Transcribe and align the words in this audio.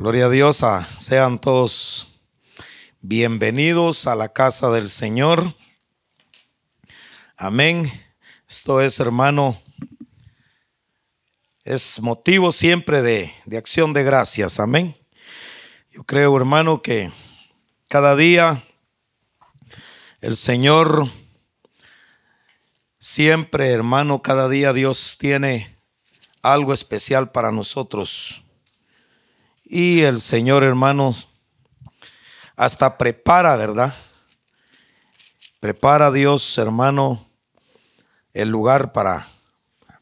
Gloria 0.00 0.26
a 0.26 0.30
Dios, 0.30 0.64
sean 0.98 1.40
todos 1.40 2.06
bienvenidos 3.00 4.06
a 4.06 4.14
la 4.14 4.28
casa 4.28 4.70
del 4.70 4.88
Señor. 4.88 5.56
Amén. 7.36 7.90
Esto 8.48 8.80
es, 8.80 9.00
hermano, 9.00 9.60
es 11.64 12.00
motivo 12.00 12.52
siempre 12.52 13.02
de, 13.02 13.32
de 13.44 13.58
acción 13.58 13.92
de 13.92 14.04
gracias. 14.04 14.60
Amén. 14.60 14.96
Yo 15.90 16.04
creo, 16.04 16.36
hermano, 16.36 16.80
que 16.80 17.10
cada 17.88 18.14
día 18.14 18.64
el 20.20 20.36
Señor, 20.36 21.10
siempre, 23.00 23.72
hermano, 23.72 24.22
cada 24.22 24.48
día 24.48 24.72
Dios 24.72 25.16
tiene 25.18 25.76
algo 26.40 26.72
especial 26.72 27.32
para 27.32 27.50
nosotros. 27.50 28.44
Y 29.70 30.00
el 30.00 30.22
Señor, 30.22 30.64
hermanos, 30.64 31.28
hasta 32.56 32.96
prepara, 32.96 33.54
¿verdad? 33.54 33.94
Prepara 35.60 36.10
Dios, 36.10 36.56
hermano, 36.56 37.28
el 38.32 38.48
lugar 38.48 38.94
para, 38.94 39.28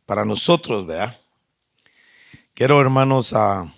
para 0.07 0.25
nosotros, 0.25 0.87
¿verdad? 0.87 1.19
Quiero, 2.55 2.81
hermanos, 2.81 3.33
a 3.33 3.75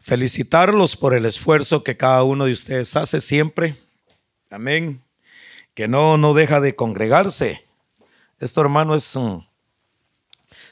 felicitarlos 0.00 0.96
por 0.96 1.12
el 1.12 1.26
esfuerzo 1.26 1.84
que 1.84 1.98
cada 1.98 2.22
uno 2.22 2.46
de 2.46 2.52
ustedes 2.52 2.96
hace 2.96 3.20
siempre. 3.20 3.76
Amén. 4.48 5.04
Que 5.74 5.88
no, 5.88 6.16
no 6.16 6.32
deja 6.32 6.62
de 6.62 6.74
congregarse. 6.74 7.66
Esto, 8.40 8.62
hermano, 8.62 8.94
es, 8.94 9.14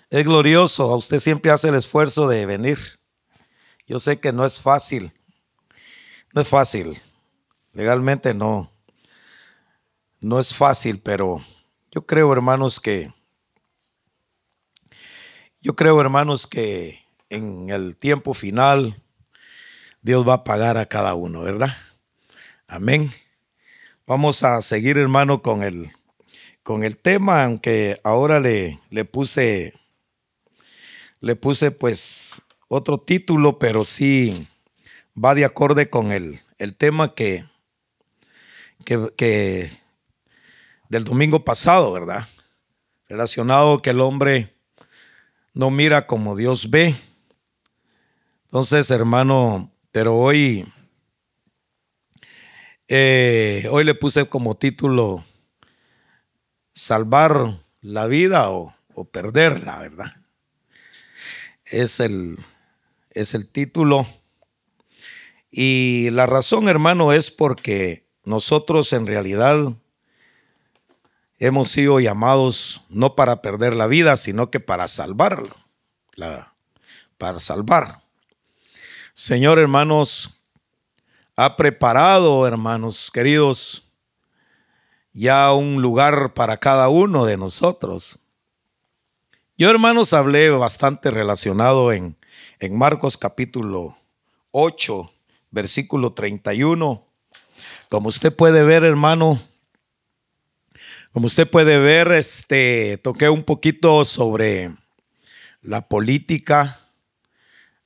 es 0.09 0.25
glorioso. 0.25 0.97
Usted 0.97 1.19
siempre 1.19 1.51
hace 1.51 1.69
el 1.69 1.75
esfuerzo 1.75 2.27
de 2.27 2.47
venir. 2.47 3.02
Yo 3.87 3.99
sé 3.99 4.21
que 4.21 4.33
no 4.33 4.45
es 4.45 4.61
fácil. 4.61 5.13
No 6.33 6.43
es 6.43 6.49
fácil. 6.49 6.99
Legalmente 7.73 8.35
no. 8.35 8.71
No 10.21 10.39
es 10.39 10.55
fácil, 10.55 11.01
pero 11.01 11.45
yo 11.91 12.07
creo, 12.07 12.33
hermanos, 12.33 12.81
que 12.81 13.13
yo 15.61 15.77
creo, 15.77 16.01
hermanos, 16.01 16.47
que 16.47 17.01
en 17.29 17.71
el 17.71 17.97
tiempo 17.97 18.35
final 18.35 19.03
Dios 20.01 20.27
va 20.27 20.35
a 20.35 20.45
pagar 20.45 20.77
a 20.77 20.87
cada 20.87 21.15
uno, 21.15 21.43
¿verdad? 21.43 21.77
Amén. 22.67 23.11
Vamos 24.07 24.43
a 24.43 24.61
seguir, 24.61 24.99
hermano, 24.99 25.43
con 25.43 25.63
el, 25.63 25.93
con 26.63 26.83
el 26.83 26.97
tema, 26.97 27.45
aunque 27.45 28.01
ahora 28.03 28.41
le, 28.41 28.81
le 28.91 29.05
puse, 29.05 29.75
le 31.21 31.37
puse 31.37 31.71
pues 31.71 32.43
otro 32.75 32.99
título, 32.99 33.59
pero 33.59 33.85
sí 33.85 34.49
va 35.15 35.35
de 35.35 35.45
acorde 35.45 35.91
con 35.91 36.11
el, 36.11 36.41
el 36.57 36.75
tema 36.75 37.15
que, 37.15 37.45
que, 38.87 39.71
del 40.89 41.05
domingo 41.05 41.45
pasado, 41.45 41.93
¿verdad? 41.93 42.27
Relacionado 43.09 43.83
que 43.83 43.91
el 43.91 44.01
hombre 44.01 44.55
no 45.53 45.71
mira 45.71 46.07
como 46.07 46.35
Dios 46.35 46.71
ve. 46.71 46.95
Entonces, 48.45 48.91
hermano, 48.91 49.71
pero 49.91 50.17
hoy, 50.17 50.67
eh, 52.89 53.69
hoy 53.71 53.85
le 53.85 53.95
puse 53.95 54.31
como 54.31 54.57
título 54.57 55.27
salvar 56.73 57.61
la 57.83 58.07
vida 58.07 58.51
o, 58.51 58.75
o 58.95 59.05
perderla, 59.05 59.79
¿verdad? 59.79 60.17
Es 61.67 62.01
el, 62.01 62.39
es 63.15 63.35
el 63.35 63.49
título. 63.49 64.07
Y 65.51 66.11
la 66.11 66.27
razón, 66.27 66.69
hermano, 66.69 67.13
es 67.13 67.31
porque 67.31 68.07
nosotros 68.25 68.93
en 68.93 69.07
realidad 69.07 69.75
hemos 71.39 71.71
sido 71.71 71.99
llamados 72.01 72.83
no 72.89 73.17
para 73.17 73.43
perder 73.43 73.75
la 73.75 73.87
vida, 73.87 74.17
sino 74.17 74.51
que 74.51 74.61
para 74.61 74.89
salvarlo, 74.89 75.57
para 77.19 77.39
salvar. 77.39 78.03
Señor, 79.15 79.59
hermanos, 79.59 80.41
ha 81.37 81.57
preparado, 81.57 82.47
hermanos 82.47 83.11
queridos, 83.13 83.91
ya 85.13 85.53
un 85.53 85.83
lugar 85.83 86.33
para 86.33 86.57
cada 86.59 86.89
uno 86.89 87.27
de 87.27 87.37
nosotros. 87.37 88.19
Yo, 89.59 89.69
hermanos, 89.69 90.15
hablé 90.15 90.49
bastante 90.51 91.11
relacionado 91.11 91.93
en 91.93 92.17
en 92.63 92.79
Marcos 92.79 93.19
capítulo 93.19 93.99
8, 94.53 95.13
versículo 95.51 96.13
31. 96.13 97.05
Como 97.89 98.09
usted 98.09 98.33
puede 98.33 98.63
ver, 98.63 98.85
hermano, 98.85 99.43
como 101.11 101.27
usted 101.27 101.51
puede 101.51 101.81
ver, 101.81 102.13
este, 102.13 102.99
toqué 102.99 103.29
un 103.29 103.43
poquito 103.43 104.05
sobre 104.05 104.77
la 105.61 105.89
política. 105.89 106.79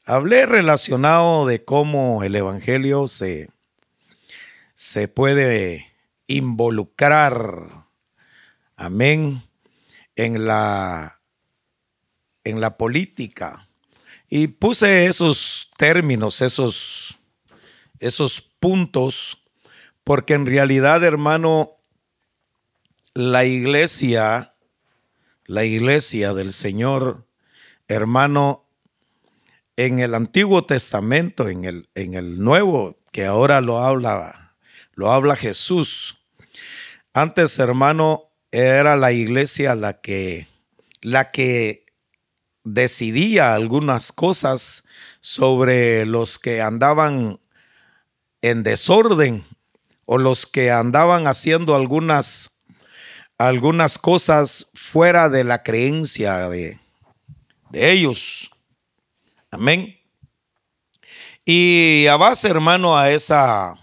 Hablé 0.05 0.45
relacionado 0.45 1.47
de 1.47 1.65
cómo 1.65 2.23
el 2.23 2.37
Evangelio 2.37 3.09
se, 3.09 3.49
se 4.75 5.09
puede 5.09 5.87
involucrar, 6.27 7.87
amén, 8.77 9.43
en 10.17 10.47
la, 10.47 11.19
en 12.45 12.61
la 12.61 12.77
política. 12.77 13.66
Y 14.39 14.49
puse 14.49 15.07
esos 15.07 15.71
términos, 15.79 16.43
esos, 16.43 17.19
esos 18.01 18.43
puntos, 18.43 19.41
porque 20.05 20.35
en 20.35 20.45
realidad, 20.45 21.03
hermano, 21.05 21.79
la 23.15 23.47
iglesia, 23.47 24.53
la 25.47 25.65
iglesia 25.65 26.35
del 26.35 26.53
Señor, 26.53 27.27
hermano, 27.89 28.67
en 29.75 30.01
el 30.01 30.15
Antiguo 30.15 30.67
Testamento, 30.67 31.49
en 31.49 31.65
el, 31.65 31.89
en 31.95 32.13
el 32.13 32.39
Nuevo, 32.39 32.99
que 33.13 33.25
ahora 33.25 33.63
lo 33.63 33.79
habla, 33.79 34.55
lo 34.93 35.13
habla 35.13 35.37
Jesús. 35.37 36.19
Antes, 37.15 37.59
hermano, 37.59 38.25
era 38.53 38.97
la 38.97 39.13
iglesia 39.13 39.75
la 39.75 40.03
que, 40.03 40.47
la 41.01 41.31
que 41.31 41.86
decidía 42.67 43.55
algunas 43.55 44.11
cosas 44.11 44.85
sobre 45.21 46.05
los 46.05 46.39
que 46.39 46.61
andaban 46.61 47.39
en 48.43 48.65
desorden 48.65 49.45
o 50.05 50.19
los 50.19 50.47
que 50.47 50.73
andaban 50.73 51.29
haciendo 51.29 51.77
algunas, 51.77 52.59
algunas 53.39 53.99
cosas 53.99 54.73
fuera 54.75 55.29
de 55.29 55.45
la 55.45 55.63
creencia 55.63 56.49
de, 56.49 56.81
de 57.71 57.93
ellos. 57.93 58.51
Amén. 59.53 59.97
Y 61.45 62.07
a 62.09 62.17
base, 62.17 62.49
hermano, 62.49 62.99
a 62.99 63.13
esa, 63.13 63.75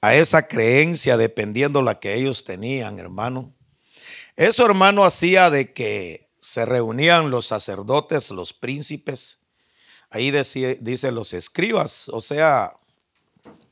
a 0.00 0.14
esa 0.14 0.48
creencia, 0.48 1.18
dependiendo 1.18 1.82
la 1.82 2.00
que 2.00 2.14
ellos 2.14 2.44
tenían, 2.44 2.98
hermano, 2.98 3.54
eso, 4.36 4.64
hermano, 4.64 5.04
hacía 5.04 5.50
de 5.50 5.74
que 5.74 6.29
se 6.40 6.64
reunían 6.64 7.30
los 7.30 7.46
sacerdotes, 7.46 8.30
los 8.30 8.52
príncipes, 8.52 9.40
ahí 10.08 10.30
dice, 10.30 11.12
los 11.12 11.34
escribas, 11.34 12.08
o 12.08 12.20
sea, 12.20 12.76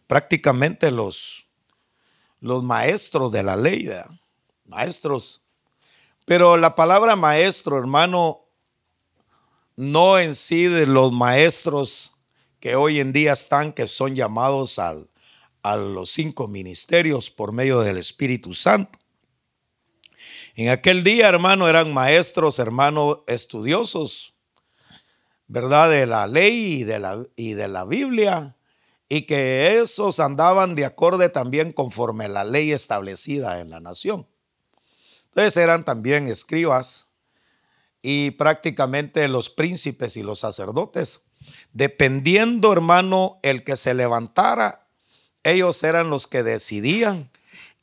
prácticamente 0.07 0.91
los, 0.91 1.47
los 2.41 2.63
maestros 2.63 3.33
de 3.33 3.43
la 3.43 3.57
ley, 3.57 3.91
maestros. 4.67 5.43
Pero 6.27 6.59
la 6.59 6.75
palabra 6.75 7.17
maestro, 7.17 7.79
hermano, 7.79 8.45
no 9.75 10.19
en 10.19 10.35
sí 10.35 10.65
de 10.65 10.87
los 10.87 11.11
maestros 11.11 12.13
que 12.61 12.77
hoy 12.77 13.01
en 13.01 13.13
día 13.13 13.33
están, 13.33 13.73
que 13.73 13.87
son 13.87 14.15
llamados 14.15 14.79
al, 14.79 15.09
a 15.63 15.77
los 15.77 16.11
cinco 16.11 16.49
ministerios 16.49 17.31
por 17.31 17.53
medio 17.53 17.81
del 17.81 17.97
Espíritu 17.97 18.53
Santo. 18.53 18.99
En 20.59 20.71
aquel 20.71 21.05
día, 21.05 21.29
hermano, 21.29 21.69
eran 21.69 21.95
maestros, 21.95 22.59
hermano, 22.59 23.23
estudiosos, 23.29 24.35
¿verdad? 25.47 25.89
De 25.89 26.05
la 26.05 26.27
ley 26.27 26.81
y 26.81 26.83
de 26.83 26.99
la, 26.99 27.25
y 27.37 27.53
de 27.53 27.69
la 27.69 27.85
Biblia, 27.85 28.57
y 29.09 29.23
que 29.23 29.79
esos 29.79 30.19
andaban 30.19 30.75
de 30.75 30.85
acorde 30.85 31.29
también 31.29 31.73
conforme 31.73 32.27
la 32.27 32.43
ley 32.43 32.73
establecida 32.73 33.61
en 33.61 33.71
la 33.71 33.79
nación. 33.79 34.27
Entonces 35.29 35.57
eran 35.59 35.85
también 35.85 36.27
escribas 36.27 37.09
y 38.03 38.33
prácticamente 38.33 39.29
los 39.29 39.51
príncipes 39.51 40.17
y 40.17 40.25
los 40.25 40.41
sacerdotes. 40.41 41.23
Dependiendo, 41.73 42.73
hermano, 42.73 43.39
el 43.45 43.63
que 43.63 43.77
se 43.77 43.95
levantara, 43.95 44.89
ellos 45.45 45.85
eran 45.85 46.11
los 46.11 46.27
que 46.27 46.43
decidían 46.43 47.31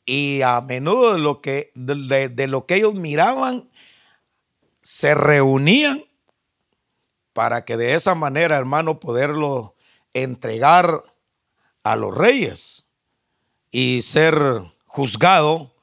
y 0.06 0.42
a 0.42 0.60
menudo 0.60 1.14
de 1.14 1.20
lo 1.20 1.42
que, 1.42 1.72
de, 1.74 2.46
lo 2.46 2.64
que 2.64 2.76
ellos 2.76 2.94
miraban, 2.94 3.68
se 4.80 5.16
reunían 5.16 6.04
para 7.32 7.64
que 7.64 7.76
de 7.76 7.94
esa 7.94 8.14
manera, 8.14 8.56
hermano, 8.56 9.00
poderlo 9.00 9.74
entregar 10.14 11.02
a 11.82 11.96
los 11.96 12.16
reyes 12.16 12.88
y 13.72 14.02
ser 14.02 14.62
juzgado 14.86 15.74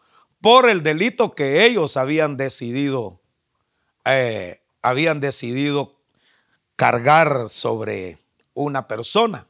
por 0.41 0.69
el 0.69 0.81
delito 0.83 1.35
que 1.35 1.65
ellos 1.65 1.97
habían 1.97 2.37
decidido, 2.37 3.19
eh, 4.05 4.61
habían 4.81 5.19
decidido 5.19 5.99
cargar 6.77 7.49
sobre 7.49 8.19
una 8.53 8.87
persona. 8.87 9.47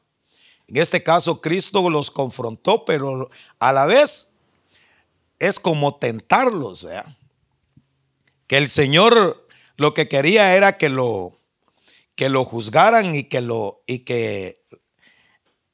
En 0.67 0.77
este 0.77 1.03
caso, 1.03 1.41
Cristo 1.41 1.89
los 1.89 2.09
confrontó, 2.09 2.85
pero 2.85 3.29
a 3.59 3.71
la 3.71 3.85
vez 3.85 4.32
es 5.43 5.59
como 5.59 5.97
tentarlos, 5.97 6.87
que 8.47 8.57
el 8.57 8.69
Señor 8.69 9.45
lo 9.75 9.93
que 9.93 10.07
quería 10.07 10.55
era 10.55 10.77
que 10.77 10.87
lo, 10.87 11.37
que 12.15 12.29
lo 12.29 12.45
juzgaran 12.45 13.13
y 13.13 13.25
que 13.25 13.41
lo, 13.41 13.83
y 13.85 13.99
que, 13.99 14.63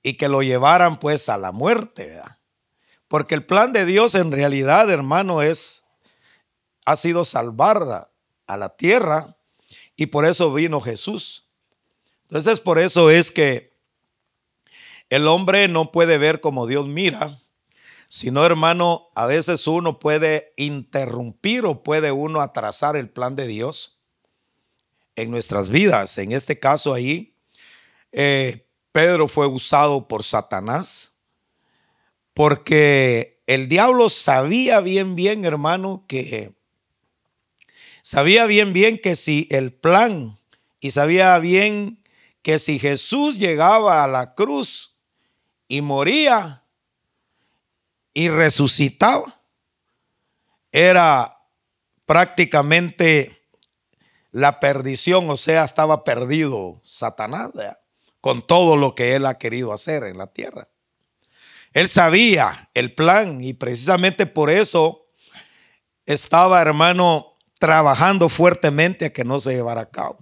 y 0.01 0.15
que 0.15 0.27
lo 0.27 0.41
llevaran 0.41 0.99
pues 0.99 1.29
a 1.29 1.37
la 1.37 1.51
muerte, 1.51 2.07
¿verdad? 2.07 2.37
Porque 3.07 3.35
el 3.35 3.45
plan 3.45 3.71
de 3.71 3.85
Dios 3.85 4.15
en 4.15 4.31
realidad, 4.31 4.89
hermano, 4.89 5.43
es, 5.43 5.85
ha 6.85 6.95
sido 6.95 7.23
salvar 7.23 8.09
a 8.47 8.57
la 8.57 8.69
tierra 8.75 9.37
y 9.95 10.07
por 10.07 10.25
eso 10.25 10.51
vino 10.51 10.81
Jesús. 10.81 11.47
Entonces, 12.23 12.59
por 12.59 12.79
eso 12.79 13.11
es 13.11 13.31
que 13.31 13.73
el 15.09 15.27
hombre 15.27 15.67
no 15.67 15.91
puede 15.91 16.17
ver 16.17 16.41
como 16.41 16.65
Dios 16.65 16.87
mira, 16.87 17.41
sino, 18.09 18.43
hermano, 18.43 19.09
a 19.13 19.27
veces 19.27 19.67
uno 19.67 19.99
puede 19.99 20.51
interrumpir 20.57 21.65
o 21.65 21.83
puede 21.83 22.11
uno 22.11 22.41
atrasar 22.41 22.97
el 22.97 23.07
plan 23.07 23.35
de 23.35 23.45
Dios 23.45 23.99
en 25.15 25.29
nuestras 25.29 25.69
vidas. 25.69 26.17
En 26.17 26.31
este 26.31 26.59
caso 26.59 26.95
ahí, 26.95 27.35
eh, 28.11 28.67
Pedro 28.91 29.27
fue 29.27 29.45
usado 29.45 30.07
por 30.07 30.23
Satanás 30.23 31.13
porque 32.33 33.43
el 33.45 33.67
diablo 33.67 34.09
sabía 34.09 34.79
bien, 34.79 35.15
bien, 35.15 35.45
hermano, 35.45 36.05
que 36.07 36.55
sabía 38.01 38.47
bien, 38.47 38.73
bien 38.73 38.97
que 38.97 39.15
si 39.15 39.47
el 39.51 39.71
plan 39.71 40.39
y 40.79 40.91
sabía 40.91 41.37
bien 41.37 42.01
que 42.41 42.57
si 42.57 42.79
Jesús 42.79 43.37
llegaba 43.37 44.03
a 44.03 44.07
la 44.07 44.33
cruz 44.33 44.95
y 45.67 45.81
moría 45.81 46.63
y 48.13 48.29
resucitaba, 48.29 49.41
era 50.71 51.37
prácticamente 52.05 53.39
la 54.31 54.59
perdición, 54.59 55.29
o 55.29 55.37
sea, 55.37 55.63
estaba 55.63 56.03
perdido 56.03 56.81
Satanás 56.83 57.51
con 58.21 58.45
todo 58.45 58.77
lo 58.77 58.95
que 58.95 59.15
él 59.15 59.25
ha 59.25 59.37
querido 59.37 59.73
hacer 59.73 60.03
en 60.03 60.17
la 60.17 60.27
tierra. 60.27 60.67
Él 61.73 61.87
sabía 61.87 62.69
el 62.73 62.93
plan 62.93 63.41
y 63.41 63.53
precisamente 63.53 64.25
por 64.25 64.49
eso 64.49 65.05
estaba, 66.05 66.61
hermano, 66.61 67.37
trabajando 67.59 68.29
fuertemente 68.29 69.05
a 69.05 69.13
que 69.13 69.23
no 69.23 69.39
se 69.39 69.53
llevara 69.53 69.81
a 69.81 69.89
cabo. 69.89 70.19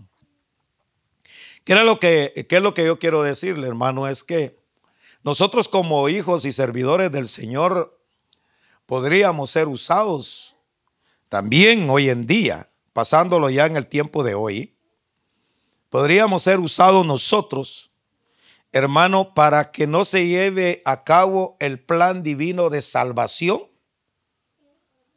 ¿Qué, 1.64 1.76
lo 1.76 2.00
que, 2.00 2.46
qué 2.50 2.58
es 2.58 2.62
lo 2.62 2.74
que 2.74 2.86
yo 2.86 3.00
quiero 3.00 3.24
decirle, 3.24 3.68
hermano? 3.68 4.08
Es 4.08 4.24
que 4.24 4.58
nosotros 5.28 5.68
como 5.68 6.08
hijos 6.08 6.46
y 6.46 6.54
servidores 6.54 7.12
del 7.12 7.28
Señor 7.28 8.00
podríamos 8.86 9.52
ser 9.52 9.68
usados 9.68 10.56
también 11.28 11.90
hoy 11.90 12.10
en 12.10 12.26
día, 12.26 12.70
pasándolo 12.94 13.50
ya 13.50 13.66
en 13.66 13.76
el 13.76 13.88
tiempo 13.88 14.24
de 14.24 14.36
hoy, 14.36 14.78
podríamos 15.90 16.44
ser 16.44 16.62
usados 16.62 17.06
nosotros 17.06 17.92
hermano, 18.72 19.34
para 19.34 19.74
que 19.74 19.86
no 19.86 20.06
se 20.06 20.28
lleve 20.28 20.82
a 20.86 21.04
cabo 21.04 21.58
el 21.60 21.78
plan 21.78 22.24
divino 22.24 22.70
de 22.70 22.82
salvación 22.82 23.64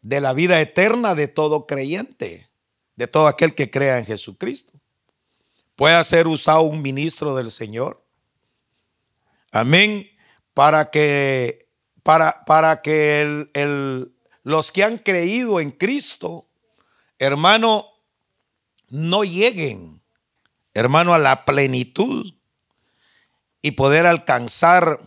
de 0.03 0.21
la 0.21 0.33
vida 0.33 0.61
eterna 0.61 1.15
de 1.15 1.29
todo 1.29 1.69
creyente, 1.69 2.51
de 2.97 3.07
todo 3.07 3.29
aquel 3.29 3.55
que 3.55 3.71
crea 3.71 3.99
en 3.99 4.07
Jesucristo. 4.07 4.73
Puede 5.77 6.03
ser 6.03 6.27
usado 6.27 6.62
un 6.62 6.83
ministro 6.83 7.37
del 7.37 7.53
Señor. 7.53 8.03
Amén. 9.50 10.08
Para 10.55 10.91
que, 10.91 11.69
para, 12.02 12.44
para 12.44 12.82
que 12.82 13.47
el, 13.52 14.12
los 14.43 14.73
que 14.73 14.85
han 14.85 14.99
creído 14.99 15.61
en 15.61 15.70
Cristo, 15.70 16.49
hermano, 17.19 17.87
no 18.88 19.25
lleguen, 19.25 20.02
hermano, 20.75 21.14
a 21.14 21.19
la 21.19 21.44
plenitud 21.44 22.35
y 23.62 23.73
poder 23.73 24.06
alcanzar 24.06 25.00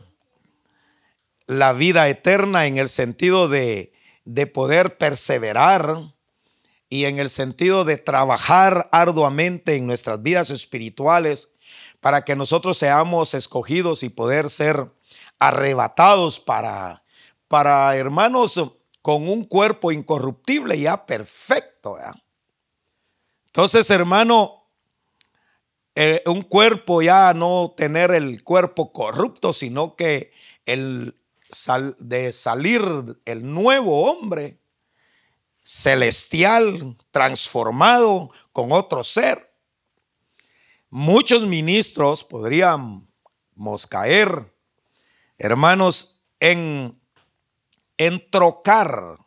la 1.46 1.74
vida 1.74 2.08
eterna 2.08 2.68
en 2.68 2.78
el 2.78 2.88
sentido 2.88 3.50
de, 3.50 3.94
de 4.26 4.48
poder 4.48 4.98
perseverar 4.98 6.14
y 6.90 7.06
en 7.06 7.20
el 7.20 7.30
sentido 7.30 7.86
de 7.86 7.98
trabajar 7.98 8.88
arduamente 8.92 9.76
en 9.76 9.88
nuestras 9.88 10.22
vidas 10.22 10.52
espirituales 10.52 11.50
para 12.04 12.26
que 12.26 12.36
nosotros 12.36 12.78
seamos 12.78 13.34
escogidos 13.34 14.04
y 14.04 14.10
poder 14.10 14.50
ser 14.50 14.92
arrebatados 15.40 16.38
para, 16.38 17.02
para 17.48 17.96
hermanos 17.96 18.62
con 19.02 19.30
un 19.30 19.46
cuerpo 19.46 19.90
incorruptible 19.90 20.78
ya 20.78 21.06
perfecto. 21.06 21.98
Entonces, 23.46 23.90
hermano, 23.90 24.66
eh, 25.96 26.22
un 26.26 26.42
cuerpo 26.42 27.02
ya 27.02 27.34
no 27.34 27.74
tener 27.78 28.12
el 28.12 28.44
cuerpo 28.44 28.92
corrupto, 28.92 29.54
sino 29.54 29.96
que 29.96 30.34
el 30.66 31.16
de 32.00 32.34
salir 32.34 32.82
el 33.24 33.54
nuevo 33.54 34.12
hombre 34.12 34.60
celestial, 35.62 36.98
transformado 37.12 38.32
con 38.52 38.74
otro 38.74 39.06
ser. 39.06 39.53
Muchos 40.96 41.48
ministros 41.48 42.24
podríamos 42.24 43.88
caer, 43.90 44.54
hermanos, 45.40 46.22
en, 46.40 47.02
en 47.98 48.30
trocar, 48.30 49.18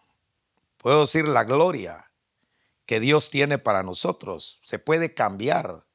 puedo 0.76 1.00
decir, 1.00 1.26
la 1.26 1.42
gloria 1.42 2.10
que 2.86 3.00
Dios 3.00 3.30
tiene 3.30 3.58
para 3.58 3.82
nosotros. 3.82 4.60
Se 4.62 4.78
puede 4.78 5.12
cambiar 5.12 5.86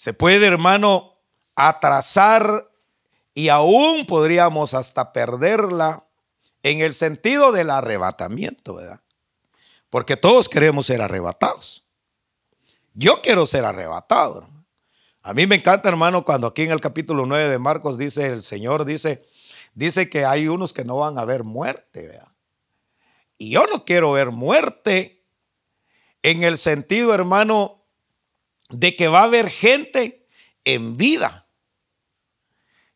se 0.00 0.14
puede, 0.14 0.46
hermano, 0.46 1.18
atrasar 1.54 2.70
y 3.34 3.50
aún 3.50 4.06
podríamos 4.06 4.72
hasta 4.72 5.12
perderla 5.12 6.06
en 6.62 6.80
el 6.80 6.94
sentido 6.94 7.52
del 7.52 7.68
arrebatamiento, 7.68 8.76
¿verdad? 8.76 9.02
Porque 9.90 10.16
todos 10.16 10.48
queremos 10.48 10.86
ser 10.86 11.02
arrebatados. 11.02 11.84
Yo 12.94 13.20
quiero 13.22 13.46
ser 13.46 13.64
arrebatado. 13.64 14.48
A 15.22 15.34
mí 15.34 15.46
me 15.46 15.56
encanta, 15.56 15.88
hermano, 15.88 16.24
cuando 16.24 16.46
aquí 16.46 16.62
en 16.62 16.70
el 16.70 16.80
capítulo 16.80 17.26
9 17.26 17.48
de 17.48 17.58
Marcos 17.58 17.98
dice 17.98 18.26
el 18.26 18.42
Señor, 18.42 18.84
dice, 18.84 19.26
dice 19.74 20.08
que 20.08 20.24
hay 20.24 20.48
unos 20.48 20.72
que 20.72 20.84
no 20.84 20.96
van 20.96 21.18
a 21.18 21.24
ver 21.24 21.44
muerte. 21.44 22.20
Y 23.36 23.50
yo 23.50 23.66
no 23.66 23.84
quiero 23.84 24.12
ver 24.12 24.30
muerte 24.30 25.24
en 26.22 26.42
el 26.42 26.58
sentido, 26.58 27.14
hermano, 27.14 27.84
de 28.70 28.96
que 28.96 29.08
va 29.08 29.20
a 29.20 29.24
haber 29.24 29.48
gente 29.48 30.26
en 30.64 30.96
vida. 30.96 31.48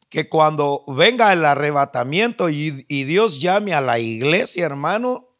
Que 0.08 0.28
cuando 0.28 0.84
venga 0.86 1.32
el 1.32 1.44
arrebatamiento 1.44 2.48
y, 2.48 2.70
Dios 2.70 3.40
llame 3.40 3.74
a 3.74 3.80
la 3.80 3.98
iglesia, 3.98 4.64
hermano, 4.66 5.33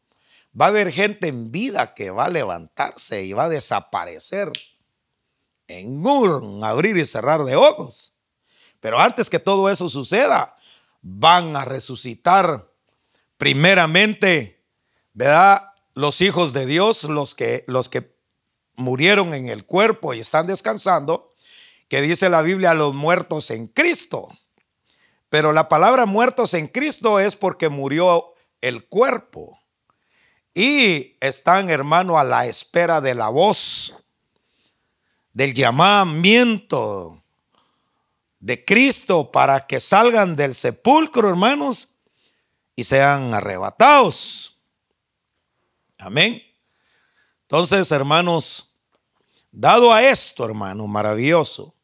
va 0.59 0.67
a 0.67 0.69
haber 0.69 0.93
gente 0.93 1.29
en 1.29 1.51
vida 1.51 1.95
que 1.95 2.11
va 2.11 2.27
a 2.27 2.31
levantarse 2.31 3.25
y 3.25 3.33
va 3.33 3.45
a 3.45 3.49
desaparecer 3.49 4.53
en 5.67 6.07
un 6.07 6.63
abrir 6.63 6.97
y 6.97 7.07
cerrar 7.07 7.45
de 7.45 7.57
ojos. 7.57 8.15
Pero 8.81 9.01
antes 9.01 9.31
que 9.31 9.39
todo 9.39 9.71
eso 9.71 9.89
suceda, 9.89 10.57
van 11.01 11.57
a 11.57 11.65
resucitar 11.65 12.71
primeramente, 13.37 14.65
¿verdad? 15.13 15.71
Los 15.95 16.21
hijos 16.21 16.53
de 16.53 16.67
Dios, 16.67 17.05
los 17.05 17.35
que, 17.35 17.65
los 17.67 17.89
que 17.89 18.15
murieron 18.77 19.35
en 19.35 19.49
el 19.49 19.65
cuerpo 19.65 20.15
y 20.15 20.21
están 20.21 20.47
descansando, 20.47 21.33
que 21.89 22.01
dice 22.01 22.29
la 22.29 22.43
Biblia 22.43 22.75
los 22.75 22.95
muertos 22.95 23.51
en 23.51 23.69
Cristo. 23.69 24.29
Pero 25.29 25.53
la 25.53 25.69
palabra 25.69 26.07
muertos 26.07 26.55
en 26.55 26.69
Cristo 26.69 27.21
es 27.21 27.37
porque 27.37 27.69
murió 27.69 28.35
el 28.61 28.87
cuerpo. 28.87 29.59
Y 30.55 31.17
están, 31.21 31.69
hermano, 31.69 32.17
a 32.17 32.25
la 32.25 32.47
espera 32.47 33.01
de 33.01 33.15
la 33.15 33.29
voz, 33.29 33.95
del 35.33 35.53
llamamiento 35.53 37.21
de 38.39 38.65
Cristo 38.65 39.33
para 39.33 39.67
que 39.67 39.81
salgan 39.81 40.37
del 40.37 40.55
sepulcro, 40.55 41.29
hermanos, 41.29 41.89
y 42.77 42.85
sean 42.85 43.35
arrebatados. 43.35 44.59
Amén. 45.99 46.43
Entonces, 47.43 47.91
hermanos, 47.91 48.77
dado 49.51 49.93
a 49.93 50.03
esto, 50.03 50.45
hermano, 50.45 50.87
maravilloso, 50.87 51.75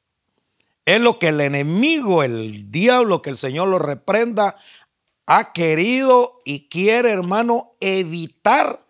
es 0.85 1.01
lo 1.01 1.19
que 1.19 1.29
el 1.29 1.41
enemigo, 1.41 2.23
el 2.23 2.71
diablo, 2.71 3.23
que 3.23 3.31
el 3.31 3.37
Señor 3.37 3.69
lo 3.69 3.79
reprenda, 3.79 4.57
ha 5.33 5.53
querido 5.53 6.43
y 6.45 6.69
quiere, 6.69 7.13
hermano, 7.13 7.77
evitar 7.79 8.85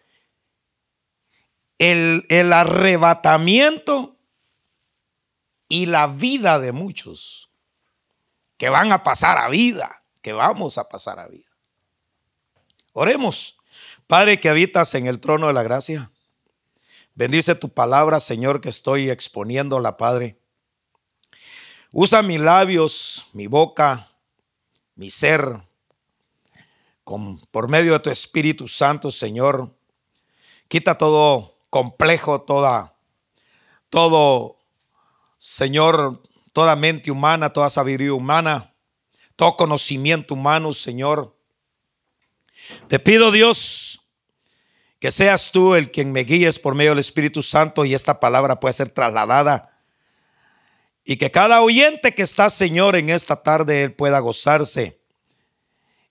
el, 1.76 2.25
el 2.30 2.50
arrebatamiento 2.54 4.16
y 5.68 5.85
la 5.85 6.06
vida 6.06 6.59
de 6.59 6.73
muchos 6.73 7.50
que 8.56 8.70
van 8.70 8.90
a 8.90 9.02
pasar 9.02 9.37
a 9.37 9.50
vida, 9.50 10.02
que 10.23 10.32
vamos 10.32 10.78
a 10.78 10.88
pasar 10.88 11.18
a 11.18 11.28
vida. 11.28 11.50
Oremos. 12.94 13.59
Padre 14.06 14.40
que 14.40 14.49
habitas 14.49 14.94
en 14.94 15.06
el 15.06 15.20
trono 15.20 15.49
de 15.49 15.52
la 15.52 15.62
gracia, 15.62 16.11
bendice 17.14 17.54
tu 17.54 17.68
palabra, 17.68 18.18
Señor, 18.18 18.62
que 18.62 18.70
estoy 18.70 19.11
exponiéndola, 19.11 19.99
Padre. 19.99 20.38
Usa 21.92 22.23
mis 22.23 22.40
labios, 22.40 23.26
mi 23.35 23.47
boca, 23.47 24.11
mi 24.94 25.11
ser, 25.11 25.68
con, 27.04 27.38
por 27.50 27.69
medio 27.69 27.92
de 27.92 28.00
tu 28.00 28.11
Espíritu 28.11 28.69
Santo, 28.69 29.11
Señor. 29.11 29.75
Quita 30.69 30.97
todo 30.97 31.57
complejo, 31.71 32.42
toda, 32.42 32.95
todo, 33.88 34.57
Señor, 35.38 36.23
toda 36.52 36.76
mente 36.76 37.11
humana, 37.11 37.52
toda 37.52 37.71
sabiduría 37.71 38.12
humana, 38.12 38.75
todo 39.37 39.57
conocimiento 39.57 40.35
humano, 40.35 40.75
Señor. 40.75 41.37
Te 42.88 42.99
pido, 42.99 43.33
Dios, 43.33 44.02
que 44.99 45.11
seas 45.11 45.50
tú 45.50 45.75
el 45.75 45.90
quien 45.90 46.12
me 46.12 46.25
guíes 46.25 46.59
por 46.59 46.75
medio 46.75 46.90
del 46.90 46.99
Espíritu 46.99 47.42
Santo 47.42 47.85
y 47.85 47.95
esta 47.95 48.21
palabra 48.21 48.61
pueda 48.61 48.73
ser 48.73 48.90
trasladada. 48.90 49.78
Y 51.04 51.16
que 51.16 51.30
cada 51.30 51.62
oyente 51.62 52.14
que 52.14 52.23
está, 52.23 52.50
Señor, 52.50 52.95
en 52.95 53.09
esta 53.09 53.42
tarde, 53.42 53.83
él 53.83 53.95
pueda 53.95 54.19
gozarse 54.19 55.00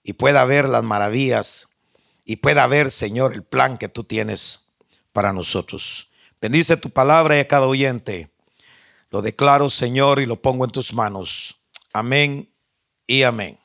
y 0.02 0.14
pueda 0.14 0.44
ver 0.44 0.68
las 0.68 0.82
maravillas 0.82 1.68
y 2.24 2.36
pueda 2.36 2.66
ver, 2.66 2.90
Señor, 2.90 3.32
el 3.34 3.42
plan 3.42 3.78
que 3.78 3.88
tú 3.88 4.04
tienes 4.04 4.70
para 5.12 5.32
nosotros. 5.32 6.10
Bendice 6.40 6.76
tu 6.76 6.90
palabra 6.90 7.36
y 7.36 7.40
a 7.40 7.48
cada 7.48 7.66
oyente. 7.66 8.30
Lo 9.10 9.22
declaro, 9.22 9.68
Señor, 9.68 10.20
y 10.20 10.26
lo 10.26 10.40
pongo 10.40 10.64
en 10.64 10.70
tus 10.70 10.94
manos. 10.94 11.60
Amén 11.92 12.48
y 13.06 13.24
amén. 13.24 13.58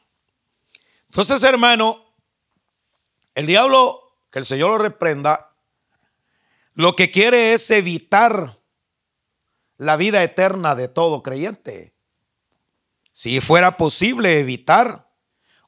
Entonces, 1.06 1.44
hermano, 1.44 2.04
el 3.36 3.46
diablo, 3.46 4.18
que 4.32 4.40
el 4.40 4.46
Señor 4.46 4.72
lo 4.72 4.78
reprenda, 4.80 5.54
lo 6.74 6.96
que 6.96 7.12
quiere 7.12 7.54
es 7.54 7.70
evitar 7.72 8.60
la 9.78 9.96
vida 9.96 10.24
eterna 10.24 10.76
de 10.76 10.88
todo 10.88 11.22
creyente. 11.22 11.94
Si 13.12 13.40
fuera 13.40 13.78
posible 13.78 14.40
evitar 14.40 15.05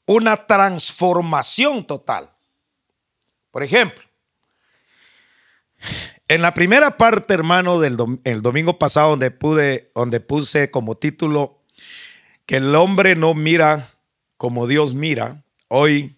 una 0.07 0.47
transformación 0.47 1.85
total. 1.85 2.31
Por 3.51 3.61
ejemplo, 3.61 4.03
en 6.27 6.41
la 6.41 6.53
primera 6.53 6.97
parte, 6.97 7.33
hermano, 7.33 7.79
del 7.79 7.97
el 8.23 8.41
domingo 8.41 8.79
pasado, 8.79 9.11
donde 9.11 9.29
pude, 9.29 9.91
donde 9.93 10.19
puse 10.19 10.71
como 10.71 10.97
título 10.97 11.61
que 12.45 12.57
el 12.57 12.73
hombre 12.75 13.15
no 13.15 13.33
mira 13.33 13.93
como 14.37 14.67
Dios 14.67 14.93
mira, 14.93 15.43
hoy 15.67 16.15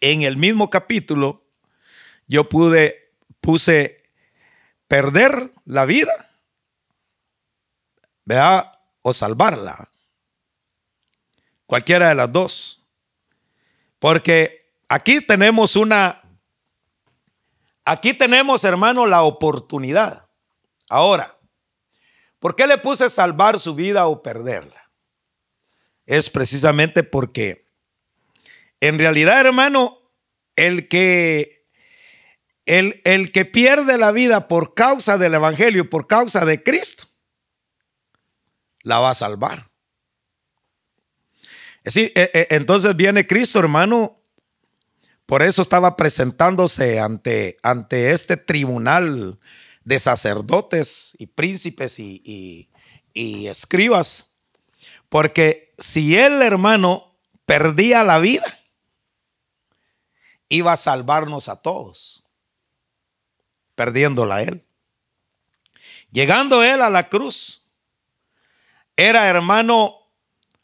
en 0.00 0.22
el 0.22 0.36
mismo 0.36 0.68
capítulo, 0.68 1.44
yo 2.26 2.48
pude, 2.48 3.14
puse 3.40 4.02
perder 4.88 5.52
la 5.64 5.86
vida, 5.86 6.30
vea, 8.24 8.72
o 9.02 9.12
salvarla. 9.12 9.88
Cualquiera 11.72 12.10
de 12.10 12.14
las 12.14 12.30
dos. 12.30 12.84
Porque 13.98 14.74
aquí 14.90 15.22
tenemos 15.22 15.74
una, 15.74 16.22
aquí 17.82 18.12
tenemos, 18.12 18.62
hermano, 18.64 19.06
la 19.06 19.22
oportunidad. 19.22 20.28
Ahora, 20.90 21.38
¿por 22.40 22.56
qué 22.56 22.66
le 22.66 22.76
puse 22.76 23.08
salvar 23.08 23.58
su 23.58 23.74
vida 23.74 24.06
o 24.06 24.22
perderla? 24.22 24.90
Es 26.04 26.28
precisamente 26.28 27.04
porque 27.04 27.66
en 28.82 28.98
realidad, 28.98 29.40
hermano, 29.40 29.96
el 30.56 30.88
que, 30.88 31.70
el, 32.66 33.00
el 33.06 33.32
que 33.32 33.46
pierde 33.46 33.96
la 33.96 34.12
vida 34.12 34.46
por 34.46 34.74
causa 34.74 35.16
del 35.16 35.32
Evangelio, 35.32 35.88
por 35.88 36.06
causa 36.06 36.44
de 36.44 36.62
Cristo, 36.62 37.06
la 38.82 38.98
va 38.98 39.08
a 39.12 39.14
salvar. 39.14 39.71
Sí, 41.84 42.12
e, 42.14 42.30
e, 42.32 42.46
entonces 42.54 42.94
viene 42.96 43.26
Cristo, 43.26 43.58
hermano. 43.58 44.20
Por 45.26 45.42
eso 45.42 45.62
estaba 45.62 45.96
presentándose 45.96 47.00
ante, 47.00 47.56
ante 47.62 48.10
este 48.10 48.36
tribunal 48.36 49.38
de 49.84 49.98
sacerdotes 49.98 51.16
y 51.18 51.26
príncipes 51.26 51.98
y, 51.98 52.68
y 53.14 53.46
escribas. 53.46 54.36
Porque 55.08 55.74
si 55.78 56.16
él, 56.16 56.42
hermano, 56.42 57.16
perdía 57.46 58.04
la 58.04 58.18
vida, 58.18 58.44
iba 60.48 60.72
a 60.72 60.76
salvarnos 60.76 61.48
a 61.48 61.56
todos, 61.56 62.24
perdiéndola 63.74 64.42
él. 64.42 64.64
Llegando 66.10 66.62
él 66.62 66.82
a 66.82 66.90
la 66.90 67.08
cruz, 67.08 67.66
era 68.96 69.26
hermano 69.28 70.01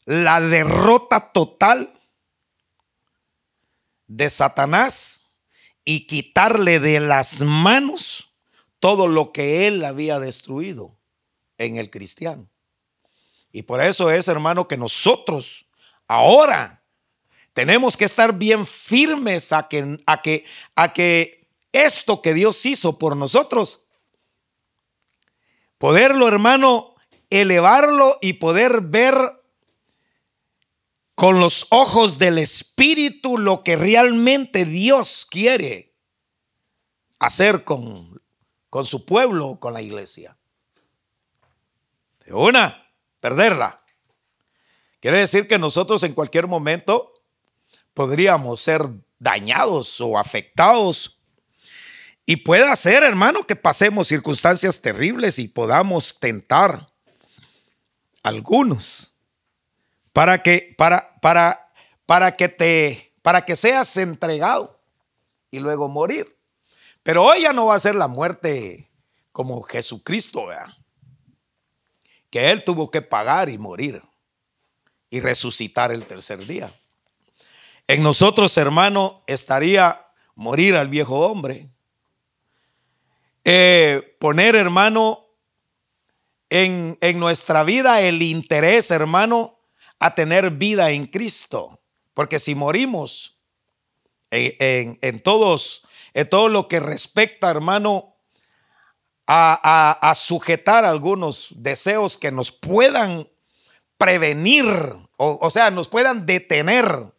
la 0.09 0.41
derrota 0.41 1.31
total 1.31 1.93
de 4.07 4.27
Satanás 4.31 5.21
y 5.85 6.07
quitarle 6.07 6.79
de 6.79 6.99
las 6.99 7.43
manos 7.43 8.31
todo 8.79 9.07
lo 9.07 9.31
que 9.31 9.67
él 9.67 9.85
había 9.85 10.17
destruido 10.17 10.97
en 11.59 11.77
el 11.77 11.91
cristiano. 11.91 12.49
Y 13.51 13.61
por 13.61 13.81
eso 13.81 14.09
es, 14.09 14.27
hermano, 14.27 14.67
que 14.67 14.77
nosotros 14.77 15.67
ahora 16.07 16.81
tenemos 17.53 17.95
que 17.95 18.05
estar 18.05 18.33
bien 18.33 18.65
firmes 18.65 19.53
a 19.53 19.67
que, 19.67 19.99
a 20.07 20.23
que, 20.23 20.43
a 20.73 20.91
que 20.91 21.47
esto 21.71 22.23
que 22.23 22.33
Dios 22.33 22.65
hizo 22.65 22.97
por 22.97 23.15
nosotros, 23.15 23.85
poderlo, 25.77 26.27
hermano, 26.27 26.95
elevarlo 27.29 28.17
y 28.21 28.33
poder 28.33 28.81
ver 28.81 29.38
con 31.19 31.41
los 31.41 31.67
ojos 31.71 32.17
del 32.17 32.37
Espíritu 32.37 33.37
lo 33.37 33.61
que 33.61 33.75
realmente 33.75 34.63
Dios 34.63 35.27
quiere 35.29 35.93
hacer 37.19 37.65
con, 37.65 38.21
con 38.69 38.85
su 38.85 39.05
pueblo, 39.05 39.59
con 39.59 39.73
la 39.73 39.81
iglesia. 39.81 40.37
De 42.25 42.31
una, 42.31 42.89
perderla. 43.19 43.83
Quiere 45.01 45.17
decir 45.17 45.49
que 45.49 45.59
nosotros 45.59 46.03
en 46.03 46.13
cualquier 46.13 46.47
momento 46.47 47.11
podríamos 47.93 48.61
ser 48.61 48.83
dañados 49.17 49.99
o 49.99 50.17
afectados. 50.17 51.19
Y 52.25 52.37
puede 52.37 52.73
ser, 52.77 53.03
hermano, 53.03 53.45
que 53.45 53.57
pasemos 53.57 54.07
circunstancias 54.07 54.81
terribles 54.81 55.37
y 55.37 55.49
podamos 55.49 56.17
tentar 56.17 56.93
algunos 58.23 59.08
para 60.13 60.41
que 60.41 60.73
para 60.77 61.19
para 61.21 61.71
para 62.05 62.35
que 62.35 62.49
te 62.49 63.13
para 63.21 63.43
que 63.45 63.55
seas 63.55 63.95
entregado 63.97 64.79
y 65.51 65.59
luego 65.59 65.87
morir. 65.87 66.37
Pero 67.03 67.23
hoy 67.23 67.41
ya 67.41 67.53
no 67.53 67.67
va 67.67 67.75
a 67.75 67.79
ser 67.79 67.95
la 67.95 68.07
muerte 68.07 68.89
como 69.31 69.61
Jesucristo, 69.63 70.47
¿verdad? 70.47 70.73
que 72.29 72.51
él 72.51 72.63
tuvo 72.63 72.91
que 72.91 73.01
pagar 73.01 73.49
y 73.49 73.57
morir 73.57 74.01
y 75.09 75.19
resucitar 75.19 75.91
el 75.91 76.05
tercer 76.05 76.45
día. 76.45 76.73
En 77.87 78.03
nosotros, 78.03 78.55
hermano, 78.57 79.23
estaría 79.25 80.05
morir 80.35 80.75
al 80.75 80.89
viejo 80.89 81.19
hombre. 81.19 81.69
Eh, 83.43 84.15
poner, 84.19 84.55
hermano, 84.55 85.25
en, 86.49 86.97
en, 87.01 87.19
nuestra 87.19 87.63
vida 87.63 88.01
el 88.01 88.21
interés, 88.21 88.91
hermano, 88.91 89.58
a 89.99 90.15
tener 90.15 90.51
vida 90.51 90.91
en 90.91 91.05
Cristo. 91.05 91.79
Porque 92.13 92.39
si 92.39 92.55
morimos 92.55 93.39
en, 94.31 94.97
en, 95.01 95.19
todos, 95.21 95.83
en 96.13 96.29
todo 96.29 96.49
lo 96.49 96.67
que 96.67 96.79
respecta, 96.79 97.49
hermano, 97.49 98.15
a, 99.27 99.59
a, 100.01 100.09
a 100.09 100.15
sujetar 100.15 100.85
algunos 100.85 101.49
deseos 101.55 102.17
que 102.17 102.31
nos 102.31 102.51
puedan 102.51 103.29
prevenir, 103.97 104.65
o, 105.17 105.39
o 105.41 105.49
sea, 105.51 105.71
nos 105.71 105.87
puedan 105.87 106.25
detener 106.25 107.13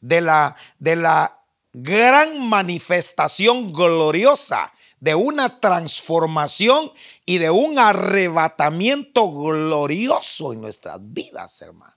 de 0.00 0.20
la, 0.20 0.56
de 0.78 0.96
la 0.96 1.42
gran 1.72 2.40
manifestación 2.48 3.72
gloriosa 3.72 4.72
de 5.02 5.16
una 5.16 5.58
transformación 5.58 6.92
y 7.26 7.38
de 7.38 7.50
un 7.50 7.76
arrebatamiento 7.76 9.32
glorioso 9.32 10.52
en 10.52 10.60
nuestras 10.60 11.00
vidas, 11.00 11.60
hermano. 11.60 11.96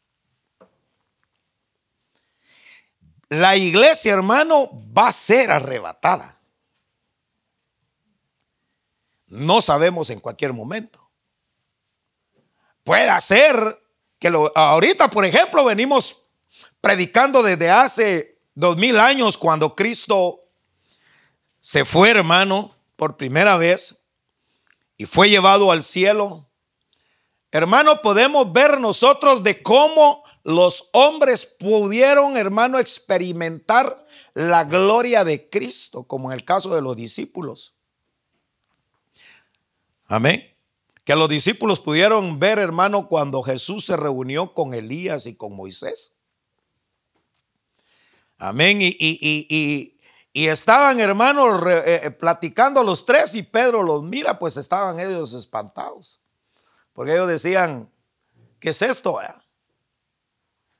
La 3.29 3.55
iglesia, 3.55 4.11
hermano, 4.11 4.71
va 4.91 5.09
a 5.09 5.13
ser 5.13 5.51
arrebatada. 5.51 6.41
No 9.27 9.61
sabemos 9.61 10.09
en 10.09 10.19
cualquier 10.19 10.53
momento. 10.53 11.07
Puede 12.83 13.21
ser 13.21 13.83
que 14.17 14.33
ahorita, 14.55 15.11
por 15.11 15.25
ejemplo, 15.25 15.63
venimos 15.63 16.23
predicando 16.81 17.43
desde 17.43 17.69
hace 17.69 18.39
dos 18.55 18.77
mil 18.77 18.99
años 18.99 19.37
cuando 19.37 19.75
Cristo 19.75 20.41
se 21.59 21.85
fue, 21.85 22.09
hermano, 22.09 22.74
por 22.95 23.17
primera 23.17 23.57
vez 23.57 24.05
y 24.97 25.05
fue 25.05 25.29
llevado 25.29 25.71
al 25.71 25.83
cielo, 25.83 26.49
hermano, 27.51 28.01
podemos 28.01 28.51
ver 28.51 28.79
nosotros 28.79 29.43
de 29.43 29.61
cómo 29.61 30.23
los 30.43 30.89
hombres 30.93 31.45
pudieron, 31.45 32.37
hermano, 32.37 32.79
experimentar 32.79 34.05
la 34.33 34.63
gloria 34.63 35.23
de 35.23 35.49
Cristo, 35.49 36.03
como 36.03 36.31
en 36.31 36.37
el 36.37 36.45
caso 36.45 36.75
de 36.75 36.81
los 36.81 36.95
discípulos. 36.95 37.75
Amén. 40.05 40.55
Que 41.03 41.15
los 41.15 41.29
discípulos 41.29 41.81
pudieron 41.81 42.39
ver, 42.39 42.59
hermano, 42.59 43.07
cuando 43.07 43.41
Jesús 43.41 43.85
se 43.85 43.97
reunió 43.97 44.53
con 44.53 44.73
Elías 44.73 45.25
y 45.25 45.35
con 45.35 45.55
Moisés. 45.55 46.15
Amén. 48.37 48.81
Y, 48.81 48.87
y, 48.87 49.17
y, 49.21 49.47
y 49.49 49.94
estaban, 50.47 50.99
hermanos, 50.99 51.63
eh, 51.65 52.01
eh, 52.03 52.11
platicando 52.11 52.83
los 52.83 53.05
tres 53.05 53.35
y 53.35 53.43
Pedro 53.43 53.81
los 53.81 54.03
mira, 54.03 54.37
pues 54.37 54.57
estaban 54.57 54.99
ellos 54.99 55.33
espantados. 55.33 56.19
Porque 56.91 57.13
ellos 57.13 57.29
decían, 57.29 57.89
¿qué 58.59 58.71
es 58.71 58.81
esto? 58.81 59.17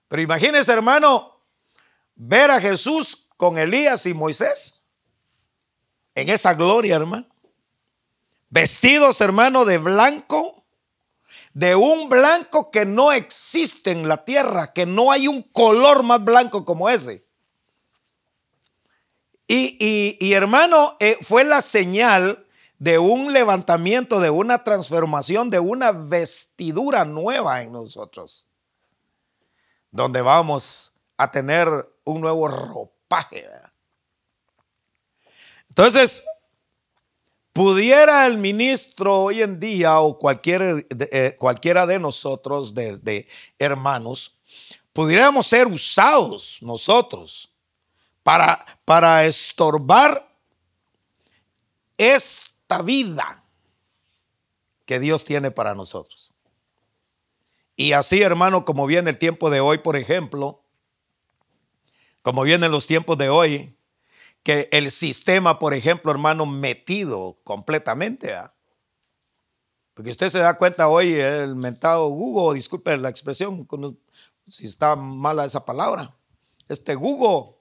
Pero 0.10 0.22
imagínense, 0.22 0.74
hermano, 0.74 1.42
ver 2.16 2.52
a 2.52 2.60
Jesús 2.60 3.28
con 3.38 3.58
Elías 3.58 4.06
y 4.06 4.14
Moisés 4.14 4.82
en 6.16 6.30
esa 6.30 6.54
gloria, 6.54 6.96
hermano. 6.96 7.28
Vestidos, 8.50 9.20
hermano, 9.22 9.66
de 9.66 9.78
blanco, 9.78 10.66
de 11.54 11.76
un 11.76 12.10
blanco 12.10 12.72
que 12.72 12.86
no 12.86 13.12
existe 13.12 13.92
en 13.92 14.08
la 14.08 14.24
tierra, 14.24 14.74
que 14.74 14.86
no 14.86 15.12
hay 15.12 15.28
un 15.28 15.44
color 15.44 16.04
más 16.04 16.24
blanco 16.24 16.64
como 16.66 16.90
ese. 16.90 17.25
Y, 19.48 20.34
hermano, 20.34 20.98
eh, 21.00 21.18
fue 21.22 21.44
la 21.44 21.62
señal 21.62 22.46
de 22.80 22.98
un 22.98 23.32
levantamiento, 23.32 24.20
de 24.20 24.30
una 24.30 24.64
transformación, 24.64 25.50
de 25.50 25.60
una 25.60 25.92
vestidura 25.92 27.06
nueva 27.06 27.62
en 27.62 27.72
nosotros, 27.72 28.48
donde 29.92 30.22
vamos 30.22 30.94
a 31.16 31.30
tener 31.30 31.68
un 32.04 32.22
nuevo 32.22 32.48
ropaje. 32.48 33.48
Entonces, 35.70 36.25
pudiera 37.54 38.25
el 38.25 38.38
ministro 38.38 39.24
hoy 39.24 39.42
en 39.42 39.60
día 39.60 40.00
o 40.00 40.18
cualquier, 40.18 40.88
eh, 40.90 41.36
cualquiera 41.38 41.86
de 41.86 42.00
nosotros, 42.00 42.74
de, 42.74 42.98
de 42.98 43.28
hermanos, 43.60 44.38
pudiéramos 44.92 45.46
ser 45.48 45.68
usados 45.68 46.58
nosotros 46.62 47.55
para, 48.25 48.65
para 48.86 49.24
estorbar 49.25 50.36
esta 51.96 52.82
vida 52.82 53.44
que 54.88 55.00
Dios 55.00 55.24
tiene 55.24 55.51
para 55.51 55.75
nosotros. 55.75 56.34
Y 57.75 57.91
así, 57.91 58.24
hermano, 58.24 58.65
como 58.65 58.88
viene 58.88 59.12
el 59.12 59.20
tiempo 59.20 59.51
de 59.51 59.60
hoy, 59.60 59.77
por 59.77 59.96
ejemplo, 59.96 60.63
como 62.24 62.42
vienen 62.42 62.72
los 62.72 62.88
tiempos 62.88 63.16
de 63.20 63.29
hoy, 63.29 63.77
que 64.42 64.70
el 64.72 64.90
sistema, 64.90 65.59
por 65.59 65.75
ejemplo, 65.75 66.11
hermano, 66.11 66.48
metido 66.48 67.38
completamente. 67.44 68.35
Porque 69.94 70.09
usted 70.09 70.29
se 70.29 70.40
da 70.40 70.57
cuenta 70.57 70.88
hoy, 70.88 71.14
el 71.14 71.55
mentado 71.55 72.07
Google, 72.07 72.55
disculpe 72.55 72.98
la 72.98 73.09
expresión, 73.09 73.68
si 74.48 74.66
está 74.66 74.96
mala 74.96 75.46
esa 75.46 75.64
palabra, 75.64 76.18
este 76.68 76.96
Google 76.96 77.54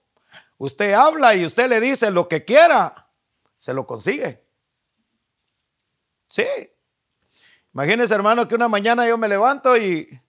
Usted 0.59 0.93
habla 0.93 1.35
y 1.35 1.45
usted 1.45 1.69
le 1.69 1.81
dice 1.81 2.11
lo 2.11 2.29
que 2.29 2.45
quiera, 2.45 3.11
se 3.57 3.75
lo 3.75 3.87
consigue. 3.87 4.45
Sí. 6.29 6.47
Imagínese, 7.73 8.14
hermano, 8.14 8.47
que 8.47 8.55
una 8.55 8.69
mañana 8.69 9.07
yo 9.07 9.19
me 9.19 9.29
levanto 9.29 9.77
y, 9.77 10.21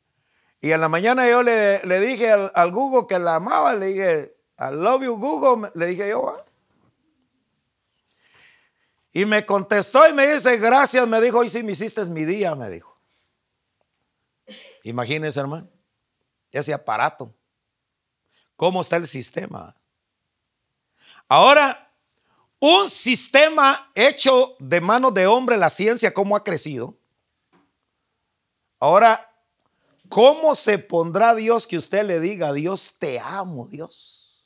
y 0.61 0.71
en 0.71 0.81
la 0.81 0.89
mañana 0.89 1.29
yo 1.29 1.43
le, 1.43 1.79
dije 1.99 2.31
al, 2.31 2.71
Google 2.71 3.05
que 3.07 3.19
la 3.19 3.35
amaba, 3.35 3.75
le 3.75 3.85
dije, 3.87 4.37
I 4.57 4.73
love 4.73 5.03
you, 5.03 5.15
Google, 5.17 5.71
le 5.75 5.85
dije 5.85 6.09
yo. 6.09 6.27
¿ah? 6.29 6.43
Y 9.13 9.25
me 9.25 9.45
contestó 9.45 10.09
y 10.09 10.13
me 10.13 10.27
dice, 10.27 10.57
gracias, 10.57 11.07
me 11.07 11.21
dijo, 11.21 11.39
hoy 11.39 11.49
sí 11.49 11.61
me 11.61 11.73
hiciste 11.73 12.03
mi 12.05 12.25
día, 12.25 12.55
me 12.55 12.69
dijo. 12.69 12.99
Imagínese, 14.83 15.39
hermano, 15.39 15.69
ese 16.51 16.73
aparato. 16.73 17.33
¿Cómo 18.55 18.81
está 18.81 18.95
el 18.95 19.07
sistema? 19.07 19.75
Ahora, 21.27 21.91
un 22.59 22.87
sistema 22.87 23.91
hecho 23.95 24.55
de 24.59 24.81
mano 24.81 25.11
de 25.11 25.27
hombre, 25.27 25.57
la 25.57 25.69
ciencia, 25.69 26.13
¿cómo 26.13 26.35
ha 26.35 26.43
crecido? 26.43 26.97
Ahora, 28.79 29.31
¿cómo 30.09 30.55
se 30.55 30.77
pondrá 30.77 31.33
Dios 31.33 31.65
que 31.65 31.77
usted 31.77 32.05
le 32.05 32.19
diga, 32.19 32.53
Dios 32.53 32.95
te 32.99 33.19
amo, 33.19 33.67
Dios? 33.67 34.45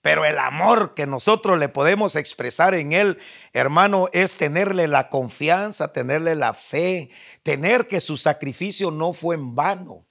Pero 0.00 0.24
el 0.24 0.38
amor 0.38 0.94
que 0.94 1.06
nosotros 1.06 1.58
le 1.58 1.68
podemos 1.68 2.16
expresar 2.16 2.74
en 2.74 2.92
Él, 2.92 3.18
hermano, 3.52 4.08
es 4.12 4.36
tenerle 4.36 4.88
la 4.88 5.08
confianza, 5.10 5.92
tenerle 5.92 6.34
la 6.34 6.54
fe, 6.54 7.10
tener 7.42 7.88
que 7.88 8.00
su 8.00 8.16
sacrificio 8.16 8.90
no 8.90 9.12
fue 9.12 9.34
en 9.34 9.54
vano. 9.54 10.07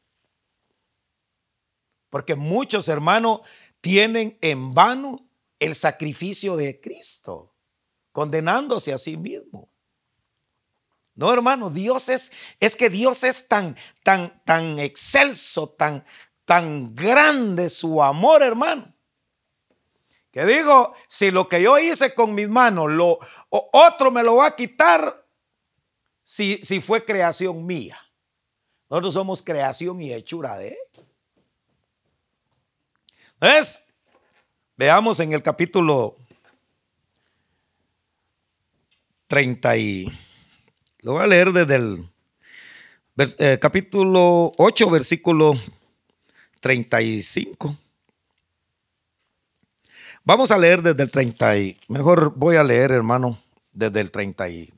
Porque 2.09 2.35
muchos 2.35 2.87
hermanos 2.87 3.41
tienen 3.81 4.37
en 4.41 4.73
vano 4.73 5.27
el 5.59 5.75
sacrificio 5.75 6.55
de 6.55 6.79
Cristo, 6.79 7.55
condenándose 8.11 8.93
a 8.93 8.97
sí 8.97 9.17
mismo. 9.17 9.69
No, 11.15 11.33
hermano, 11.33 11.71
Dios 11.71 12.09
es, 12.09 12.31
es 12.59 12.75
que 12.75 12.91
Dios 12.91 13.23
es 13.23 13.47
tan, 13.47 13.75
tan, 14.03 14.43
tan 14.45 14.77
excelso, 14.77 15.69
tan, 15.69 16.05
tan 16.45 16.93
grande 16.93 17.69
su 17.69 18.03
amor, 18.03 18.43
hermano. 18.43 18.93
Que 20.31 20.45
digo, 20.45 20.93
si 21.07 21.31
lo 21.31 21.49
que 21.49 21.61
yo 21.61 21.79
hice 21.79 22.13
con 22.13 22.35
mis 22.35 22.47
manos, 22.47 22.91
lo, 22.91 23.17
otro 23.49 24.11
me 24.11 24.21
lo 24.21 24.35
va 24.35 24.47
a 24.47 24.55
quitar 24.55 25.27
si, 26.21 26.59
si 26.61 26.81
fue 26.81 27.03
creación 27.03 27.65
mía. 27.65 27.99
Nosotros 28.87 29.15
somos 29.15 29.41
creación 29.41 29.99
y 29.99 30.13
hechura 30.13 30.55
de 30.57 30.69
Él. 30.69 30.77
¿Ves? 33.39 33.83
Veamos 34.75 35.19
en 35.19 35.31
el 35.31 35.43
capítulo 35.43 36.15
30 39.27 39.77
y 39.77 40.19
lo 41.01 41.13
voy 41.13 41.23
a 41.23 41.27
leer 41.27 41.51
desde 41.51 41.75
el 41.75 42.09
eh, 43.37 43.59
capítulo 43.61 44.53
8, 44.57 44.89
versículo 44.89 45.53
35. 46.61 47.77
Vamos 50.23 50.49
a 50.49 50.57
leer 50.57 50.81
desde 50.81 51.03
el 51.03 51.11
30 51.11 51.57
y, 51.59 51.77
mejor 51.89 52.33
voy 52.35 52.55
a 52.55 52.63
leer, 52.63 52.91
hermano, 52.91 53.39
desde 53.71 53.99
el 53.99 54.09
30 54.09 54.49
y 54.49 54.73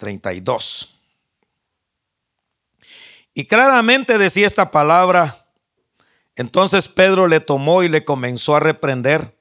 32. 0.00 0.98
Y 3.34 3.44
claramente 3.46 4.18
decía 4.18 4.48
esta 4.48 4.68
palabra, 4.68 5.45
entonces 6.36 6.88
Pedro 6.88 7.26
le 7.26 7.40
tomó 7.40 7.82
y 7.82 7.88
le 7.88 8.04
comenzó 8.04 8.54
a 8.54 8.60
reprender. 8.60 9.36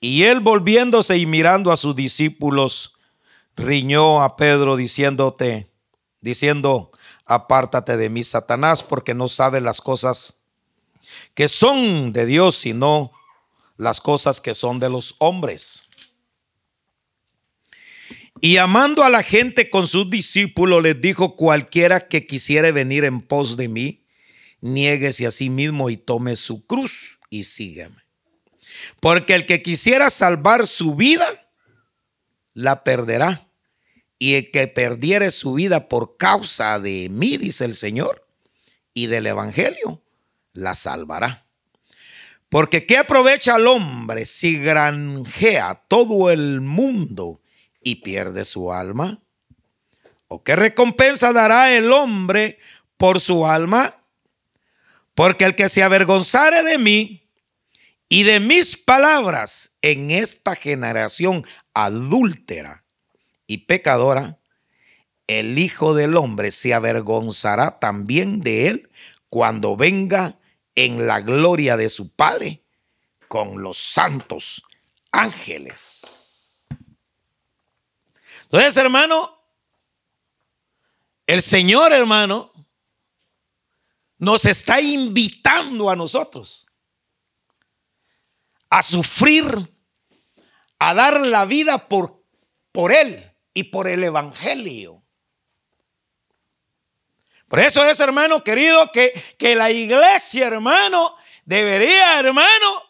Y 0.00 0.22
él 0.22 0.40
volviéndose 0.40 1.18
y 1.18 1.26
mirando 1.26 1.70
a 1.70 1.76
sus 1.76 1.94
discípulos, 1.94 2.94
riñó 3.54 4.22
a 4.22 4.36
Pedro 4.36 4.76
diciéndote, 4.76 5.70
diciendo, 6.22 6.90
apártate 7.26 7.98
de 7.98 8.08
mí, 8.08 8.24
Satanás, 8.24 8.82
porque 8.82 9.14
no 9.14 9.28
sabes 9.28 9.62
las 9.62 9.82
cosas 9.82 10.40
que 11.34 11.48
son 11.48 12.14
de 12.14 12.24
Dios, 12.24 12.56
sino 12.56 13.12
las 13.76 14.00
cosas 14.00 14.40
que 14.40 14.54
son 14.54 14.78
de 14.78 14.88
los 14.88 15.16
hombres. 15.18 15.84
Y 18.40 18.56
amando 18.56 19.04
a 19.04 19.10
la 19.10 19.22
gente 19.22 19.68
con 19.68 19.86
sus 19.86 20.08
discípulos, 20.08 20.82
les 20.82 20.98
dijo, 20.98 21.36
cualquiera 21.36 22.08
que 22.08 22.26
quisiere 22.26 22.72
venir 22.72 23.04
en 23.04 23.20
pos 23.20 23.58
de 23.58 23.68
mí, 23.68 23.99
niéguese 24.60 25.26
a 25.26 25.30
sí 25.30 25.50
mismo 25.50 25.90
y 25.90 25.96
tome 25.96 26.36
su 26.36 26.66
cruz 26.66 27.18
y 27.28 27.44
sígueme. 27.44 27.96
Porque 29.00 29.34
el 29.34 29.46
que 29.46 29.62
quisiera 29.62 30.10
salvar 30.10 30.66
su 30.66 30.94
vida, 30.94 31.26
la 32.54 32.84
perderá. 32.84 33.46
Y 34.18 34.34
el 34.34 34.50
que 34.50 34.68
perdiere 34.68 35.30
su 35.30 35.54
vida 35.54 35.88
por 35.88 36.18
causa 36.18 36.78
de 36.78 37.08
mí, 37.10 37.38
dice 37.38 37.64
el 37.64 37.74
Señor, 37.74 38.26
y 38.92 39.06
del 39.06 39.26
Evangelio, 39.26 40.02
la 40.52 40.74
salvará. 40.74 41.46
Porque 42.50 42.84
¿qué 42.84 42.98
aprovecha 42.98 43.54
al 43.54 43.66
hombre 43.66 44.26
si 44.26 44.58
granjea 44.58 45.84
todo 45.88 46.30
el 46.30 46.60
mundo 46.60 47.40
y 47.80 47.96
pierde 47.96 48.44
su 48.44 48.72
alma? 48.72 49.22
¿O 50.28 50.42
qué 50.42 50.54
recompensa 50.54 51.32
dará 51.32 51.72
el 51.72 51.92
hombre 51.92 52.58
por 52.96 53.20
su 53.20 53.46
alma? 53.46 53.99
Porque 55.20 55.44
el 55.44 55.54
que 55.54 55.68
se 55.68 55.82
avergonzare 55.82 56.62
de 56.62 56.78
mí 56.78 57.28
y 58.08 58.22
de 58.22 58.40
mis 58.40 58.78
palabras 58.78 59.76
en 59.82 60.10
esta 60.10 60.56
generación 60.56 61.46
adúltera 61.74 62.86
y 63.46 63.58
pecadora, 63.66 64.38
el 65.26 65.58
Hijo 65.58 65.92
del 65.92 66.16
Hombre 66.16 66.50
se 66.50 66.72
avergonzará 66.72 67.78
también 67.78 68.40
de 68.40 68.68
él 68.68 68.90
cuando 69.28 69.76
venga 69.76 70.38
en 70.74 71.06
la 71.06 71.20
gloria 71.20 71.76
de 71.76 71.90
su 71.90 72.08
Padre 72.14 72.62
con 73.28 73.62
los 73.62 73.76
santos 73.76 74.62
ángeles. 75.10 76.66
Entonces, 78.44 78.74
hermano, 78.78 79.38
el 81.26 81.42
Señor, 81.42 81.92
hermano, 81.92 82.49
nos 84.20 84.44
está 84.44 84.80
invitando 84.80 85.90
a 85.90 85.96
nosotros 85.96 86.68
a 88.68 88.82
sufrir, 88.82 89.44
a 90.78 90.94
dar 90.94 91.20
la 91.20 91.44
vida 91.44 91.88
por, 91.88 92.22
por 92.70 92.92
Él 92.92 93.34
y 93.52 93.64
por 93.64 93.88
el 93.88 94.04
Evangelio. 94.04 95.02
Por 97.48 97.58
eso 97.58 97.84
es, 97.84 97.98
hermano 97.98 98.44
querido, 98.44 98.92
que, 98.92 99.12
que 99.36 99.56
la 99.56 99.72
iglesia, 99.72 100.46
hermano, 100.46 101.16
debería, 101.44 102.20
hermano, 102.20 102.84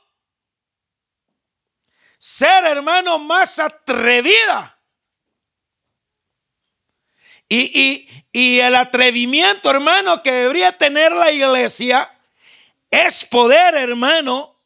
ser, 2.19 2.67
hermano, 2.67 3.19
más 3.19 3.59
atrevida. 3.59 4.80
Y, 7.53 8.09
y, 8.33 8.61
el 8.61 8.77
atrevimiento, 8.77 9.69
hermano, 9.71 10.23
que 10.23 10.31
debería 10.31 10.71
tener 10.71 11.11
la 11.11 11.33
iglesia 11.33 12.09
es 12.89 13.25
poder, 13.25 13.75
hermano, 13.75 14.57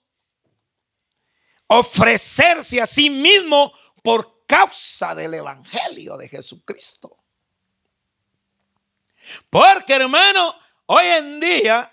ofrecerse 1.67 2.83
a 2.83 2.87
sí 2.87 3.09
mismo 3.09 3.73
por 4.03 4.45
causa 4.47 5.15
del 5.15 5.33
Evangelio 5.33 6.19
de 6.19 6.29
Jesucristo. 6.29 7.17
Porque 9.49 9.95
hermano, 9.95 10.55
hoy 10.85 11.07
en 11.07 11.41
día 11.41 11.91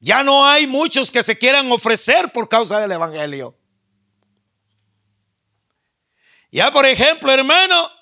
ya 0.00 0.24
no 0.24 0.44
hay 0.44 0.66
muchos 0.66 1.12
que 1.12 1.22
se 1.22 1.38
quieran 1.38 1.70
ofrecer 1.70 2.32
por 2.32 2.48
causa 2.48 2.80
del 2.80 2.90
Evangelio. 2.90 3.56
Ya 6.50 6.72
por 6.72 6.84
ejemplo, 6.84 7.30
hermano, 7.32 7.95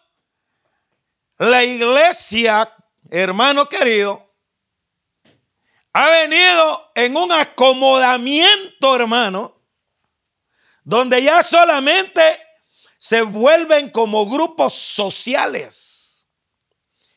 la 1.44 1.64
iglesia, 1.64 2.72
hermano 3.10 3.68
querido, 3.68 4.34
ha 5.92 6.08
venido 6.10 6.90
en 6.94 7.16
un 7.16 7.30
acomodamiento, 7.32 8.96
hermano, 8.96 9.54
donde 10.82 11.22
ya 11.22 11.42
solamente 11.42 12.22
se 12.98 13.22
vuelven 13.22 13.90
como 13.90 14.26
grupos 14.26 14.74
sociales. 14.74 16.28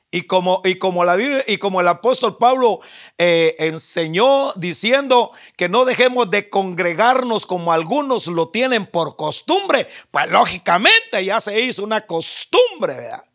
Y 0.09 0.21
como, 0.21 0.61
y 0.63 0.75
como, 0.75 1.03
la 1.03 1.17
Biblia, 1.17 1.43
y 1.47 1.57
como 1.57 1.81
el 1.81 1.87
apóstol 1.87 2.37
Pablo 2.37 2.79
eh, 3.17 3.55
enseñó 3.59 4.53
diciendo 4.53 5.31
que 5.57 5.67
no 5.67 5.83
dejemos 5.83 6.29
de 6.29 6.49
congregarnos 6.49 7.45
como 7.45 7.73
algunos 7.73 8.27
lo 8.27 8.49
tienen 8.49 8.85
por 8.85 9.17
costumbre, 9.17 9.89
pues 10.09 10.29
lógicamente 10.29 11.25
ya 11.25 11.41
se 11.41 11.59
hizo 11.59 11.83
una 11.83 12.05
costumbre, 12.05 12.93
¿verdad? 12.93 13.26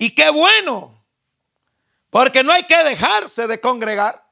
Y 0.00 0.14
qué 0.14 0.30
bueno, 0.30 1.04
porque 2.10 2.42
no 2.42 2.52
hay 2.52 2.64
que 2.64 2.82
dejarse 2.82 3.46
de 3.46 3.60
congregar. 3.60 4.26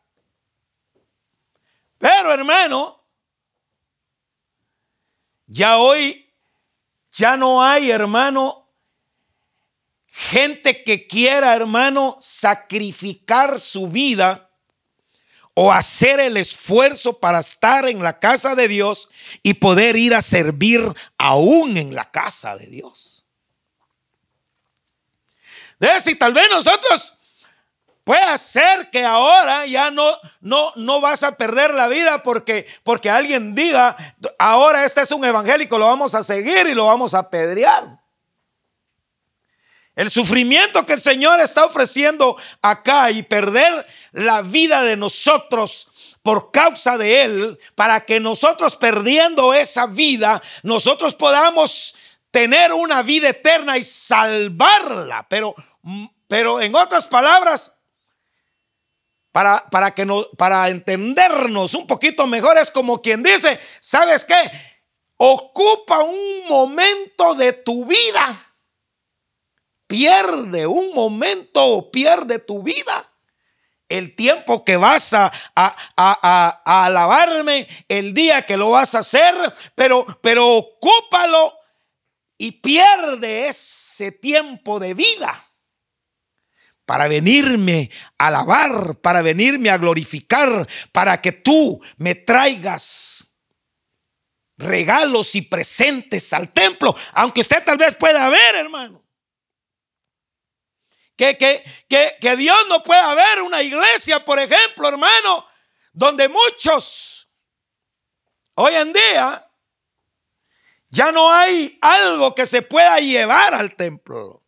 Pero 1.98 2.32
hermano, 2.32 3.04
ya 5.46 5.78
hoy, 5.78 6.34
ya 7.10 7.36
no 7.36 7.62
hay 7.62 7.90
hermano 7.90 8.68
Gente 10.20 10.82
que 10.82 11.06
quiera, 11.06 11.54
hermano, 11.54 12.16
sacrificar 12.18 13.60
su 13.60 13.86
vida 13.86 14.50
o 15.54 15.72
hacer 15.72 16.18
el 16.18 16.36
esfuerzo 16.36 17.20
para 17.20 17.38
estar 17.38 17.86
en 17.88 18.02
la 18.02 18.18
casa 18.18 18.56
de 18.56 18.66
Dios 18.66 19.08
y 19.44 19.54
poder 19.54 19.96
ir 19.96 20.14
a 20.14 20.22
servir 20.22 20.92
aún 21.18 21.76
en 21.76 21.94
la 21.94 22.10
casa 22.10 22.56
de 22.56 22.66
Dios. 22.66 23.17
De 25.78 26.00
si 26.00 26.14
tal 26.14 26.32
vez 26.32 26.48
nosotros 26.50 27.14
puede 28.04 28.38
ser 28.38 28.90
que 28.90 29.04
ahora 29.04 29.66
ya 29.66 29.90
no, 29.90 30.18
no, 30.40 30.72
no 30.76 31.00
vas 31.00 31.22
a 31.22 31.36
perder 31.36 31.74
la 31.74 31.88
vida 31.88 32.22
porque, 32.22 32.66
porque 32.82 33.10
alguien 33.10 33.54
diga, 33.54 33.96
ahora 34.38 34.84
este 34.84 35.02
es 35.02 35.12
un 35.12 35.24
evangélico, 35.24 35.78
lo 35.78 35.86
vamos 35.86 36.14
a 36.14 36.24
seguir 36.24 36.66
y 36.66 36.74
lo 36.74 36.86
vamos 36.86 37.14
a 37.14 37.28
pedrear. 37.28 37.98
El 39.94 40.10
sufrimiento 40.10 40.86
que 40.86 40.92
el 40.92 41.00
Señor 41.00 41.40
está 41.40 41.64
ofreciendo 41.64 42.36
acá 42.62 43.10
y 43.10 43.24
perder 43.24 43.84
la 44.12 44.42
vida 44.42 44.82
de 44.82 44.96
nosotros 44.96 45.88
por 46.22 46.52
causa 46.52 46.96
de 46.96 47.22
Él, 47.22 47.58
para 47.74 48.04
que 48.04 48.20
nosotros 48.20 48.76
perdiendo 48.76 49.54
esa 49.54 49.86
vida, 49.86 50.40
nosotros 50.62 51.14
podamos 51.14 51.96
tener 52.30 52.72
una 52.72 53.02
vida 53.02 53.30
eterna 53.30 53.76
y 53.76 53.82
salvarla. 53.82 55.26
Pero, 55.28 55.54
pero 56.26 56.60
en 56.60 56.74
otras 56.74 57.06
palabras, 57.06 57.74
para, 59.32 59.68
para, 59.70 59.92
que 59.92 60.04
no, 60.04 60.26
para 60.36 60.68
entendernos 60.68 61.74
un 61.74 61.86
poquito 61.86 62.26
mejor, 62.26 62.58
es 62.58 62.70
como 62.70 63.00
quien 63.00 63.22
dice, 63.22 63.60
¿sabes 63.80 64.24
qué? 64.24 64.34
Ocupa 65.16 65.98
un 66.00 66.46
momento 66.48 67.34
de 67.34 67.52
tu 67.52 67.84
vida 67.84 68.44
pierde 69.88 70.66
un 70.66 70.94
momento 70.94 71.64
o 71.64 71.90
pierde 71.90 72.38
tu 72.38 72.62
vida. 72.62 73.10
El 73.88 74.14
tiempo 74.14 74.64
que 74.64 74.76
vas 74.76 75.14
a, 75.14 75.32
a, 75.56 76.84
alabarme, 76.86 77.66
el 77.88 78.12
día 78.12 78.42
que 78.42 78.58
lo 78.58 78.70
vas 78.70 78.94
a 78.94 78.98
hacer, 78.98 79.34
pero, 79.74 80.06
pero 80.20 80.46
ocúpalo 80.46 81.54
y 82.36 82.52
pierde 82.52 83.48
ese 83.48 84.12
tiempo 84.12 84.78
de 84.78 84.92
vida 84.92 85.47
para 86.88 87.06
venirme 87.06 87.90
a 88.16 88.28
alabar, 88.28 88.96
para 89.02 89.20
venirme 89.20 89.68
a 89.68 89.76
glorificar, 89.76 90.66
para 90.90 91.20
que 91.20 91.32
tú 91.32 91.78
me 91.98 92.14
traigas 92.14 93.26
regalos 94.56 95.34
y 95.34 95.42
presentes 95.42 96.32
al 96.32 96.50
templo, 96.54 96.96
aunque 97.12 97.42
usted 97.42 97.62
tal 97.62 97.76
vez 97.76 97.94
pueda 97.94 98.30
ver, 98.30 98.56
hermano 98.56 99.04
que, 101.18 101.36
que, 101.36 102.16
que, 102.20 102.36
Dios 102.36 102.56
no 102.68 102.80
puede 102.84 103.00
haber 103.00 103.42
una 103.42 103.60
iglesia, 103.60 104.24
por 104.24 104.38
ejemplo, 104.38 104.88
hermano, 104.88 105.46
donde 105.92 106.28
muchos 106.28 107.28
hoy 108.54 108.72
en 108.74 108.92
día 108.92 109.50
ya 110.90 111.10
no 111.10 111.30
hay 111.32 111.76
algo 111.82 112.36
que 112.36 112.46
se 112.46 112.62
pueda 112.62 113.00
llevar 113.00 113.52
al 113.52 113.74
templo. 113.74 114.44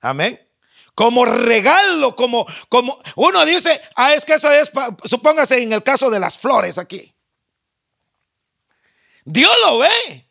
Amén. 0.00 0.40
Como 1.02 1.24
regalo, 1.24 2.14
como, 2.14 2.46
como 2.68 3.02
uno 3.16 3.44
dice, 3.44 3.82
ah, 3.96 4.14
es 4.14 4.24
que 4.24 4.34
eso 4.34 4.52
es, 4.52 4.70
supóngase 5.02 5.60
en 5.60 5.72
el 5.72 5.82
caso 5.82 6.08
de 6.08 6.20
las 6.20 6.38
flores 6.38 6.78
aquí. 6.78 7.12
Dios 9.24 9.52
lo 9.66 9.78
ve. 9.78 10.28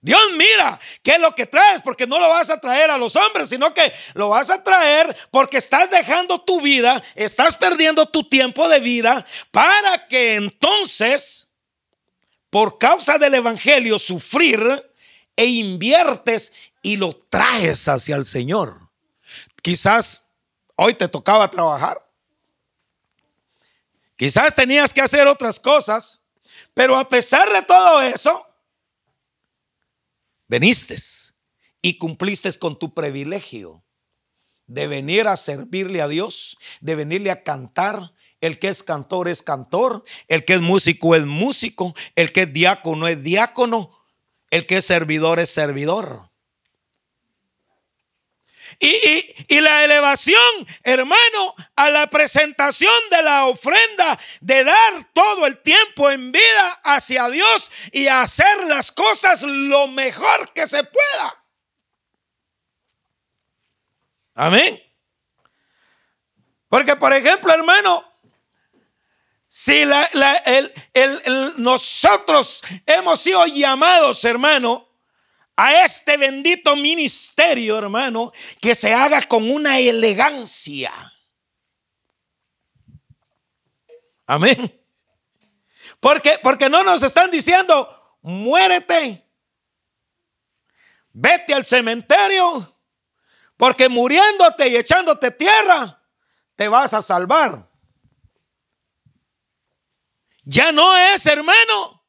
Dios 0.00 0.22
mira 0.38 0.80
qué 1.02 1.16
es 1.16 1.20
lo 1.20 1.34
que 1.34 1.44
traes, 1.44 1.82
porque 1.82 2.06
no 2.06 2.18
lo 2.18 2.30
vas 2.30 2.48
a 2.48 2.58
traer 2.58 2.90
a 2.90 2.96
los 2.96 3.14
hombres, 3.14 3.50
sino 3.50 3.74
que 3.74 3.92
lo 4.14 4.30
vas 4.30 4.48
a 4.48 4.64
traer 4.64 5.14
porque 5.30 5.58
estás 5.58 5.90
dejando 5.90 6.40
tu 6.40 6.62
vida, 6.62 7.02
estás 7.16 7.58
perdiendo 7.58 8.06
tu 8.06 8.26
tiempo 8.26 8.70
de 8.70 8.80
vida 8.80 9.26
para 9.50 10.08
que 10.08 10.36
entonces, 10.36 11.50
por 12.48 12.78
causa 12.78 13.18
del 13.18 13.34
Evangelio, 13.34 13.98
sufrir 13.98 14.90
e 15.36 15.44
inviertes 15.44 16.54
y 16.82 16.96
lo 16.96 17.12
traes 17.12 17.88
hacia 17.88 18.16
el 18.16 18.24
Señor. 18.24 18.90
Quizás 19.62 20.28
hoy 20.76 20.94
te 20.94 21.08
tocaba 21.08 21.50
trabajar. 21.50 22.06
Quizás 24.16 24.54
tenías 24.54 24.92
que 24.92 25.00
hacer 25.00 25.26
otras 25.26 25.58
cosas, 25.58 26.20
pero 26.74 26.96
a 26.96 27.08
pesar 27.08 27.50
de 27.50 27.62
todo 27.62 28.02
eso, 28.02 28.46
veniste 30.46 30.96
y 31.80 31.96
cumpliste 31.96 32.52
con 32.58 32.78
tu 32.78 32.92
privilegio 32.92 33.82
de 34.66 34.86
venir 34.86 35.26
a 35.26 35.36
servirle 35.36 36.00
a 36.00 36.08
Dios, 36.08 36.56
de 36.80 36.94
venirle 36.94 37.30
a 37.30 37.42
cantar. 37.42 38.12
El 38.40 38.58
que 38.58 38.68
es 38.68 38.82
cantor 38.82 39.28
es 39.28 39.42
cantor, 39.42 40.02
el 40.28 40.46
que 40.46 40.54
es 40.54 40.60
músico 40.62 41.14
es 41.14 41.26
músico, 41.26 41.94
el 42.14 42.32
que 42.32 42.42
es 42.42 42.52
diácono 42.52 43.06
es 43.06 43.22
diácono, 43.22 43.90
el 44.48 44.66
que 44.66 44.78
es 44.78 44.86
servidor 44.86 45.40
es 45.40 45.50
servidor. 45.50 46.29
Y, 48.78 49.60
la 49.60 49.84
elevación, 49.84 50.66
hermano, 50.82 51.54
a 51.76 51.90
la 51.90 52.06
presentación 52.08 52.92
de 53.10 53.22
la 53.22 53.46
ofrenda, 53.46 54.18
de 54.40 54.64
dar 54.64 55.12
todo 55.12 55.46
el 55.46 55.58
tiempo 55.58 56.10
en 56.10 56.32
vida 56.32 56.80
hacia 56.84 57.28
Dios 57.28 57.70
y 57.92 58.06
hacer 58.06 58.66
las 58.66 58.92
cosas 58.92 59.42
lo 59.42 59.88
mejor 59.88 60.52
que 60.52 60.66
se 60.66 60.84
pueda. 60.84 61.44
Amén. 64.34 64.80
Porque, 66.68 66.96
por 66.96 67.12
ejemplo, 67.12 67.52
hermano, 67.52 68.04
si 69.46 69.82
nosotros 71.56 72.62
hemos 72.86 73.20
sido 73.20 73.44
llamados, 73.46 74.24
hermano, 74.24 74.89
a 75.56 75.84
este 75.84 76.16
bendito 76.16 76.74
ministerio, 76.76 77.78
hermano, 77.78 78.32
que 78.60 78.74
se 78.74 78.94
haga 78.94 79.22
con 79.22 79.50
una 79.50 79.78
elegancia. 79.78 80.92
Amén. 84.26 84.80
Porque, 85.98 86.38
porque 86.42 86.70
no 86.70 86.82
nos 86.82 87.02
están 87.02 87.30
diciendo, 87.30 88.16
muérete, 88.22 89.26
vete 91.12 91.52
al 91.52 91.64
cementerio, 91.64 92.76
porque 93.56 93.88
muriéndote 93.88 94.68
y 94.68 94.76
echándote 94.76 95.30
tierra, 95.30 96.02
te 96.54 96.68
vas 96.68 96.94
a 96.94 97.02
salvar. 97.02 97.68
Ya 100.44 100.72
no 100.72 100.96
es, 100.96 101.26
hermano. 101.26 101.99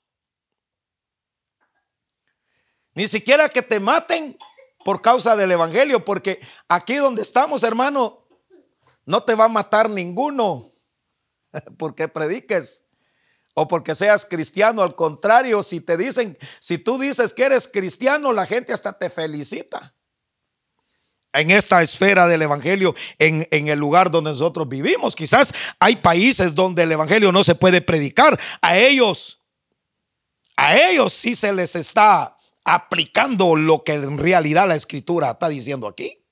Ni 3.02 3.08
siquiera 3.08 3.50
que 3.50 3.64
te 3.64 3.80
maten 3.80 4.38
por 4.86 5.02
causa 5.02 5.36
del 5.36 5.52
Evangelio, 5.52 6.06
porque 6.06 6.40
aquí 6.70 6.98
donde 6.98 7.24
estamos, 7.24 7.64
hermano, 7.64 8.28
no 9.08 9.24
te 9.24 9.34
va 9.34 9.46
a 9.46 9.48
matar 9.48 9.90
ninguno 9.90 10.72
porque 11.80 12.08
prediques 12.08 12.84
o 13.56 13.68
porque 13.68 13.96
seas 13.96 14.24
cristiano. 14.24 14.84
Al 14.84 14.96
contrario, 14.96 15.64
si 15.64 15.82
te 15.82 15.98
dicen, 15.98 16.38
si 16.60 16.78
tú 16.78 17.00
dices 17.00 17.34
que 17.34 17.46
eres 17.46 17.68
cristiano, 17.68 18.32
la 18.34 18.46
gente 18.46 18.72
hasta 18.72 18.96
te 18.96 19.10
felicita. 19.10 19.96
En 21.34 21.50
esta 21.50 21.82
esfera 21.82 22.28
del 22.28 22.44
Evangelio, 22.44 22.94
en, 23.18 23.48
en 23.50 23.68
el 23.68 23.80
lugar 23.80 24.12
donde 24.12 24.30
nosotros 24.30 24.70
vivimos, 24.70 25.16
quizás 25.16 25.52
hay 25.80 25.96
países 25.96 26.54
donde 26.54 26.84
el 26.84 26.92
Evangelio 26.92 27.32
no 27.32 27.44
se 27.44 27.56
puede 27.56 27.82
predicar. 27.82 28.40
A 28.62 28.78
ellos, 28.78 29.42
a 30.56 30.78
ellos 30.78 31.12
sí 31.14 31.34
se 31.34 31.52
les 31.52 31.76
está 31.76 32.38
aplicando 32.64 33.56
lo 33.56 33.84
que 33.84 33.94
en 33.94 34.18
realidad 34.18 34.68
la 34.68 34.76
escritura 34.76 35.32
está 35.32 35.50
diciendo 35.50 35.88
aquí. 35.88 36.24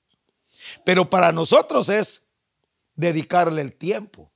Pero 0.84 1.10
para 1.10 1.32
nosotros 1.32 1.88
es 1.88 2.26
dedicarle 2.94 3.62
el 3.62 3.72
tiempo 3.72 4.30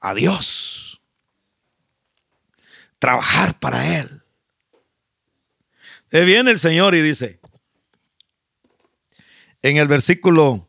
a 0.00 0.14
Dios. 0.14 1.00
Trabajar 2.98 3.58
para 3.58 3.98
Él. 3.98 4.22
viene 6.10 6.50
el 6.50 6.58
Señor 6.58 6.94
y 6.94 7.02
dice, 7.02 7.40
en 9.62 9.76
el 9.76 9.88
versículo 9.88 10.68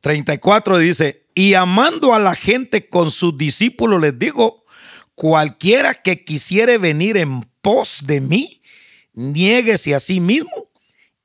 34 0.00 0.78
dice, 0.78 1.26
y 1.34 1.54
amando 1.54 2.12
a 2.12 2.18
la 2.18 2.34
gente 2.34 2.88
con 2.88 3.10
sus 3.10 3.36
discípulos 3.36 4.00
les 4.00 4.18
digo, 4.18 4.63
cualquiera 5.14 5.94
que 5.94 6.24
quisiere 6.24 6.78
venir 6.78 7.16
en 7.16 7.42
pos 7.60 8.00
de 8.04 8.20
mí, 8.20 8.62
niéguese 9.12 9.94
a 9.94 10.00
sí 10.00 10.20
mismo 10.20 10.70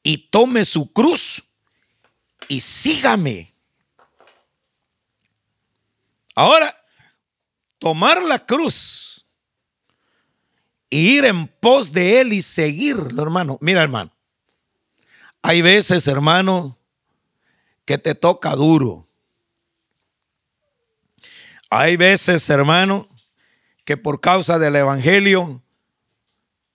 y 0.04 0.30
tome 0.30 0.66
su 0.66 0.92
cruz 0.92 1.44
y 2.48 2.62
sígame. 2.62 3.54
Ahora, 6.36 6.76
tomar 7.80 8.22
la 8.24 8.46
cruz 8.46 9.26
e 10.90 10.98
ir 10.98 11.26
en 11.26 11.48
pos 11.48 11.92
de 11.92 12.22
él 12.22 12.34
y 12.34 12.42
seguirlo, 12.42 13.22
hermano. 13.22 13.58
Mira, 13.62 13.82
hermano, 13.82 14.12
hay 15.42 15.62
veces, 15.62 16.08
hermano, 16.08 16.78
que 17.86 17.98
te 17.98 18.16
toca 18.16 18.56
duro. 18.56 19.08
Hay 21.70 21.98
veces, 21.98 22.50
hermano, 22.50 23.09
que 23.90 23.98
por 23.98 24.22
causa 24.22 24.60
del 24.60 24.76
Evangelio, 24.76 25.64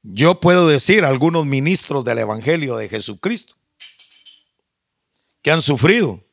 yo 0.02 0.40
puedo 0.40 0.66
decir 0.66 1.04
algunos 1.04 1.46
ministros 1.46 2.04
del 2.04 2.18
Evangelio 2.18 2.74
de 2.74 2.88
Jesucristo 2.88 3.54
que 5.40 5.52
han 5.52 5.62
sufrido. 5.62 6.24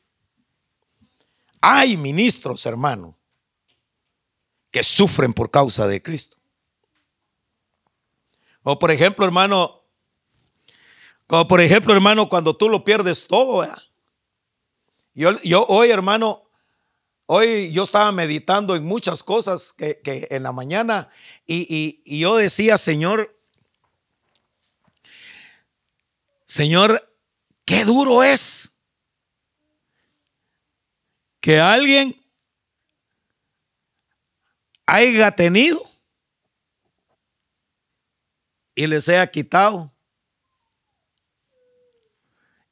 Hay 1.60 1.96
ministros, 1.96 2.66
hermano, 2.66 3.16
que 4.72 4.82
sufren 4.82 5.32
por 5.32 5.52
causa 5.52 5.86
de 5.86 6.02
Cristo. 6.02 6.36
O 8.64 8.76
por 8.76 8.90
ejemplo, 8.90 9.24
hermano, 9.24 9.84
como 11.28 11.46
por 11.46 11.60
ejemplo, 11.60 11.94
hermano, 11.94 12.28
cuando 12.28 12.56
tú 12.56 12.68
lo 12.68 12.82
pierdes 12.82 13.28
todo. 13.28 13.64
Yo, 15.14 15.40
yo 15.42 15.64
hoy, 15.68 15.92
hermano, 15.92 16.42
Hoy 17.34 17.72
yo 17.72 17.84
estaba 17.84 18.12
meditando 18.12 18.76
en 18.76 18.84
muchas 18.84 19.22
cosas 19.22 19.72
que, 19.72 20.02
en 20.30 20.42
la 20.42 20.52
mañana 20.52 21.08
y, 21.46 22.02
y 22.04 22.18
yo 22.20 22.36
decía, 22.36 22.76
Señor, 22.76 23.34
Señor, 26.44 27.10
qué 27.64 27.86
duro 27.86 28.22
es 28.22 28.76
que 31.40 31.58
alguien 31.58 32.22
haya 34.84 35.30
tenido 35.30 35.90
y 38.74 38.86
le 38.86 39.00
sea 39.00 39.26
quitado. 39.30 39.90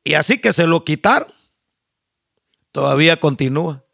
Y 0.04 0.12
así 0.12 0.38
que 0.38 0.52
se 0.52 0.66
lo 0.66 0.84
quitaron, 0.84 1.32
todavía 2.72 3.18
continúa. 3.18 3.86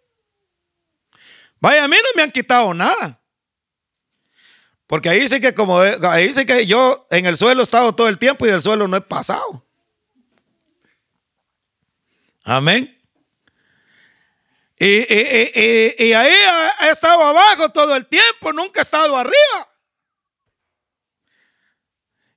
Vaya, 1.60 1.84
a 1.84 1.88
mí 1.88 1.96
no 1.96 2.08
me 2.14 2.22
han 2.22 2.30
quitado 2.30 2.72
nada. 2.74 3.20
Porque 4.86 5.08
ahí 5.08 5.26
sí 5.28 5.40
que 5.40 5.52
como 5.54 5.80
ahí 5.80 6.32
sí 6.32 6.46
que 6.46 6.66
yo 6.66 7.06
en 7.10 7.26
el 7.26 7.36
suelo 7.36 7.60
he 7.60 7.64
estado 7.64 7.92
todo 7.94 8.08
el 8.08 8.18
tiempo 8.18 8.46
y 8.46 8.50
del 8.50 8.62
suelo 8.62 8.86
no 8.86 8.96
he 8.96 9.00
pasado. 9.00 9.66
Amén. 12.44 12.92
Y, 14.78 14.86
y, 14.86 16.12
ahí 16.12 16.34
he 16.82 16.90
estado 16.90 17.22
abajo 17.22 17.70
todo 17.70 17.96
el 17.96 18.06
tiempo, 18.06 18.52
nunca 18.52 18.80
he 18.80 18.82
estado 18.82 19.16
arriba. 19.16 19.68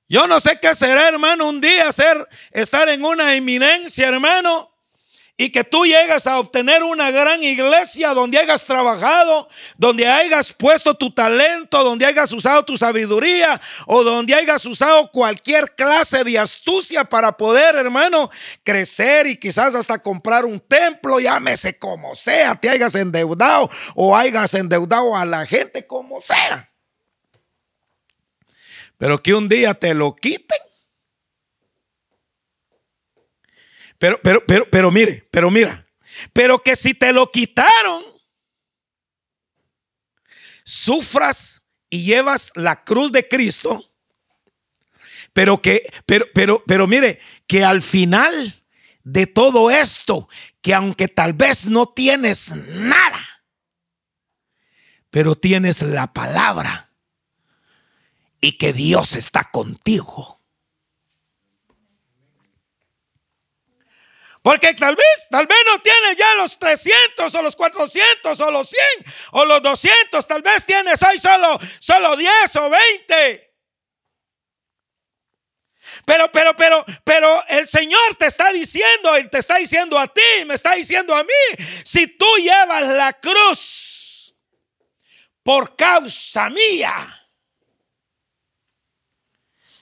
Yo 0.08 0.26
no 0.26 0.40
sé 0.40 0.58
qué 0.58 0.74
será, 0.74 1.06
hermano, 1.06 1.48
un 1.48 1.60
día 1.60 1.92
ser, 1.92 2.28
estar 2.50 2.88
en 2.88 3.04
una 3.04 3.34
eminencia, 3.34 4.08
hermano, 4.08 4.69
y 5.40 5.48
que 5.48 5.64
tú 5.64 5.86
llegas 5.86 6.26
a 6.26 6.38
obtener 6.38 6.82
una 6.82 7.10
gran 7.10 7.42
iglesia 7.42 8.12
donde 8.12 8.36
hayas 8.36 8.66
trabajado, 8.66 9.48
donde 9.78 10.06
hayas 10.06 10.52
puesto 10.52 10.92
tu 10.92 11.14
talento, 11.14 11.82
donde 11.82 12.04
hayas 12.04 12.30
usado 12.32 12.62
tu 12.62 12.76
sabiduría 12.76 13.58
o 13.86 14.04
donde 14.04 14.34
hayas 14.34 14.66
usado 14.66 15.10
cualquier 15.10 15.74
clase 15.74 16.24
de 16.24 16.38
astucia 16.38 17.04
para 17.04 17.38
poder, 17.38 17.74
hermano, 17.74 18.28
crecer 18.62 19.28
y 19.28 19.38
quizás 19.38 19.74
hasta 19.74 19.98
comprar 20.02 20.44
un 20.44 20.60
templo, 20.60 21.18
llámese 21.18 21.78
como 21.78 22.14
sea, 22.14 22.54
te 22.54 22.68
hayas 22.68 22.94
endeudado 22.94 23.70
o 23.94 24.14
hayas 24.14 24.52
endeudado 24.52 25.16
a 25.16 25.24
la 25.24 25.46
gente 25.46 25.86
como 25.86 26.20
sea. 26.20 26.70
Pero 28.98 29.22
que 29.22 29.32
un 29.32 29.48
día 29.48 29.72
te 29.72 29.94
lo 29.94 30.14
quiten 30.14 30.58
Pero, 34.00 34.18
pero, 34.22 34.42
pero, 34.46 34.66
pero 34.70 34.90
mire, 34.90 35.28
pero 35.30 35.50
mira, 35.50 35.86
pero 36.32 36.62
que 36.62 36.74
si 36.74 36.94
te 36.94 37.12
lo 37.12 37.30
quitaron, 37.30 38.02
sufras 40.64 41.66
y 41.90 42.04
llevas 42.04 42.50
la 42.54 42.82
cruz 42.82 43.12
de 43.12 43.28
Cristo, 43.28 43.92
pero 45.34 45.60
que, 45.60 45.82
pero, 46.06 46.24
pero, 46.32 46.64
pero 46.66 46.86
mire, 46.86 47.20
que 47.46 47.62
al 47.62 47.82
final 47.82 48.64
de 49.04 49.26
todo 49.26 49.70
esto, 49.70 50.30
que 50.62 50.72
aunque 50.72 51.06
tal 51.06 51.34
vez 51.34 51.66
no 51.66 51.86
tienes 51.86 52.56
nada, 52.56 53.44
pero 55.10 55.34
tienes 55.34 55.82
la 55.82 56.10
palabra 56.10 56.90
y 58.40 58.52
que 58.52 58.72
Dios 58.72 59.14
está 59.14 59.50
contigo. 59.50 60.39
Porque 64.42 64.72
tal 64.74 64.96
vez, 64.96 65.28
tal 65.30 65.46
vez 65.46 65.58
no 65.66 65.78
tienes 65.80 66.16
ya 66.16 66.34
los 66.34 66.58
300 66.58 67.34
o 67.34 67.42
los 67.42 67.54
400 67.56 68.40
o 68.40 68.50
los 68.50 68.68
100 68.68 68.82
o 69.32 69.44
los 69.44 69.62
200. 69.62 70.26
Tal 70.26 70.40
vez 70.40 70.64
tienes 70.64 71.02
hoy 71.02 71.18
solo, 71.18 71.58
solo 71.78 72.16
10 72.16 72.56
o 72.56 72.70
20. 72.70 73.54
Pero, 76.06 76.32
pero, 76.32 76.56
pero, 76.56 76.84
pero 77.04 77.44
el 77.48 77.66
Señor 77.66 78.14
te 78.18 78.26
está 78.26 78.50
diciendo, 78.50 79.14
Él 79.14 79.28
te 79.28 79.38
está 79.38 79.56
diciendo 79.56 79.98
a 79.98 80.06
ti, 80.06 80.44
me 80.46 80.54
está 80.54 80.74
diciendo 80.74 81.14
a 81.14 81.22
mí, 81.22 81.64
si 81.84 82.06
tú 82.06 82.26
llevas 82.38 82.86
la 82.86 83.12
cruz 83.12 84.34
por 85.42 85.76
causa 85.76 86.48
mía, 86.48 87.28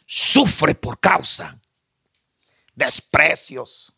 sufre 0.05 0.75
por 0.75 0.99
causa 0.99 1.61
desprecios. 2.79 3.93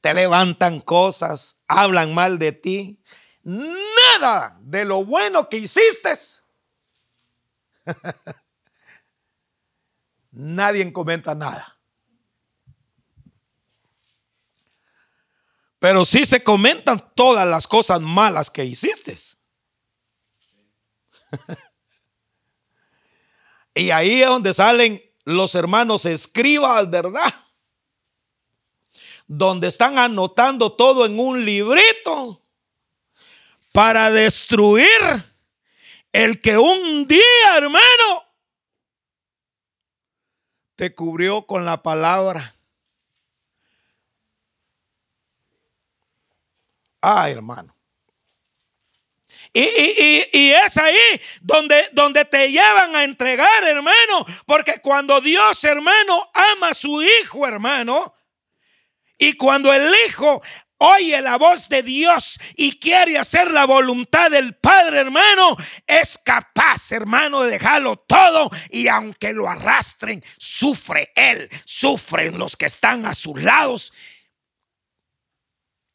Te 0.00 0.14
levantan 0.14 0.80
cosas, 0.80 1.60
hablan 1.68 2.14
mal 2.14 2.38
de 2.38 2.52
ti. 2.52 3.02
Nada 3.42 4.58
de 4.60 4.84
lo 4.84 5.04
bueno 5.04 5.48
que 5.48 5.58
hiciste 5.58 6.10
nadie 10.30 10.92
comenta 10.92 11.34
nada. 11.34 11.78
Pero 15.78 16.04
sí 16.04 16.24
se 16.26 16.44
comentan 16.44 17.12
todas 17.14 17.46
las 17.46 17.66
cosas 17.66 18.00
malas 18.00 18.50
que 18.50 18.64
hiciste. 18.64 19.16
y 23.74 23.90
ahí 23.90 24.20
es 24.20 24.28
donde 24.28 24.52
salen 24.52 25.02
los 25.24 25.54
hermanos 25.54 26.04
escribas, 26.04 26.90
¿verdad? 26.90 27.32
Donde 29.32 29.68
están 29.68 29.96
anotando 29.96 30.72
todo 30.72 31.06
en 31.06 31.20
un 31.20 31.44
librito 31.44 32.42
para 33.72 34.10
destruir 34.10 34.88
el 36.10 36.40
que 36.40 36.58
un 36.58 37.06
día, 37.06 37.56
hermano, 37.56 38.24
te 40.74 40.92
cubrió 40.92 41.46
con 41.46 41.64
la 41.64 41.80
palabra. 41.80 42.56
Ah, 47.00 47.30
hermano. 47.30 47.76
Y, 49.52 49.62
y, 50.32 50.50
es 50.50 50.76
ahí 50.76 51.20
donde, 51.40 51.88
donde 51.92 52.24
te 52.24 52.50
llevan 52.50 52.96
a 52.96 53.04
entregar, 53.04 53.62
hermano. 53.62 54.26
Porque 54.44 54.80
cuando 54.80 55.20
Dios, 55.20 55.62
hermano, 55.62 56.28
ama 56.34 56.70
a 56.70 56.74
su 56.74 57.00
hijo, 57.00 57.46
hermano. 57.46 58.12
Y 59.22 59.34
cuando 59.34 59.70
el 59.70 59.86
hijo 60.06 60.42
oye 60.78 61.20
la 61.20 61.36
voz 61.36 61.68
de 61.68 61.82
Dios 61.82 62.40
y 62.56 62.78
quiere 62.78 63.18
hacer 63.18 63.50
la 63.50 63.66
voluntad 63.66 64.30
del 64.30 64.54
Padre, 64.54 65.00
hermano, 65.00 65.58
es 65.86 66.16
capaz, 66.24 66.90
hermano, 66.90 67.42
de 67.42 67.50
dejarlo 67.50 67.96
todo 67.96 68.50
y 68.70 68.88
aunque 68.88 69.34
lo 69.34 69.46
arrastren, 69.46 70.24
sufre 70.38 71.12
él, 71.14 71.50
sufren 71.66 72.38
los 72.38 72.56
que 72.56 72.64
están 72.64 73.04
a 73.04 73.12
sus 73.12 73.42
lados 73.42 73.92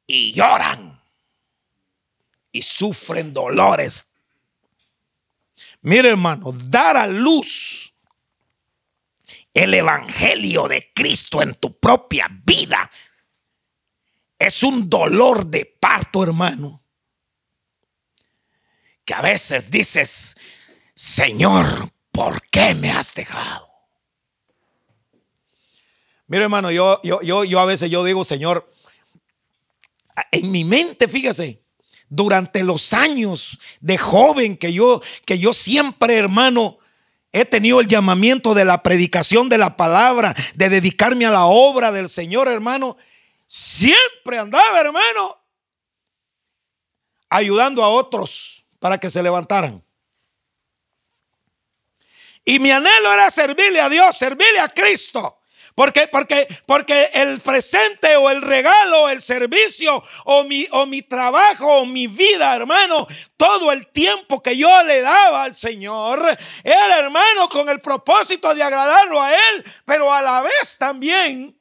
y 0.05 0.31
lloran 0.33 1.01
y 2.51 2.61
sufren 2.61 3.33
dolores. 3.33 4.07
Mire, 5.81 6.09
hermano, 6.09 6.51
dar 6.51 6.95
a 6.95 7.07
luz 7.07 7.91
el 9.51 9.73
evangelio 9.73 10.67
de 10.67 10.91
Cristo 10.93 11.41
en 11.41 11.55
tu 11.55 11.79
propia 11.79 12.27
vida 12.43 12.91
es 14.39 14.63
un 14.63 14.89
dolor 14.89 15.45
de 15.45 15.65
parto, 15.79 16.23
hermano. 16.23 16.83
Que 19.03 19.13
a 19.13 19.21
veces 19.21 19.69
dices, 19.69 20.35
Señor, 20.93 21.91
¿por 22.11 22.41
qué 22.49 22.73
me 22.73 22.91
has 22.91 23.13
dejado? 23.13 23.69
Mira, 26.27 26.45
hermano, 26.45 26.71
yo, 26.71 26.99
yo, 27.03 27.21
yo, 27.21 27.43
yo 27.43 27.59
a 27.59 27.65
veces 27.65 27.91
yo 27.91 28.03
digo, 28.03 28.23
Señor, 28.25 28.73
en 30.31 30.51
mi 30.51 30.63
mente, 30.63 31.07
fíjese, 31.07 31.61
durante 32.09 32.63
los 32.63 32.93
años 32.93 33.59
de 33.79 33.97
joven 33.97 34.57
que 34.57 34.73
yo, 34.73 35.01
que 35.25 35.37
yo 35.37 35.53
siempre, 35.53 36.15
hermano, 36.15 36.79
he 37.31 37.45
tenido 37.45 37.79
el 37.79 37.87
llamamiento 37.87 38.53
de 38.55 38.65
la 38.65 38.81
predicación 38.81 39.49
de 39.49 39.59
la 39.59 39.77
palabra, 39.77 40.33
de 40.55 40.69
dedicarme 40.69 41.25
a 41.25 41.31
la 41.31 41.45
obra 41.45 41.91
del 41.91 42.09
Señor, 42.09 42.47
hermano 42.47 42.97
siempre 43.45 44.37
andaba, 44.37 44.79
hermano, 44.79 45.41
ayudando 47.29 47.83
a 47.83 47.89
otros 47.89 48.65
para 48.79 48.97
que 48.97 49.09
se 49.09 49.21
levantaran. 49.21 49.83
Y 52.43 52.59
mi 52.59 52.71
anhelo 52.71 53.11
era 53.11 53.31
servirle 53.31 53.81
a 53.81 53.89
Dios, 53.89 54.15
servirle 54.15 54.59
a 54.59 54.69
Cristo. 54.69 55.39
Porque, 55.75 56.07
porque, 56.07 56.47
porque 56.65 57.09
el 57.13 57.41
presente 57.41 58.15
o 58.15 58.29
el 58.29 58.41
regalo, 58.41 59.09
el 59.09 59.21
servicio 59.21 60.01
o 60.23 60.45
mi, 60.45 60.65
o 60.71 60.85
mi 60.85 61.01
trabajo 61.01 61.79
o 61.79 61.85
mi 61.85 62.07
vida, 62.07 62.55
hermano, 62.55 63.05
todo 63.35 63.73
el 63.73 63.87
tiempo 63.87 64.41
que 64.41 64.55
yo 64.55 64.83
le 64.83 65.01
daba 65.01 65.43
al 65.43 65.53
Señor 65.53 66.25
era, 66.63 66.97
hermano, 66.97 67.49
con 67.49 67.67
el 67.67 67.81
propósito 67.81 68.55
de 68.55 68.63
agradarlo 68.63 69.21
a 69.21 69.33
Él, 69.33 69.65
pero 69.83 70.13
a 70.13 70.21
la 70.21 70.41
vez 70.43 70.77
también 70.79 71.59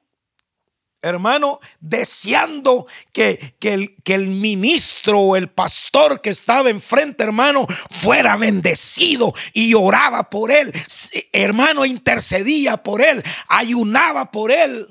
hermano, 1.05 1.61
deseando 1.81 2.87
que, 3.13 3.57
el, 3.61 3.95
que 4.03 4.15
el 4.15 4.29
ministro 4.29 5.21
o 5.21 5.37
el 5.37 5.51
pastor 5.51 6.21
que 6.21 6.31
estaba 6.31 6.71
enfrente, 6.71 7.23
hermano, 7.23 7.67
fuera 7.91 8.37
bendecido 8.37 9.35
y 9.53 9.75
oraba 9.75 10.31
por 10.31 10.51
él. 10.51 10.73
Hermano, 11.33 11.85
intercedía 11.85 12.79
por 12.79 13.03
él, 13.03 13.23
ayunaba 13.49 14.31
por 14.33 14.51
él. 14.51 14.89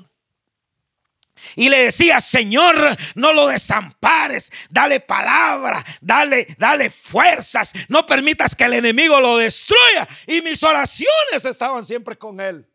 Y 1.56 1.68
le 1.68 1.84
decía, 1.86 2.20
Señor, 2.20 2.96
no 3.16 3.32
lo 3.32 3.48
desampares, 3.48 4.50
dale 4.70 5.00
palabra, 5.00 5.84
dale, 6.00 6.46
dale 6.58 6.90
fuerzas, 6.90 7.72
no 7.88 8.06
permitas 8.06 8.54
que 8.54 8.64
el 8.64 8.74
enemigo 8.74 9.20
lo 9.20 9.38
destruya. 9.38 10.08
Y 10.26 10.42
mis 10.42 10.62
oraciones 10.62 11.44
estaban 11.44 11.84
siempre 11.84 12.16
con 12.16 12.40
él. 12.40 12.66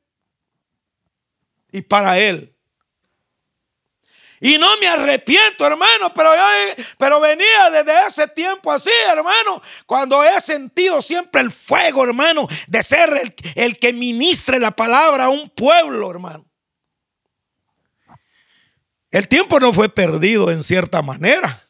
Y 1.71 1.81
para 1.81 2.19
él. 2.19 2.58
Y 4.41 4.57
no 4.57 4.77
me 4.77 4.87
arrepiento, 4.87 5.65
hermano, 5.65 6.13
pero, 6.13 6.33
yo, 6.33 6.83
pero 6.97 7.19
venía 7.19 7.69
desde 7.71 8.07
ese 8.07 8.27
tiempo 8.29 8.71
así, 8.71 8.91
hermano, 9.11 9.61
cuando 9.85 10.23
he 10.23 10.39
sentido 10.39 11.01
siempre 11.01 11.41
el 11.41 11.51
fuego, 11.51 12.03
hermano, 12.03 12.47
de 12.67 12.81
ser 12.83 13.09
el, 13.21 13.33
el 13.55 13.77
que 13.77 13.91
ministre 13.91 14.59
la 14.59 14.71
palabra 14.71 15.25
a 15.25 15.29
un 15.29 15.49
pueblo, 15.49 16.09
hermano. 16.09 16.45
El 19.11 19.27
tiempo 19.27 19.59
no 19.59 19.73
fue 19.73 19.89
perdido 19.89 20.51
en 20.51 20.63
cierta 20.63 21.01
manera. 21.01 21.68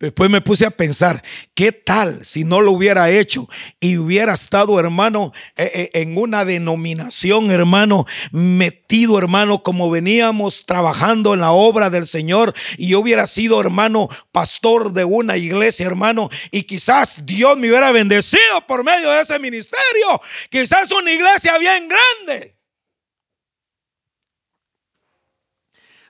Después 0.00 0.30
me 0.30 0.40
puse 0.40 0.64
a 0.64 0.70
pensar, 0.70 1.24
¿qué 1.54 1.72
tal 1.72 2.24
si 2.24 2.44
no 2.44 2.60
lo 2.60 2.70
hubiera 2.70 3.10
hecho 3.10 3.48
y 3.80 3.98
hubiera 3.98 4.34
estado, 4.34 4.78
hermano, 4.78 5.32
eh, 5.56 5.72
eh, 5.74 5.90
en 5.94 6.16
una 6.16 6.44
denominación, 6.44 7.50
hermano, 7.50 8.06
metido, 8.30 9.18
hermano, 9.18 9.64
como 9.64 9.90
veníamos 9.90 10.64
trabajando 10.64 11.34
en 11.34 11.40
la 11.40 11.50
obra 11.50 11.90
del 11.90 12.06
Señor 12.06 12.54
y 12.76 12.90
yo 12.90 13.00
hubiera 13.00 13.26
sido, 13.26 13.60
hermano, 13.60 14.08
pastor 14.30 14.92
de 14.92 15.02
una 15.02 15.36
iglesia, 15.36 15.86
hermano, 15.86 16.30
y 16.52 16.62
quizás 16.62 17.26
Dios 17.26 17.56
me 17.56 17.68
hubiera 17.68 17.90
bendecido 17.90 18.64
por 18.68 18.84
medio 18.84 19.10
de 19.10 19.22
ese 19.22 19.40
ministerio, 19.40 20.20
quizás 20.48 20.92
una 20.92 21.10
iglesia 21.12 21.58
bien 21.58 21.88
grande. 21.88 22.56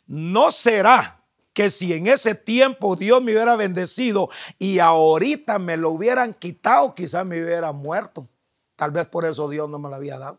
No 0.07 0.51
será 0.51 1.18
que 1.59 1.71
si 1.71 1.93
en 1.93 2.07
ese 2.07 2.37
tiempo 2.37 2.95
Dios 2.95 3.21
me 3.21 3.33
hubiera 3.33 3.57
bendecido 3.57 4.31
y 4.61 4.79
ahorita 4.79 5.59
me 5.59 5.77
lo 5.77 5.91
hubieran 5.91 6.33
quitado, 6.33 6.95
quizás 6.95 7.27
me 7.27 7.43
hubiera 7.43 7.73
muerto. 7.73 8.29
Tal 8.77 8.93
vez 8.93 9.07
por 9.07 9.25
eso 9.25 9.49
Dios 9.49 9.69
no 9.69 9.81
me 9.81 9.89
lo 9.89 9.97
había 9.97 10.21
dado. 10.21 10.39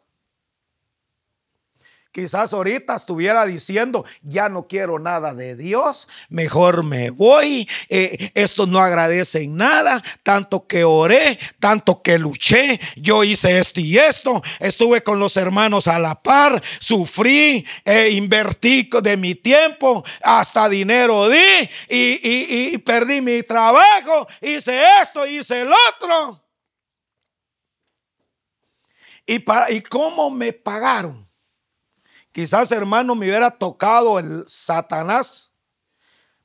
Quizás 2.12 2.54
ahorita 2.54 2.96
estuviera 2.96 3.46
diciendo, 3.46 4.04
ya 4.24 4.50
no 4.50 4.68
quiero 4.68 4.98
nada 4.98 5.36
de 5.36 5.56
Dios, 5.56 6.08
mejor 6.28 6.84
me 6.84 7.12
voy, 7.12 7.70
eh, 7.88 8.32
esto 8.34 8.66
no 8.66 8.80
agradece 8.80 9.44
en 9.44 9.56
nada, 9.56 10.02
tanto 10.24 10.66
que 10.66 10.84
oré, 10.84 11.38
tanto 11.60 12.02
que 12.02 12.18
luché, 12.18 12.80
yo 12.96 13.24
hice 13.24 13.60
esto 13.60 13.80
y 13.80 14.00
esto, 14.00 14.42
estuve 14.60 15.04
con 15.04 15.20
los 15.20 15.38
hermanos 15.38 15.88
a 15.88 16.00
la 16.00 16.20
par, 16.20 16.64
sufrí, 16.80 17.64
eh, 17.86 18.10
invertí 18.14 18.90
de 19.04 19.16
mi 19.16 19.36
tiempo, 19.36 20.04
hasta 20.24 20.68
dinero 20.68 21.30
di 21.30 21.70
y, 21.90 22.74
y 22.74 22.78
perdí 22.80 23.22
mi 23.22 23.44
trabajo, 23.44 24.28
hice 24.42 24.82
esto, 25.00 25.28
hice 25.28 25.62
el 25.62 25.70
otro. 25.92 26.44
¿Y, 29.28 29.38
para, 29.38 29.70
¿Y 29.70 29.82
cómo 29.82 30.32
me 30.32 30.54
pagaron? 30.54 31.29
Quizás, 32.40 32.72
hermano, 32.72 33.16
me 33.16 33.26
hubiera 33.26 33.52
tocado 33.52 34.18
el 34.18 34.46
Satanás 34.48 35.58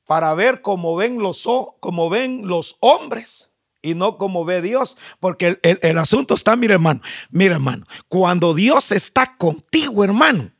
para 0.05 0.35
ver 0.35 0.61
cómo 0.61 0.97
ven 0.97 1.21
los, 1.21 1.47
cómo 1.79 2.11
ven 2.11 2.49
los 2.49 2.79
hombres 2.81 3.53
y 3.81 3.95
no 3.95 4.19
como 4.19 4.45
ve 4.45 4.61
Dios. 4.61 4.99
Porque 5.21 5.61
el, 5.63 5.79
el, 5.83 5.99
asunto 5.99 6.35
está, 6.35 6.57
mira 6.57 6.75
hermano, 6.75 7.01
mira 7.31 7.55
hermano, 7.55 7.87
cuando 8.09 8.55
Dios 8.55 8.91
está 8.91 9.37
contigo, 9.37 10.03
hermano, 10.03 10.51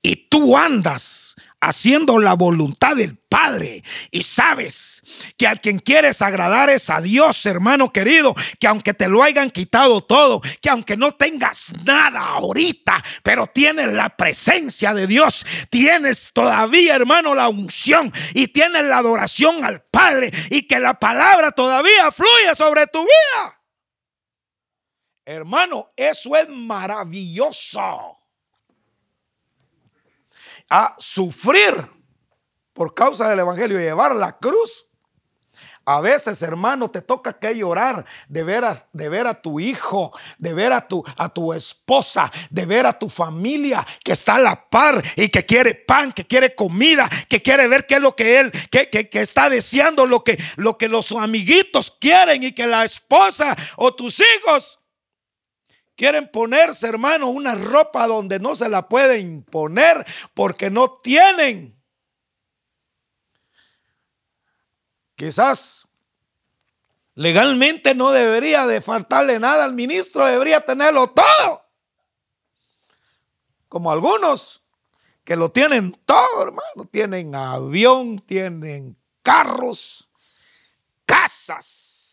y 0.00 0.28
tú 0.28 0.56
andas 0.56 1.34
haciendo 1.64 2.18
la 2.18 2.34
voluntad 2.34 2.96
del 2.96 3.16
Padre 3.16 3.82
y 4.10 4.22
sabes 4.22 5.02
que 5.36 5.48
a 5.48 5.56
quien 5.56 5.78
quieres 5.78 6.22
agradar 6.22 6.70
es 6.70 6.90
a 6.90 7.00
Dios, 7.00 7.44
hermano 7.46 7.92
querido, 7.92 8.34
que 8.60 8.68
aunque 8.68 8.94
te 8.94 9.08
lo 9.08 9.22
hayan 9.22 9.50
quitado 9.50 10.02
todo, 10.02 10.40
que 10.60 10.70
aunque 10.70 10.96
no 10.96 11.12
tengas 11.12 11.72
nada 11.84 12.20
ahorita, 12.20 13.02
pero 13.22 13.46
tienes 13.46 13.92
la 13.92 14.10
presencia 14.16 14.94
de 14.94 15.06
Dios, 15.06 15.44
tienes 15.70 16.32
todavía, 16.32 16.94
hermano, 16.94 17.34
la 17.34 17.48
unción 17.48 18.12
y 18.34 18.48
tienes 18.48 18.84
la 18.84 18.98
adoración 18.98 19.64
al 19.64 19.82
Padre 19.82 20.30
y 20.50 20.66
que 20.66 20.78
la 20.78 20.94
palabra 20.94 21.50
todavía 21.50 22.12
fluye 22.12 22.54
sobre 22.54 22.86
tu 22.86 23.00
vida. 23.00 23.60
Hermano, 25.26 25.92
eso 25.96 26.36
es 26.36 26.48
maravilloso 26.48 28.23
a 30.70 30.94
sufrir 30.98 31.90
por 32.72 32.94
causa 32.94 33.28
del 33.28 33.40
Evangelio 33.40 33.80
y 33.80 33.84
llevar 33.84 34.14
la 34.14 34.36
cruz. 34.36 34.86
A 35.86 36.00
veces, 36.00 36.40
hermano, 36.40 36.90
te 36.90 37.02
toca 37.02 37.38
que 37.38 37.54
llorar 37.54 38.06
de 38.28 38.42
ver 38.42 38.64
a, 38.64 38.88
de 38.92 39.08
ver 39.10 39.26
a 39.26 39.42
tu 39.42 39.60
hijo, 39.60 40.12
de 40.38 40.54
ver 40.54 40.72
a 40.72 40.88
tu, 40.88 41.04
a 41.18 41.28
tu 41.28 41.52
esposa, 41.52 42.32
de 42.48 42.64
ver 42.64 42.86
a 42.86 42.98
tu 42.98 43.10
familia 43.10 43.86
que 44.02 44.12
está 44.12 44.36
a 44.36 44.40
la 44.40 44.68
par 44.70 45.02
y 45.14 45.28
que 45.28 45.44
quiere 45.44 45.74
pan, 45.74 46.12
que 46.12 46.26
quiere 46.26 46.54
comida, 46.54 47.08
que 47.28 47.42
quiere 47.42 47.68
ver 47.68 47.84
qué 47.86 47.96
es 47.96 48.00
lo 48.00 48.16
que 48.16 48.40
él, 48.40 48.52
que, 48.70 48.88
que 48.88 49.20
está 49.20 49.50
deseando, 49.50 50.06
lo 50.06 50.24
que, 50.24 50.42
lo 50.56 50.78
que 50.78 50.88
los 50.88 51.12
amiguitos 51.12 51.90
quieren 51.90 52.42
y 52.42 52.52
que 52.52 52.66
la 52.66 52.84
esposa 52.86 53.54
o 53.76 53.94
tus 53.94 54.20
hijos 54.20 54.80
Quieren 55.96 56.28
ponerse, 56.30 56.88
hermano, 56.88 57.28
una 57.28 57.54
ropa 57.54 58.06
donde 58.08 58.40
no 58.40 58.56
se 58.56 58.68
la 58.68 58.88
pueden 58.88 59.44
poner 59.44 60.04
porque 60.34 60.70
no 60.70 60.90
tienen. 60.90 61.80
Quizás 65.14 65.86
legalmente 67.14 67.94
no 67.94 68.10
debería 68.10 68.66
de 68.66 68.80
faltarle 68.80 69.38
nada 69.38 69.64
al 69.64 69.74
ministro, 69.74 70.26
debería 70.26 70.64
tenerlo 70.64 71.10
todo. 71.10 71.64
Como 73.68 73.92
algunos 73.92 74.64
que 75.22 75.36
lo 75.36 75.50
tienen 75.52 75.92
todo, 76.04 76.42
hermano. 76.42 76.88
Tienen 76.90 77.34
avión, 77.36 78.18
tienen 78.18 78.96
carros, 79.22 80.08
casas 81.06 82.03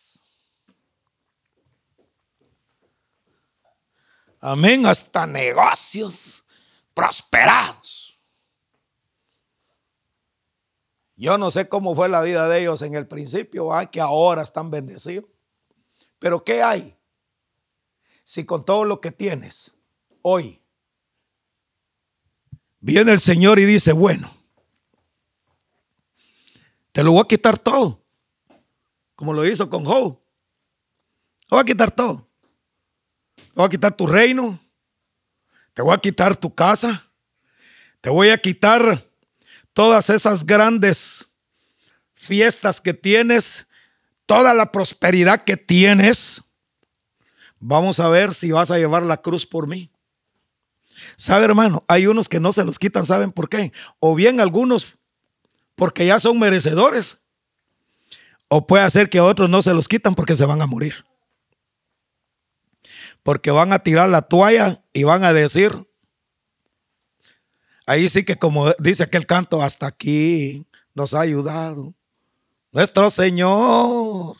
Amén, 4.44 4.86
hasta 4.86 5.24
negocios 5.24 6.44
prosperados. 6.92 8.18
Yo 11.14 11.38
no 11.38 11.52
sé 11.52 11.68
cómo 11.68 11.94
fue 11.94 12.08
la 12.08 12.20
vida 12.22 12.48
de 12.48 12.62
ellos 12.62 12.82
en 12.82 12.96
el 12.96 13.06
principio, 13.06 13.70
que 13.92 14.00
ahora 14.00 14.42
están 14.42 14.68
bendecidos. 14.68 15.26
Pero 16.18 16.42
¿qué 16.42 16.60
hay? 16.60 16.96
Si 18.24 18.44
con 18.44 18.64
todo 18.64 18.84
lo 18.84 19.00
que 19.00 19.12
tienes 19.12 19.76
hoy 20.22 20.60
viene 22.80 23.12
el 23.12 23.20
Señor 23.20 23.60
y 23.60 23.64
dice, 23.64 23.92
bueno, 23.92 24.28
te 26.90 27.04
lo 27.04 27.12
voy 27.12 27.20
a 27.20 27.28
quitar 27.28 27.58
todo, 27.58 28.02
como 29.14 29.32
lo 29.32 29.46
hizo 29.46 29.70
con 29.70 29.84
Job. 29.84 30.18
Voy 31.48 31.60
a 31.60 31.64
quitar 31.64 31.92
todo. 31.92 32.31
Te 33.52 33.60
voy 33.60 33.66
a 33.66 33.68
quitar 33.68 33.94
tu 33.94 34.06
reino. 34.06 34.58
Te 35.74 35.82
voy 35.82 35.94
a 35.94 35.98
quitar 35.98 36.34
tu 36.36 36.54
casa. 36.54 37.06
Te 38.00 38.08
voy 38.08 38.30
a 38.30 38.38
quitar 38.38 39.06
todas 39.74 40.08
esas 40.08 40.44
grandes 40.46 41.28
fiestas 42.14 42.80
que 42.80 42.94
tienes, 42.94 43.66
toda 44.24 44.54
la 44.54 44.72
prosperidad 44.72 45.44
que 45.44 45.58
tienes. 45.58 46.42
Vamos 47.60 48.00
a 48.00 48.08
ver 48.08 48.32
si 48.32 48.52
vas 48.52 48.70
a 48.70 48.78
llevar 48.78 49.04
la 49.04 49.20
cruz 49.20 49.46
por 49.46 49.66
mí. 49.66 49.90
¿Sabe, 51.16 51.44
hermano? 51.44 51.84
Hay 51.88 52.06
unos 52.06 52.28
que 52.28 52.40
no 52.40 52.52
se 52.52 52.64
los 52.64 52.78
quitan, 52.78 53.04
¿saben 53.04 53.32
por 53.32 53.50
qué? 53.50 53.72
O 53.98 54.14
bien 54.14 54.40
algunos 54.40 54.96
porque 55.74 56.06
ya 56.06 56.18
son 56.18 56.38
merecedores. 56.38 57.20
O 58.48 58.66
puede 58.66 58.88
ser 58.90 59.10
que 59.10 59.20
otros 59.20 59.50
no 59.50 59.60
se 59.60 59.74
los 59.74 59.88
quitan 59.88 60.14
porque 60.14 60.36
se 60.36 60.46
van 60.46 60.62
a 60.62 60.66
morir 60.66 61.04
porque 63.22 63.50
van 63.50 63.72
a 63.72 63.80
tirar 63.80 64.08
la 64.08 64.22
toalla 64.22 64.82
y 64.92 65.04
van 65.04 65.24
a 65.24 65.32
decir, 65.32 65.86
ahí 67.86 68.08
sí 68.08 68.24
que 68.24 68.36
como 68.36 68.70
dice 68.78 69.04
aquel 69.04 69.26
canto, 69.26 69.62
hasta 69.62 69.86
aquí 69.86 70.66
nos 70.94 71.14
ha 71.14 71.20
ayudado 71.20 71.94
nuestro 72.72 73.10
Señor. 73.10 74.36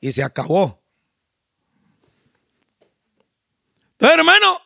Y 0.00 0.12
se 0.12 0.22
acabó. 0.22 0.82
Entonces, 3.92 4.18
hermano, 4.18 4.58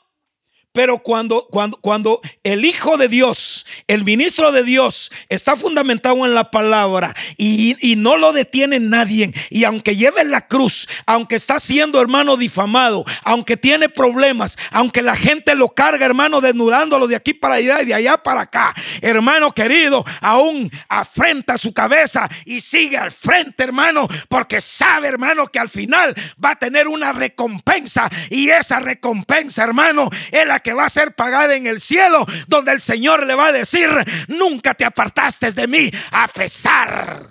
pero 0.79 0.99
cuando, 1.01 1.49
cuando, 1.51 1.77
cuando 1.79 2.21
el 2.45 2.65
Hijo 2.65 2.97
de 2.97 3.09
Dios, 3.09 3.67
el 3.89 4.05
ministro 4.05 4.53
de 4.53 4.63
Dios, 4.63 5.11
está 5.29 5.57
fundamentado 5.57 6.25
en 6.25 6.35
la 6.35 6.53
palabra 6.53 7.17
y, 7.37 7.77
y, 7.81 7.97
no 7.97 8.17
lo 8.17 8.33
detiene 8.33 8.79
nadie, 8.79 9.35
y 9.51 9.65
aunque 9.65 9.97
lleve 9.97 10.23
la 10.23 10.47
cruz, 10.47 10.89
aunque 11.05 11.35
está 11.35 11.59
siendo 11.59 12.01
hermano 12.01 12.37
difamado, 12.37 13.05
aunque 13.25 13.57
tiene 13.57 13.89
problemas, 13.89 14.57
aunque 14.71 15.03
la 15.03 15.17
gente 15.17 15.57
lo 15.57 15.71
carga, 15.71 16.07
hermano, 16.07 16.41
desnudándolo 16.41 17.09
de 17.09 17.17
aquí 17.17 17.35
para 17.35 17.55
allá 17.55 17.83
y 17.83 17.87
de 17.87 17.95
allá 17.95 18.17
para 18.17 18.43
acá, 18.43 18.73
hermano 19.01 19.51
querido, 19.51 20.05
aún 20.21 20.71
afrenta 20.89 21.59
su 21.59 21.75
cabeza 21.75 22.31
y 22.45 22.61
sigue 22.61 22.99
al 22.99 23.11
frente, 23.11 23.65
hermano, 23.65 24.07
porque 24.29 24.61
sabe, 24.61 25.09
hermano, 25.09 25.49
que 25.49 25.59
al 25.59 25.71
final 25.71 26.15
va 26.43 26.53
a 26.53 26.57
tener 26.57 26.87
una 26.87 27.11
recompensa 27.11 28.09
y 28.31 28.51
esa 28.51 28.79
recompensa, 28.79 29.65
hermano, 29.65 30.09
es 30.31 30.47
la 30.47 30.61
que 30.61 30.68
que 30.69 30.75
va 30.75 30.85
a 30.85 30.91
ser 30.91 31.15
pagada 31.15 31.57
en 31.57 31.67
el 31.67 31.81
cielo, 31.81 32.27
donde 32.47 32.73
el 32.73 32.81
Señor 32.83 33.25
le 33.25 33.35
va 33.35 33.47
a 33.47 33.53
decir, 33.53 33.89
nunca 34.27 34.75
te 34.75 34.85
apartaste 34.85 35.51
de 35.53 35.67
mí, 35.67 35.91
a 36.13 36.29
pesar 36.29 37.27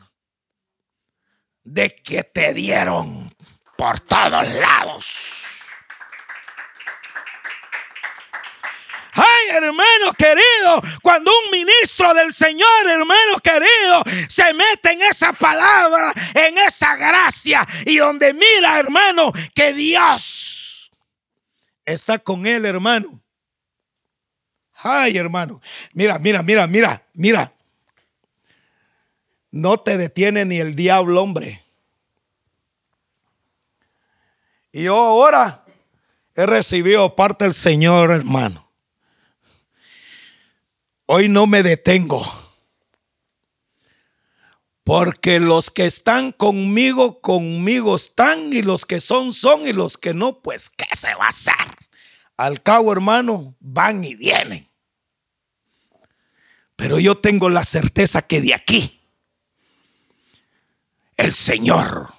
de 1.63 1.95
que 1.97 2.23
te 2.23 2.55
dieron 2.55 3.31
por 3.77 3.99
todos 3.99 4.51
lados. 4.55 5.43
Ay, 9.13 9.49
hermano 9.51 10.13
querido, 10.17 10.81
cuando 11.03 11.29
un 11.29 11.51
ministro 11.51 12.15
del 12.15 12.33
Señor, 12.33 12.87
hermano 12.87 13.37
querido, 13.43 14.03
se 14.27 14.51
mete 14.55 14.93
en 14.93 15.03
esa 15.03 15.31
palabra, 15.31 16.11
en 16.33 16.57
esa 16.57 16.95
gracia, 16.95 17.63
y 17.85 17.97
donde 17.97 18.33
mira, 18.33 18.79
hermano, 18.79 19.31
que 19.53 19.73
Dios 19.73 20.91
está 21.85 22.17
con 22.17 22.47
él, 22.47 22.65
hermano. 22.65 23.21
Ay, 24.77 25.17
hermano. 25.17 25.61
Mira, 25.93 26.19
mira, 26.19 26.43
mira, 26.43 26.67
mira, 26.67 27.03
mira. 27.13 27.53
No 29.51 29.79
te 29.79 29.97
detiene 29.97 30.45
ni 30.45 30.57
el 30.57 30.75
diablo, 30.75 31.21
hombre. 31.21 31.63
Y 34.71 34.83
yo 34.83 34.95
ahora 34.95 35.65
he 36.35 36.45
recibido 36.45 37.15
parte 37.15 37.45
del 37.45 37.53
Señor, 37.53 38.11
hermano. 38.11 38.69
Hoy 41.07 41.29
no 41.29 41.47
me 41.47 41.63
detengo. 41.63 42.23
Porque 44.83 45.39
los 45.39 45.71
que 45.71 45.85
están 45.85 46.31
conmigo, 46.31 47.19
conmigo 47.19 47.95
están, 47.95 48.53
y 48.53 48.61
los 48.61 48.85
que 48.85 49.01
son, 49.01 49.33
son, 49.33 49.65
y 49.65 49.73
los 49.73 49.97
que 49.97 50.13
no, 50.13 50.41
pues, 50.41 50.69
¿qué 50.69 50.85
se 50.95 51.13
va 51.15 51.25
a 51.25 51.29
hacer? 51.29 51.55
Al 52.37 52.61
cabo, 52.61 52.93
hermano, 52.93 53.55
van 53.59 54.03
y 54.03 54.15
vienen. 54.15 54.66
Pero 56.77 56.99
yo 56.99 57.15
tengo 57.15 57.49
la 57.49 57.65
certeza 57.65 58.21
que 58.21 58.39
de 58.39 58.53
aquí 58.53 59.01
el 61.17 61.33
Señor 61.33 62.13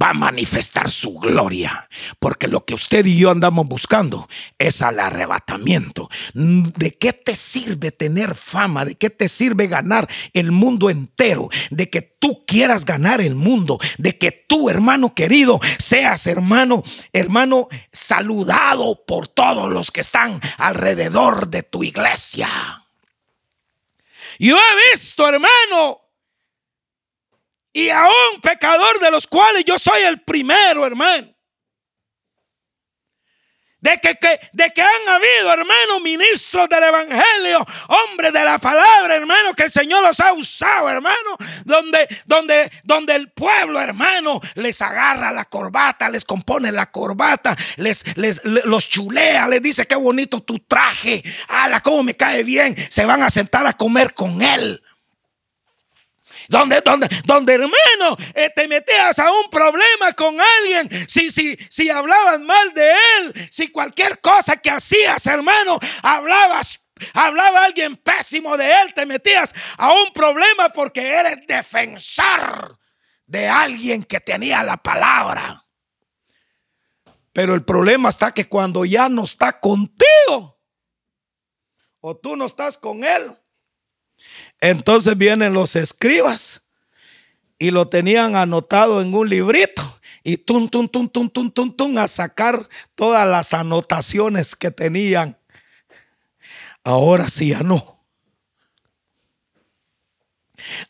va 0.00 0.10
a 0.10 0.14
manifestar 0.14 0.90
su 0.90 1.18
gloria. 1.18 1.88
Porque 2.18 2.48
lo 2.48 2.64
que 2.64 2.74
usted 2.74 3.04
y 3.06 3.18
yo 3.18 3.30
andamos 3.30 3.66
buscando 3.66 4.28
es 4.58 4.82
al 4.82 5.00
arrebatamiento. 5.00 6.08
¿De 6.34 6.96
qué 6.96 7.12
te 7.12 7.34
sirve 7.36 7.90
tener 7.90 8.34
fama? 8.34 8.84
¿De 8.84 8.94
qué 8.94 9.10
te 9.10 9.28
sirve 9.28 9.66
ganar 9.66 10.08
el 10.32 10.52
mundo 10.52 10.90
entero? 10.90 11.48
De 11.70 11.90
que 11.90 12.02
tú 12.02 12.44
quieras 12.46 12.84
ganar 12.84 13.20
el 13.20 13.34
mundo. 13.34 13.78
De 13.98 14.16
que 14.16 14.30
tú, 14.30 14.70
hermano 14.70 15.14
querido, 15.14 15.58
seas 15.78 16.26
hermano, 16.26 16.84
hermano 17.12 17.68
saludado 17.90 19.04
por 19.04 19.28
todos 19.28 19.70
los 19.70 19.90
que 19.90 20.02
están 20.02 20.40
alrededor 20.58 21.48
de 21.48 21.62
tu 21.62 21.82
iglesia. 21.82 22.48
Yo 24.42 24.56
he 24.56 24.90
visto, 24.90 25.28
hermano, 25.28 26.00
y 27.74 27.90
aún 27.90 28.40
pecador 28.40 28.98
de 28.98 29.10
los 29.10 29.26
cuales 29.26 29.66
yo 29.66 29.78
soy 29.78 30.00
el 30.00 30.22
primero, 30.22 30.86
hermano. 30.86 31.29
De 33.80 33.98
que, 33.98 34.18
de 34.52 34.70
que 34.70 34.82
han 34.82 35.08
habido, 35.08 35.52
hermano, 35.52 36.00
ministros 36.00 36.68
del 36.68 36.84
Evangelio, 36.84 37.66
hombres 37.88 38.32
de 38.32 38.44
la 38.44 38.58
palabra, 38.58 39.14
hermano, 39.14 39.54
que 39.54 39.64
el 39.64 39.70
Señor 39.70 40.02
los 40.02 40.20
ha 40.20 40.34
usado, 40.34 40.90
hermano, 40.90 41.36
donde, 41.64 42.06
donde, 42.26 42.70
donde 42.84 43.16
el 43.16 43.30
pueblo, 43.30 43.80
hermano, 43.80 44.40
les 44.54 44.82
agarra 44.82 45.32
la 45.32 45.46
corbata, 45.46 46.10
les 46.10 46.26
compone 46.26 46.70
la 46.72 46.90
corbata, 46.90 47.56
les, 47.76 48.04
les, 48.16 48.44
los 48.44 48.86
chulea, 48.86 49.48
les 49.48 49.62
dice 49.62 49.86
qué 49.86 49.94
bonito 49.94 50.42
tu 50.42 50.58
traje, 50.58 51.24
ala, 51.48 51.80
cómo 51.80 52.02
me 52.02 52.14
cae 52.14 52.44
bien, 52.44 52.76
se 52.90 53.06
van 53.06 53.22
a 53.22 53.30
sentar 53.30 53.66
a 53.66 53.72
comer 53.72 54.12
con 54.12 54.42
él 54.42 54.82
donde, 56.50 56.80
donde, 56.80 57.08
donde 57.24 57.54
hermano, 57.54 58.16
eh, 58.34 58.50
te 58.54 58.66
metías 58.66 59.18
a 59.20 59.30
un 59.30 59.48
problema 59.48 60.12
con 60.16 60.36
alguien, 60.40 61.08
si, 61.08 61.30
si, 61.30 61.56
si 61.70 61.88
hablabas 61.88 62.40
mal 62.40 62.74
de 62.74 62.90
él, 62.90 63.48
si 63.50 63.68
cualquier 63.68 64.20
cosa 64.20 64.56
que 64.56 64.68
hacías, 64.68 65.24
hermano, 65.26 65.78
hablabas 66.02 66.80
hablaba 67.14 67.64
alguien 67.64 67.96
pésimo 67.96 68.58
de 68.58 68.70
él, 68.70 68.92
te 68.94 69.06
metías 69.06 69.54
a 69.78 69.90
un 69.90 70.12
problema 70.12 70.68
porque 70.68 71.14
eres 71.14 71.46
defensor 71.46 72.78
de 73.24 73.48
alguien 73.48 74.02
que 74.02 74.20
tenía 74.20 74.62
la 74.62 74.76
palabra. 74.76 75.64
Pero 77.32 77.54
el 77.54 77.64
problema 77.64 78.10
está 78.10 78.34
que 78.34 78.48
cuando 78.48 78.84
ya 78.84 79.08
no 79.08 79.24
está 79.24 79.60
contigo, 79.60 80.60
o 82.00 82.16
tú 82.16 82.36
no 82.36 82.44
estás 82.44 82.76
con 82.76 83.02
él, 83.02 83.39
entonces 84.60 85.16
vienen 85.16 85.52
los 85.52 85.76
escribas 85.76 86.62
y 87.58 87.70
lo 87.70 87.88
tenían 87.88 88.36
anotado 88.36 89.00
en 89.00 89.14
un 89.14 89.28
librito 89.28 90.00
y 90.22 90.36
tum, 90.38 90.68
tum, 90.68 90.88
tum, 90.88 91.08
tum, 91.08 91.30
tum, 91.30 91.50
tum, 91.50 91.76
tum, 91.76 91.98
a 91.98 92.08
sacar 92.08 92.68
todas 92.94 93.26
las 93.26 93.54
anotaciones 93.54 94.54
que 94.54 94.70
tenían. 94.70 95.38
Ahora 96.84 97.28
sí 97.28 97.48
ya 97.48 97.62
no. 97.62 98.04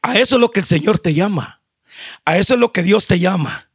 A 0.02 0.18
eso 0.18 0.36
es 0.36 0.40
lo 0.40 0.50
que 0.50 0.60
el 0.60 0.66
Señor 0.66 0.98
te 0.98 1.14
llama. 1.14 1.62
A 2.24 2.38
eso 2.38 2.54
es 2.54 2.60
lo 2.60 2.72
que 2.72 2.82
Dios 2.82 3.06
te 3.06 3.18
llama. 3.18 3.68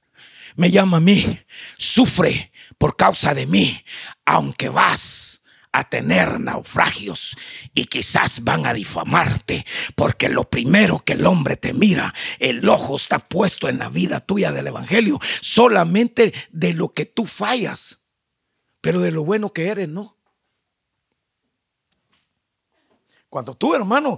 Me 0.55 0.71
llama 0.71 0.97
a 0.97 1.01
mí. 1.01 1.39
Sufre 1.77 2.51
por 2.77 2.97
causa 2.97 3.33
de 3.33 3.47
mí, 3.47 3.83
aunque 4.25 4.69
vas 4.69 5.43
a 5.71 5.83
tener 5.83 6.39
naufragios 6.39 7.35
y 7.75 7.85
quizás 7.85 8.43
van 8.43 8.65
a 8.65 8.73
difamarte, 8.73 9.65
porque 9.95 10.29
lo 10.29 10.49
primero 10.49 11.03
que 11.05 11.13
el 11.13 11.25
hombre 11.25 11.57
te 11.57 11.73
mira, 11.73 12.15
el 12.39 12.67
ojo 12.67 12.95
está 12.95 13.19
puesto 13.19 13.67
en 13.69 13.77
la 13.77 13.89
vida 13.89 14.21
tuya 14.21 14.51
del 14.53 14.67
Evangelio, 14.67 15.19
solamente 15.41 16.33
de 16.51 16.73
lo 16.73 16.93
que 16.93 17.05
tú 17.05 17.25
fallas, 17.25 18.07
pero 18.81 19.01
de 19.01 19.11
lo 19.11 19.25
bueno 19.25 19.51
que 19.51 19.67
eres, 19.67 19.89
no. 19.89 20.14
Cuando 23.35 23.53
tú, 23.53 23.75
hermano, 23.75 24.17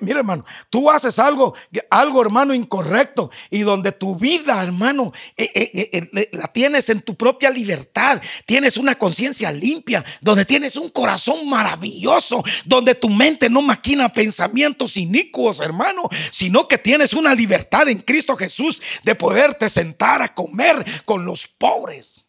mira, 0.00 0.18
hermano, 0.18 0.44
tú 0.68 0.90
haces 0.90 1.20
algo, 1.20 1.54
algo, 1.90 2.20
hermano, 2.20 2.52
incorrecto 2.52 3.30
y 3.50 3.60
donde 3.60 3.92
tu 3.92 4.16
vida, 4.16 4.60
hermano, 4.60 5.12
eh, 5.36 5.48
eh, 5.54 5.90
eh, 5.92 6.28
la 6.32 6.48
tienes 6.48 6.88
en 6.88 7.02
tu 7.02 7.14
propia 7.14 7.50
libertad, 7.50 8.20
tienes 8.46 8.76
una 8.76 8.96
conciencia 8.96 9.52
limpia, 9.52 10.04
donde 10.20 10.44
tienes 10.44 10.74
un 10.74 10.90
corazón 10.90 11.48
maravilloso, 11.48 12.42
donde 12.64 12.96
tu 12.96 13.08
mente 13.08 13.48
no 13.48 13.62
maquina 13.62 14.08
pensamientos 14.08 14.96
inicuos, 14.96 15.60
hermano, 15.60 16.08
sino 16.32 16.66
que 16.66 16.78
tienes 16.78 17.12
una 17.12 17.36
libertad 17.36 17.88
en 17.88 18.00
Cristo 18.00 18.34
Jesús 18.34 18.82
de 19.04 19.14
poderte 19.14 19.70
sentar 19.70 20.20
a 20.20 20.34
comer 20.34 20.84
con 21.04 21.24
los 21.24 21.46
pobres. 21.46 22.24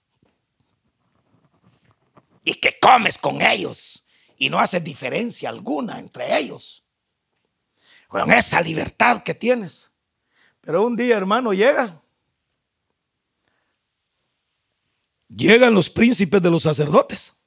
Y 2.43 2.53
que 2.53 2.77
comes 2.80 3.17
con 3.17 3.41
ellos 3.41 4.05
y 4.39 4.49
no 4.49 4.57
hace 4.57 4.79
diferencia 4.79 5.49
alguna 5.49 5.99
entre 5.99 6.39
ellos. 6.39 6.83
Con 8.07 8.31
esa 8.31 8.61
libertad 8.61 9.21
que 9.21 9.35
tienes. 9.35 9.91
Pero 10.61 10.87
un 10.87 10.95
día, 10.95 11.17
hermano, 11.17 11.53
llega. 11.53 12.01
Llegan 15.27 15.73
los 15.73 15.89
príncipes 15.89 16.41
de 16.41 16.49
los 16.49 16.63
sacerdotes 16.63 17.37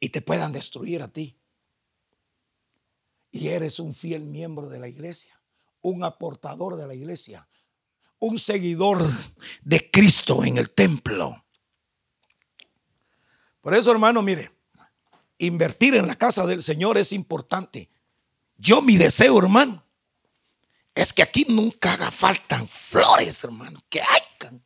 y 0.00 0.10
te 0.10 0.20
puedan 0.20 0.52
destruir 0.52 1.02
a 1.02 1.08
ti. 1.08 1.38
Y 3.30 3.48
eres 3.48 3.78
un 3.78 3.94
fiel 3.94 4.24
miembro 4.24 4.68
de 4.68 4.80
la 4.80 4.88
iglesia, 4.88 5.40
un 5.80 6.02
aportador 6.02 6.76
de 6.76 6.88
la 6.88 6.94
iglesia, 6.94 7.48
un 8.18 8.38
seguidor 8.38 9.06
de 9.62 9.90
Cristo 9.90 10.44
en 10.44 10.58
el 10.58 10.70
templo. 10.70 11.44
Por 13.60 13.74
eso, 13.74 13.92
hermano, 13.92 14.22
mire, 14.22 14.57
invertir 15.38 15.94
en 15.94 16.06
la 16.06 16.16
casa 16.16 16.46
del 16.46 16.62
Señor 16.62 16.98
es 16.98 17.12
importante. 17.12 17.88
Yo 18.56 18.82
mi 18.82 18.96
deseo, 18.96 19.38
hermano, 19.38 19.84
es 20.94 21.12
que 21.12 21.22
aquí 21.22 21.46
nunca 21.48 21.92
haga 21.92 22.10
falta 22.10 22.66
flores, 22.66 23.44
hermano, 23.44 23.80
que 23.88 24.02
hayan. 24.02 24.62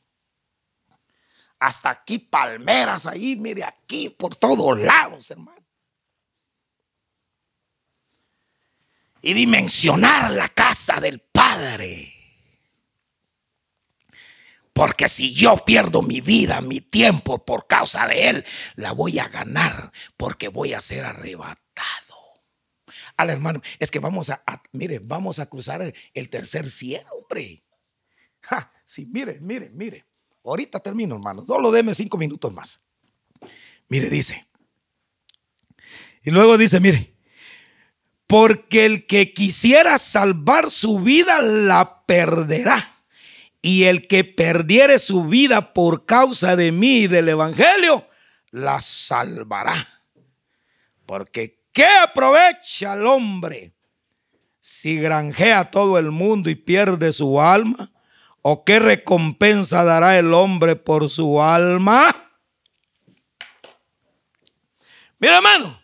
Hasta 1.59 1.91
aquí 1.91 2.19
palmeras 2.19 3.07
ahí, 3.07 3.37
mire 3.37 3.65
aquí 3.65 4.09
por 4.09 4.35
todos 4.35 4.79
lados, 4.81 5.31
hermano. 5.31 5.63
Y 9.21 9.35
dimensionar 9.35 10.33
la 10.33 10.49
casa 10.49 10.99
del 11.01 11.21
Padre. 11.21 12.12
Porque 14.73 15.09
si 15.09 15.33
yo 15.33 15.57
pierdo 15.65 16.03
mi 16.03 16.21
vida, 16.21 16.61
mi 16.61 16.81
tiempo 16.81 17.45
por 17.45 17.67
causa 17.67 18.07
de 18.07 18.31
Él, 18.31 18.45
la 18.75 18.93
voy 18.93 19.19
a 19.19 19.29
ganar 19.29 19.93
porque 20.17 20.49
voy 20.49 20.73
a 20.73 20.81
ser 20.81 21.05
arrebatado. 21.05 21.63
Al 23.17 23.31
hermano, 23.31 23.61
es 23.79 23.91
que 23.91 23.99
vamos 23.99 24.31
a, 24.31 24.43
mire, 24.73 24.99
vamos 24.99 25.39
a 25.39 25.47
cruzar 25.47 25.93
el, 26.15 26.29
tercer 26.31 26.71
cielo, 26.71 27.07
hombre. 27.21 27.63
sí, 28.85 29.07
mire, 29.07 29.39
mire, 29.41 29.71
mire. 29.71 30.07
Ahorita 30.45 30.81
termino, 30.81 31.17
hermano. 31.17 31.43
Solo 31.43 31.71
deme 31.71 31.95
cinco 31.95 32.17
minutos 32.17 32.53
más. 32.53 32.83
Mire, 33.89 34.09
dice. 34.09 34.49
Y 36.25 36.31
luego 36.31 36.57
dice, 36.57 36.81
mire, 36.81 37.15
porque 38.27 38.87
el 38.87 39.07
que 39.07 39.35
quisiera 39.35 39.99
salvar 39.99 40.71
su 40.71 41.01
vida 41.01 41.43
la 41.43 42.07
perderá 42.07 42.92
y 43.63 43.85
el 43.85 44.09
que 44.09 44.25
perdiere 44.25 44.99
su 44.99 45.25
vida 45.25 45.73
por 45.73 46.05
causa 46.05 46.57
de 46.57 46.73
mí 46.73 47.03
y 47.03 47.07
del 47.07 47.29
Evangelio, 47.29 48.09
la 48.51 48.81
salvará. 48.81 50.03
Porque 51.07 51.63
¿qué 51.73 51.87
aprovecha 51.87 52.95
el 52.95 53.07
hombre 53.07 53.73
si 54.59 55.01
granjea 55.01 55.71
todo 55.71 55.97
el 55.97 56.11
mundo 56.11 56.51
y 56.51 56.57
pierde 56.57 57.13
su 57.13 57.41
alma? 57.41 57.93
¿O 58.43 58.65
qué 58.65 58.81
recompensa 58.81 59.85
dará 59.85 60.19
el 60.19 60.35
hombre 60.35 60.75
por 60.75 61.09
su 61.09 61.41
alma? 61.41 62.31
Mira, 65.21 65.37
hermano, 65.37 65.81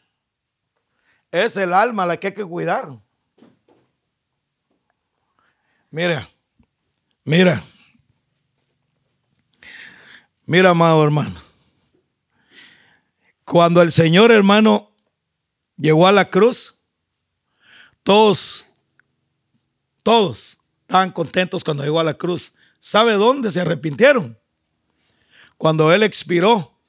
es 1.30 1.56
el 1.56 1.72
alma 1.72 2.04
la 2.04 2.16
que 2.16 2.26
hay 2.26 2.34
que 2.34 2.44
cuidar. 2.44 2.88
Mira. 5.90 6.28
Mira, 7.28 7.62
mira, 10.46 10.70
amado 10.70 11.04
hermano. 11.04 11.38
Cuando 13.44 13.82
el 13.82 13.92
Señor, 13.92 14.32
hermano, 14.32 14.96
llegó 15.76 16.06
a 16.06 16.12
la 16.12 16.30
cruz, 16.30 16.82
todos, 18.02 18.64
todos 20.02 20.56
estaban 20.80 21.12
contentos 21.12 21.64
cuando 21.64 21.84
llegó 21.84 22.00
a 22.00 22.04
la 22.04 22.14
cruz. 22.14 22.54
¿Sabe 22.78 23.12
dónde 23.12 23.50
se 23.50 23.60
arrepintieron? 23.60 24.38
Cuando 25.58 25.92
Él 25.92 26.04
expiró 26.04 26.80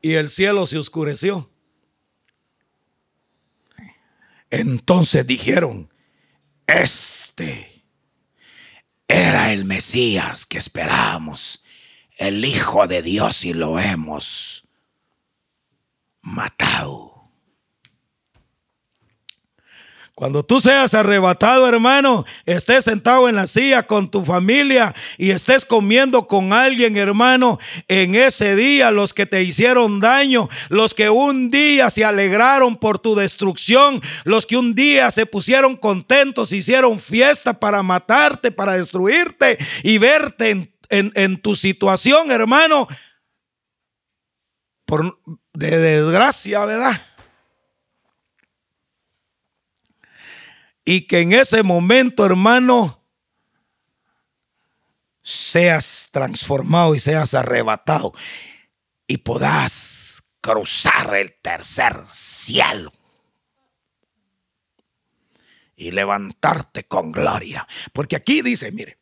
y 0.00 0.12
el 0.12 0.28
cielo 0.28 0.66
se 0.66 0.78
oscureció. 0.78 1.50
Entonces 4.50 5.26
dijeron, 5.26 5.92
este 6.64 7.73
era 9.14 9.52
el 9.52 9.64
Mesías 9.64 10.44
que 10.44 10.58
esperábamos, 10.58 11.62
el 12.16 12.44
Hijo 12.44 12.88
de 12.88 13.00
Dios 13.00 13.44
y 13.44 13.54
lo 13.54 13.78
hemos 13.78 14.66
matado. 16.20 17.13
Cuando 20.14 20.44
tú 20.44 20.60
seas 20.60 20.94
arrebatado, 20.94 21.66
hermano, 21.66 22.24
estés 22.46 22.84
sentado 22.84 23.28
en 23.28 23.34
la 23.34 23.48
silla 23.48 23.84
con 23.84 24.08
tu 24.08 24.24
familia 24.24 24.94
y 25.18 25.30
estés 25.30 25.66
comiendo 25.66 26.28
con 26.28 26.52
alguien, 26.52 26.96
hermano, 26.96 27.58
en 27.88 28.14
ese 28.14 28.54
día, 28.54 28.92
los 28.92 29.12
que 29.12 29.26
te 29.26 29.42
hicieron 29.42 29.98
daño, 29.98 30.48
los 30.68 30.94
que 30.94 31.10
un 31.10 31.50
día 31.50 31.90
se 31.90 32.04
alegraron 32.04 32.76
por 32.76 33.00
tu 33.00 33.16
destrucción, 33.16 34.00
los 34.22 34.46
que 34.46 34.56
un 34.56 34.76
día 34.76 35.10
se 35.10 35.26
pusieron 35.26 35.76
contentos, 35.76 36.52
hicieron 36.52 37.00
fiesta 37.00 37.58
para 37.58 37.82
matarte, 37.82 38.52
para 38.52 38.74
destruirte 38.74 39.58
y 39.82 39.98
verte 39.98 40.72
en, 40.90 41.42
tu 41.42 41.56
situación, 41.56 42.30
hermano, 42.30 42.86
por 44.86 45.18
de 45.54 45.76
desgracia, 45.76 46.64
¿verdad? 46.66 47.02
Y 50.84 51.06
que 51.06 51.20
en 51.20 51.32
ese 51.32 51.62
momento, 51.62 52.26
hermano, 52.26 53.02
seas 55.22 56.10
transformado 56.12 56.94
y 56.94 56.98
seas 56.98 57.34
arrebatado 57.34 58.12
y 59.06 59.18
podás 59.18 60.22
cruzar 60.40 61.14
el 61.14 61.34
tercer 61.40 62.02
cielo 62.06 62.92
y 65.76 65.90
levantarte 65.90 66.84
con 66.84 67.12
gloria. 67.12 67.66
Porque 67.92 68.16
aquí 68.16 68.42
dice, 68.42 68.70
mire, 68.70 68.98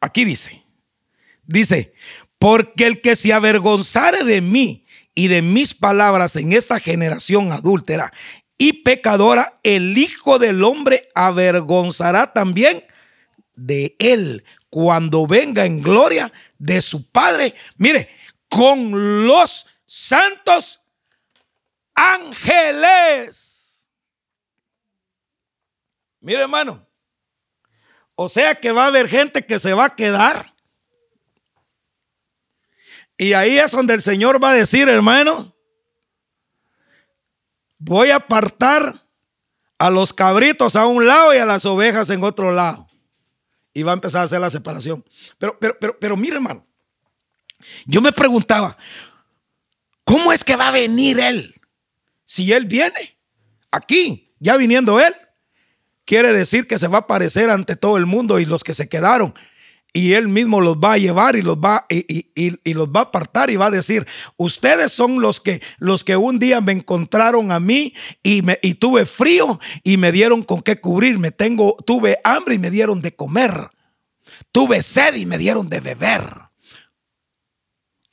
aquí 0.00 0.24
dice, 0.24 0.64
dice, 1.44 1.92
porque 2.38 2.86
el 2.86 3.00
que 3.00 3.16
se 3.16 3.32
avergonzare 3.32 4.22
de 4.22 4.40
mí 4.40 4.86
y 5.14 5.26
de 5.26 5.42
mis 5.42 5.74
palabras 5.74 6.36
en 6.36 6.52
esta 6.52 6.78
generación 6.78 7.50
adúltera 7.50 8.12
y 8.58 8.82
pecadora, 8.82 9.60
el 9.62 9.96
Hijo 9.96 10.40
del 10.40 10.64
Hombre 10.64 11.08
avergonzará 11.14 12.32
también 12.32 12.84
de 13.54 13.94
él 14.00 14.44
cuando 14.68 15.26
venga 15.26 15.64
en 15.64 15.80
gloria 15.80 16.32
de 16.58 16.82
su 16.82 17.08
Padre. 17.10 17.54
Mire, 17.76 18.08
con 18.48 19.26
los 19.26 19.66
santos 19.86 20.82
ángeles. 21.94 23.88
Mire, 26.20 26.42
hermano. 26.42 26.84
O 28.16 28.28
sea 28.28 28.56
que 28.56 28.72
va 28.72 28.84
a 28.84 28.88
haber 28.88 29.08
gente 29.08 29.46
que 29.46 29.60
se 29.60 29.72
va 29.72 29.84
a 29.86 29.94
quedar. 29.94 30.52
Y 33.16 33.32
ahí 33.32 33.58
es 33.58 33.70
donde 33.70 33.94
el 33.94 34.02
Señor 34.02 34.42
va 34.42 34.50
a 34.50 34.54
decir, 34.54 34.88
hermano, 34.88 35.54
voy 37.78 38.10
a 38.10 38.16
apartar 38.16 39.04
a 39.78 39.90
los 39.90 40.12
cabritos 40.12 40.76
a 40.76 40.86
un 40.86 41.06
lado 41.06 41.34
y 41.34 41.38
a 41.38 41.46
las 41.46 41.64
ovejas 41.64 42.10
en 42.10 42.22
otro 42.24 42.52
lado. 42.52 42.88
Y 43.72 43.82
va 43.82 43.92
a 43.92 43.94
empezar 43.94 44.22
a 44.22 44.24
hacer 44.24 44.40
la 44.40 44.50
separación. 44.50 45.04
Pero, 45.38 45.56
pero, 45.58 45.76
pero, 45.78 45.98
pero 45.98 46.16
mire, 46.16 46.36
hermano, 46.36 46.66
yo 47.86 48.00
me 48.00 48.12
preguntaba, 48.12 48.76
¿cómo 50.04 50.32
es 50.32 50.42
que 50.42 50.56
va 50.56 50.68
a 50.68 50.72
venir 50.72 51.20
él? 51.20 51.54
Si 52.24 52.52
él 52.52 52.66
viene 52.66 53.18
aquí, 53.70 54.34
ya 54.38 54.56
viniendo 54.56 55.00
él, 55.00 55.14
quiere 56.04 56.32
decir 56.32 56.66
que 56.66 56.78
se 56.78 56.88
va 56.88 56.98
a 56.98 57.00
aparecer 57.00 57.50
ante 57.50 57.76
todo 57.76 57.96
el 57.96 58.06
mundo 58.06 58.38
y 58.38 58.44
los 58.44 58.64
que 58.64 58.74
se 58.74 58.88
quedaron 58.88 59.34
y 59.92 60.12
él 60.12 60.28
mismo 60.28 60.60
los 60.60 60.76
va 60.76 60.94
a 60.94 60.98
llevar 60.98 61.36
y 61.36 61.42
los 61.42 61.56
va 61.56 61.86
y, 61.88 62.72
los 62.72 62.88
va 62.88 63.00
a 63.00 63.02
apartar 63.04 63.50
y 63.50 63.56
va 63.56 63.66
a 63.66 63.70
decir 63.70 64.06
ustedes 64.36 64.92
son 64.92 65.20
los 65.20 65.40
que 65.40 65.62
los 65.78 66.04
que 66.04 66.16
un 66.16 66.38
día 66.38 66.60
me 66.60 66.72
encontraron 66.72 67.52
a 67.52 67.60
mí 67.60 67.94
y 68.22 68.42
me 68.42 68.58
y 68.62 68.74
tuve 68.74 69.06
frío 69.06 69.58
y 69.82 69.96
me 69.96 70.12
dieron 70.12 70.42
con 70.42 70.62
qué 70.62 70.80
cubrirme 70.80 71.30
tengo 71.30 71.76
tuve 71.86 72.18
hambre 72.24 72.54
y 72.54 72.58
me 72.58 72.70
dieron 72.70 73.00
de 73.00 73.14
comer. 73.14 73.70
Tuve 74.52 74.82
sed 74.82 75.14
y 75.14 75.26
me 75.26 75.38
dieron 75.38 75.68
de 75.68 75.80
beber. 75.80 76.22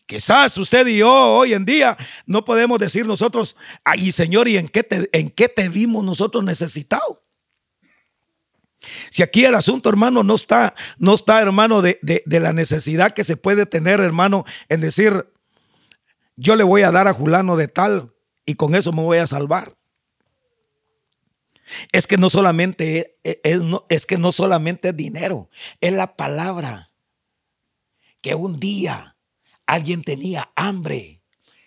Quizás 0.05 0.57
usted 0.57 0.85
y 0.87 0.97
yo 0.97 1.11
hoy 1.11 1.53
en 1.53 1.65
día 1.65 1.97
no 2.25 2.45
podemos 2.45 2.77
decir 2.77 3.07
nosotros, 3.07 3.55
ay 3.83 4.11
Señor, 4.11 4.47
¿y 4.47 4.57
en 4.57 4.67
qué 4.67 4.83
te, 4.83 5.09
en 5.13 5.29
qué 5.29 5.49
te 5.49 5.67
vimos 5.69 6.03
nosotros 6.03 6.43
necesitados? 6.43 7.17
Si 9.09 9.23
aquí 9.23 9.45
el 9.45 9.55
asunto, 9.55 9.89
hermano, 9.89 10.23
no 10.23 10.35
está, 10.35 10.75
no 10.97 11.13
está, 11.13 11.41
hermano, 11.41 11.81
de, 11.81 11.99
de, 12.01 12.39
la 12.39 12.53
necesidad 12.53 13.13
que 13.13 13.23
se 13.23 13.37
puede 13.37 13.65
tener, 13.65 13.99
hermano, 13.99 14.45
en 14.69 14.81
decir, 14.81 15.27
yo 16.35 16.55
le 16.55 16.63
voy 16.63 16.83
a 16.83 16.91
dar 16.91 17.07
a 17.07 17.13
Julano 17.13 17.55
de 17.55 17.67
tal 17.67 18.13
y 18.45 18.55
con 18.55 18.75
eso 18.75 18.91
me 18.91 19.01
voy 19.01 19.17
a 19.17 19.27
salvar. 19.27 19.75
Es 21.91 22.05
que 22.07 22.17
no 22.17 22.29
solamente 22.29 23.17
es, 23.23 23.39
es, 23.43 23.61
es 23.89 24.05
que 24.05 24.17
no 24.17 24.31
solamente 24.31 24.89
es 24.89 24.97
dinero, 24.97 25.49
es 25.81 25.93
la 25.93 26.15
palabra. 26.15 26.91
Que 28.21 28.35
un 28.35 28.59
día 28.59 29.17
alguien 29.65 30.03
tenía 30.03 30.51
hambre 30.55 31.21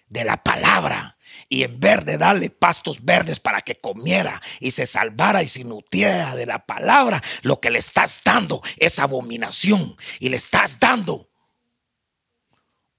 de 0.09 0.25
la 0.25 0.43
palabra 0.43 1.18
y 1.49 1.63
en 1.63 1.81
vez 1.81 2.05
de 2.05 2.19
darle 2.19 2.51
pastos 2.51 3.05
verdes 3.05 3.41
para 3.41 3.63
que 3.63 3.81
comiera 3.81 4.43
y 4.61 4.73
se 4.73 4.87
salvara 4.87 5.43
y 5.43 5.49
se 5.49 5.65
nutriera 5.65 6.37
de 6.37 6.47
la 6.47 6.67
palabra, 6.67 7.23
lo 7.43 7.61
que 7.61 7.71
le 7.71 7.79
estás 7.79 8.21
dando 8.25 8.63
es 8.77 8.99
abominación 8.99 9.97
y 10.21 10.29
le 10.29 10.37
estás 10.37 10.79
dando 10.79 11.31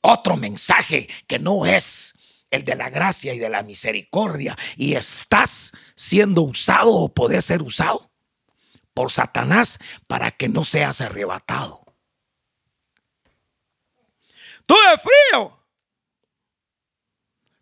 otro 0.01 0.37
mensaje 0.37 1.07
que 1.27 1.39
no 1.39 1.65
es 1.65 2.15
el 2.49 2.65
de 2.65 2.75
la 2.75 2.89
gracia 2.89 3.33
y 3.33 3.39
de 3.39 3.49
la 3.49 3.61
misericordia. 3.63 4.57
Y 4.75 4.95
estás 4.95 5.73
siendo 5.95 6.41
usado 6.41 6.91
o 6.93 7.13
podés 7.13 7.45
ser 7.45 7.61
usado 7.61 8.11
por 8.93 9.11
Satanás 9.11 9.79
para 10.07 10.31
que 10.31 10.49
no 10.49 10.65
seas 10.65 11.01
arrebatado. 11.01 11.85
Tuve 14.65 14.97
frío 14.97 15.58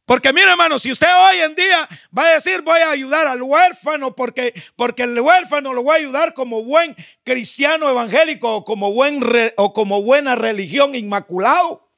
porque 0.08 0.32
mire 0.32 0.50
hermano, 0.50 0.80
si 0.80 0.90
usted 0.90 1.10
hoy 1.28 1.40
en 1.40 1.54
día 1.54 1.90
va 2.18 2.28
a 2.28 2.34
decir 2.36 2.62
voy 2.62 2.80
a 2.80 2.92
ayudar 2.92 3.28
al 3.28 3.42
huérfano 3.42 4.16
porque, 4.16 4.54
porque 4.78 5.04
el 5.04 5.20
huérfano 5.20 5.74
lo 5.74 5.84
voy 5.84 5.96
a 5.96 6.00
ayudar 6.00 6.34
como 6.34 6.64
buen 6.64 6.96
cristiano 7.26 7.90
evangélico 7.90 8.56
o 8.56 8.64
como, 8.64 8.94
buen 8.94 9.22
o 9.58 9.74
como 9.74 10.02
buena 10.02 10.36
religión 10.36 10.96
inmaculado. 10.96 11.92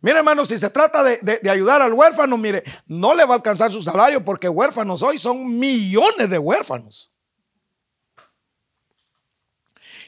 Mire 0.00 0.18
hermano, 0.18 0.44
si 0.44 0.58
se 0.58 0.68
trata 0.68 1.04
de, 1.04 1.18
de, 1.18 1.48
ayudar 1.48 1.80
al 1.80 1.92
huérfano, 1.92 2.36
mire, 2.36 2.64
no 2.86 3.14
le 3.14 3.24
va 3.24 3.34
a 3.34 3.36
alcanzar 3.36 3.70
su 3.70 3.80
salario 3.80 4.24
porque 4.24 4.48
huérfanos 4.48 5.00
hoy 5.04 5.18
son 5.18 5.46
millones 5.60 6.28
de 6.28 6.38
huérfanos. 6.38 7.12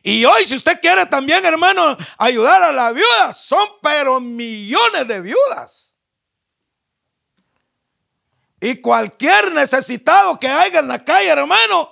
Y 0.03 0.24
hoy 0.24 0.45
si 0.47 0.57
usted 0.57 0.80
quiere 0.80 1.07
también 1.07 1.45
hermano 1.45 1.97
ayudar 2.18 2.61
a 2.61 2.72
la 2.72 2.91
viuda, 2.91 3.32
son 3.32 3.68
pero 3.80 4.18
millones 4.18 5.07
de 5.07 5.20
viudas. 5.20 5.94
Y 8.65 8.81
cualquier 8.81 9.53
necesitado 9.53 10.39
que 10.39 10.49
haya 10.49 10.81
en 10.81 10.89
la 10.89 11.05
calle, 11.05 11.29
hermano, 11.29 11.91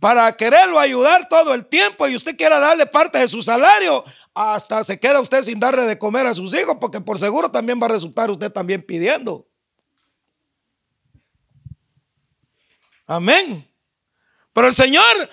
para 0.00 0.36
quererlo 0.36 0.76
ayudar 0.76 1.28
todo 1.28 1.54
el 1.54 1.66
tiempo 1.66 2.08
y 2.08 2.16
usted 2.16 2.36
quiera 2.36 2.58
darle 2.58 2.84
parte 2.84 3.18
de 3.18 3.28
su 3.28 3.42
salario, 3.42 4.04
hasta 4.34 4.82
se 4.82 4.98
queda 4.98 5.20
usted 5.20 5.44
sin 5.44 5.60
darle 5.60 5.84
de 5.84 5.96
comer 5.96 6.26
a 6.26 6.34
sus 6.34 6.52
hijos, 6.52 6.78
porque 6.80 7.00
por 7.00 7.16
seguro 7.16 7.48
también 7.48 7.80
va 7.80 7.86
a 7.86 7.90
resultar 7.90 8.28
usted 8.28 8.50
también 8.50 8.82
pidiendo. 8.82 9.46
Amén. 13.06 13.72
Pero 14.52 14.66
el 14.66 14.74
Señor 14.74 15.30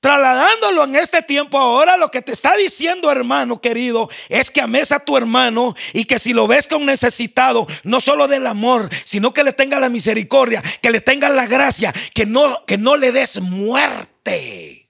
Trasladándolo 0.00 0.84
en 0.84 0.96
este 0.96 1.22
tiempo 1.22 1.58
ahora, 1.58 1.96
lo 1.96 2.10
que 2.10 2.22
te 2.22 2.32
está 2.32 2.54
diciendo, 2.56 3.10
hermano 3.10 3.60
querido, 3.60 4.08
es 4.28 4.50
que 4.50 4.60
ames 4.60 4.92
a 4.92 5.00
tu 5.00 5.16
hermano 5.16 5.74
y 5.94 6.04
que 6.04 6.18
si 6.18 6.32
lo 6.32 6.46
ves 6.46 6.68
con 6.68 6.84
necesitado, 6.84 7.66
no 7.82 8.00
solo 8.00 8.28
del 8.28 8.46
amor, 8.46 8.88
sino 9.04 9.32
que 9.32 9.42
le 9.42 9.52
tenga 9.52 9.80
la 9.80 9.88
misericordia, 9.88 10.62
que 10.82 10.90
le 10.90 11.00
tenga 11.00 11.28
la 11.28 11.46
gracia, 11.46 11.92
que 12.14 12.26
no, 12.26 12.64
que 12.66 12.78
no 12.78 12.96
le 12.96 13.10
des 13.10 13.40
muerte. 13.40 14.88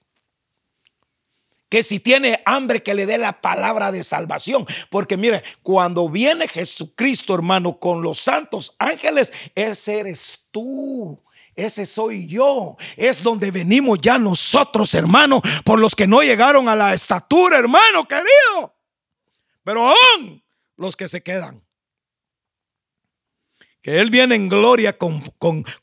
Que 1.69 1.83
si 1.83 1.99
tiene 1.99 2.41
hambre, 2.45 2.83
que 2.83 2.93
le 2.93 3.05
dé 3.05 3.17
la 3.17 3.41
palabra 3.41 3.91
de 3.91 4.03
salvación. 4.03 4.65
Porque 4.89 5.17
mire, 5.17 5.43
cuando 5.63 6.07
viene 6.07 6.47
Jesucristo, 6.47 7.33
hermano, 7.33 7.79
con 7.79 8.01
los 8.01 8.19
santos 8.19 8.75
ángeles, 8.79 9.33
ese 9.53 9.99
eres 9.99 10.39
tú. 10.51 11.21
Ese 11.57 11.87
soy 11.87 12.27
yo. 12.27 12.77
Es 12.95 13.23
donde 13.23 13.49
venimos 13.49 13.97
ya 13.99 14.19
nosotros, 14.19 14.93
hermano, 14.93 15.41
por 15.65 15.79
los 15.79 15.95
que 15.95 16.05
no 16.05 16.21
llegaron 16.21 16.69
a 16.69 16.75
la 16.75 16.93
estatura, 16.93 17.57
hermano 17.57 18.07
querido. 18.07 18.75
Pero 19.63 19.87
aún 19.87 20.43
los 20.77 20.95
que 20.95 21.07
se 21.07 21.23
quedan. 21.23 21.63
Que 23.81 23.99
Él 23.99 24.11
viene 24.11 24.35
en 24.35 24.49
gloria 24.49 24.99
con, 24.99 25.23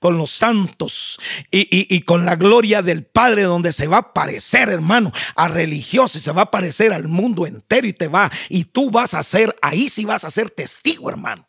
los 0.01 0.31
santos 0.31 1.19
y, 1.51 1.67
y, 1.93 2.03
con 2.03 2.25
la 2.25 2.37
gloria 2.37 2.81
del 2.81 3.05
Padre, 3.05 3.43
donde 3.43 3.73
se 3.73 3.89
va 3.89 3.97
a 3.97 4.13
parecer, 4.13 4.69
hermano, 4.69 5.11
a 5.35 5.49
religiosos 5.49 6.21
y 6.21 6.25
se 6.25 6.31
va 6.31 6.43
a 6.43 6.51
parecer 6.53 6.93
al 6.93 7.09
mundo 7.09 7.47
entero 7.47 7.89
y 7.89 7.93
te 7.93 8.07
va, 8.07 8.31
y 8.49 8.65
tú 8.65 8.91
vas 8.91 9.15
a 9.15 9.25
ser, 9.25 9.57
ahí 9.61 9.89
sí 9.89 10.05
vas 10.05 10.25
a 10.25 10.31
ser 10.31 10.51
testigo, 10.51 11.11
hermano. 11.11 11.49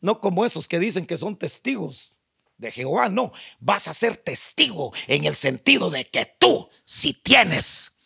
No 0.00 0.20
como 0.20 0.46
esos 0.46 0.66
que 0.66 0.78
dicen 0.78 1.04
que 1.04 1.18
son 1.18 1.36
testigos 1.36 2.13
de 2.58 2.72
Jehová, 2.72 3.08
no, 3.08 3.32
vas 3.60 3.88
a 3.88 3.94
ser 3.94 4.16
testigo 4.16 4.92
en 5.06 5.24
el 5.24 5.34
sentido 5.34 5.90
de 5.90 6.08
que 6.08 6.26
tú, 6.38 6.68
si 6.84 7.14
tienes 7.14 8.00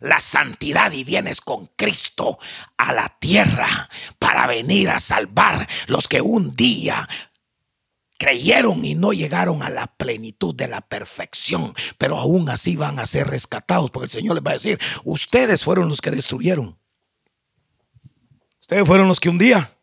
la 0.00 0.20
santidad 0.20 0.92
y 0.92 1.04
vienes 1.04 1.40
con 1.40 1.70
Cristo 1.76 2.38
a 2.76 2.92
la 2.92 3.16
tierra 3.18 3.88
para 4.18 4.46
venir 4.46 4.90
a 4.90 5.00
salvar 5.00 5.68
los 5.86 6.08
que 6.08 6.20
un 6.20 6.54
día 6.54 7.08
creyeron 8.18 8.84
y 8.84 8.94
no 8.94 9.12
llegaron 9.12 9.62
a 9.62 9.70
la 9.70 9.86
plenitud 9.86 10.54
de 10.54 10.68
la 10.68 10.80
perfección, 10.80 11.74
pero 11.98 12.18
aún 12.18 12.48
así 12.48 12.76
van 12.76 12.98
a 12.98 13.06
ser 13.06 13.28
rescatados, 13.28 13.90
porque 13.90 14.06
el 14.06 14.10
Señor 14.10 14.36
les 14.36 14.44
va 14.44 14.50
a 14.50 14.54
decir, 14.54 14.78
ustedes 15.04 15.64
fueron 15.64 15.88
los 15.88 16.00
que 16.00 16.10
destruyeron. 16.10 16.78
Ustedes 18.60 18.86
fueron 18.86 19.06
los 19.06 19.20
que 19.20 19.28
un 19.28 19.38
día 19.38 19.75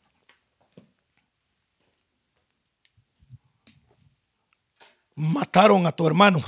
mataron 5.16 5.86
a 5.88 5.92
tu 5.92 6.06
hermano. 6.08 6.44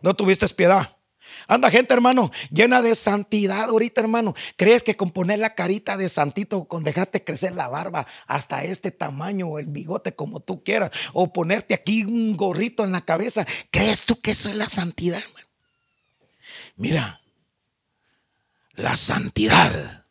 No 0.00 0.14
tuviste 0.14 0.48
piedad. 0.48 0.98
Anda 1.46 1.70
gente, 1.70 1.94
hermano, 1.94 2.30
llena 2.50 2.82
de 2.82 2.94
santidad 2.94 3.64
ahorita, 3.64 4.00
hermano. 4.00 4.34
¿Crees 4.56 4.82
que 4.82 4.96
con 4.96 5.10
poner 5.10 5.38
la 5.38 5.54
carita 5.54 5.96
de 5.96 6.08
santito, 6.08 6.66
con 6.66 6.84
dejarte 6.84 7.24
crecer 7.24 7.52
la 7.54 7.68
barba 7.68 8.06
hasta 8.26 8.64
este 8.64 8.90
tamaño 8.90 9.48
o 9.48 9.58
el 9.58 9.66
bigote 9.66 10.14
como 10.14 10.40
tú 10.40 10.62
quieras, 10.62 10.90
o 11.12 11.32
ponerte 11.32 11.74
aquí 11.74 12.04
un 12.04 12.36
gorrito 12.36 12.84
en 12.84 12.92
la 12.92 13.04
cabeza, 13.04 13.46
crees 13.70 14.04
tú 14.04 14.20
que 14.20 14.32
eso 14.32 14.48
es 14.48 14.56
la 14.56 14.68
santidad, 14.68 15.18
hermano? 15.18 15.46
Mira, 16.76 17.20
la 18.72 18.96
santidad 18.96 20.06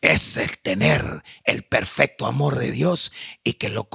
es 0.00 0.36
el 0.36 0.58
tener 0.58 1.22
el 1.44 1.64
perfecto 1.64 2.26
amor 2.26 2.58
de 2.58 2.70
Dios 2.70 3.12
y 3.42 3.54
que 3.54 3.68
lo 3.68 3.88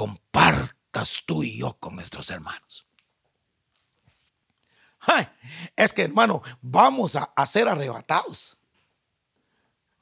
tú 1.26 1.44
y 1.44 1.58
yo 1.58 1.78
con 1.80 1.96
nuestros 1.96 2.30
hermanos 2.30 2.88
es 5.76 5.94
que 5.94 6.04
hermano, 6.04 6.41
vamos 6.62 7.16
a, 7.16 7.48
ser 7.48 7.68
arrebatados. 7.68 8.58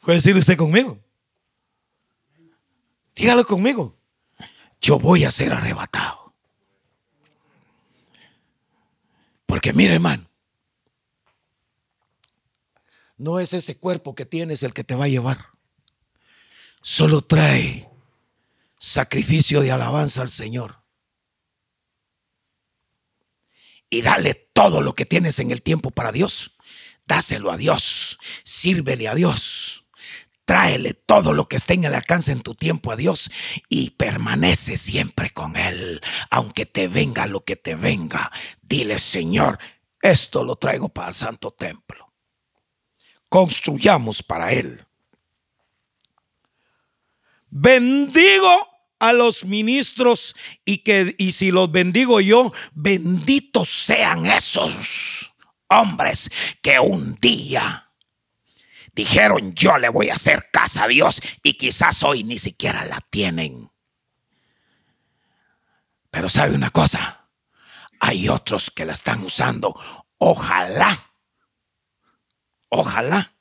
¿Puede 0.01 0.17
decir 0.17 0.35
usted 0.35 0.57
conmigo? 0.57 0.99
Dígalo 3.15 3.45
conmigo. 3.45 3.97
Yo 4.79 4.97
voy 4.99 5.23
a 5.23 5.31
ser 5.31 5.53
arrebatado. 5.53 6.33
Porque 9.45 9.73
mire, 9.73 9.93
hermano, 9.95 10.27
no 13.17 13.39
es 13.39 13.53
ese 13.53 13.77
cuerpo 13.77 14.15
que 14.15 14.25
tienes 14.25 14.63
el 14.63 14.73
que 14.73 14.83
te 14.83 14.95
va 14.95 15.05
a 15.05 15.09
llevar. 15.09 15.47
Solo 16.81 17.21
trae 17.21 17.89
sacrificio 18.77 19.61
de 19.61 19.71
alabanza 19.71 20.21
al 20.21 20.29
Señor. 20.29 20.80
Y 23.91 24.01
dale 24.01 24.33
todo 24.33 24.81
lo 24.81 24.95
que 24.95 25.05
tienes 25.05 25.37
en 25.37 25.51
el 25.51 25.61
tiempo 25.61 25.91
para 25.91 26.11
Dios. 26.11 26.57
Dáselo 27.05 27.51
a 27.51 27.57
Dios, 27.57 28.17
sírvele 28.43 29.07
a 29.07 29.13
Dios. 29.13 29.85
Tráele 30.45 30.93
todo 30.93 31.33
lo 31.33 31.47
que 31.47 31.57
esté 31.57 31.75
en 31.75 31.83
el 31.83 31.93
alcance 31.93 32.31
en 32.31 32.41
tu 32.41 32.55
tiempo 32.55 32.91
a 32.91 32.95
Dios 32.95 33.29
y 33.69 33.91
permanece 33.91 34.77
siempre 34.77 35.29
con 35.29 35.55
Él. 35.55 36.01
Aunque 36.29 36.65
te 36.65 36.87
venga 36.87 37.27
lo 37.27 37.43
que 37.43 37.55
te 37.55 37.75
venga, 37.75 38.31
dile, 38.61 38.97
Señor, 38.97 39.59
esto 40.01 40.43
lo 40.43 40.55
traigo 40.55 40.89
para 40.89 41.09
el 41.09 41.13
santo 41.13 41.51
templo. 41.51 42.11
Construyamos 43.29 44.23
para 44.23 44.51
Él. 44.53 44.85
Bendigo 47.49 48.70
a 49.01 49.13
los 49.13 49.45
ministros 49.45 50.35
y 50.63 50.77
que 50.83 51.15
y 51.17 51.31
si 51.31 51.51
los 51.51 51.71
bendigo 51.71 52.21
yo, 52.21 52.53
benditos 52.71 53.67
sean 53.67 54.27
esos 54.27 55.33
hombres 55.67 56.29
que 56.61 56.79
un 56.79 57.15
día 57.15 57.91
dijeron 58.93 59.55
yo 59.55 59.79
le 59.79 59.89
voy 59.89 60.09
a 60.09 60.13
hacer 60.13 60.49
casa 60.51 60.83
a 60.83 60.87
Dios 60.87 61.19
y 61.41 61.55
quizás 61.55 62.03
hoy 62.03 62.23
ni 62.23 62.37
siquiera 62.37 62.85
la 62.85 63.01
tienen. 63.09 63.71
Pero 66.11 66.29
sabe 66.29 66.53
una 66.53 66.69
cosa, 66.69 67.27
hay 67.99 68.29
otros 68.29 68.69
que 68.69 68.85
la 68.85 68.93
están 68.93 69.23
usando. 69.23 69.73
Ojalá, 70.19 71.11
ojalá 72.69 73.33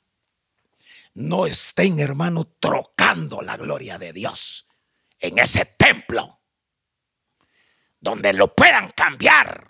no 1.13 1.45
estén, 1.45 1.99
hermano, 1.99 2.45
trocando 2.59 3.43
la 3.43 3.57
gloria 3.57 3.99
de 3.99 4.11
Dios 4.11 4.65
en 5.21 5.37
ese 5.37 5.65
templo 5.65 6.41
donde 7.99 8.33
lo 8.33 8.53
puedan 8.53 8.91
cambiar. 8.91 9.69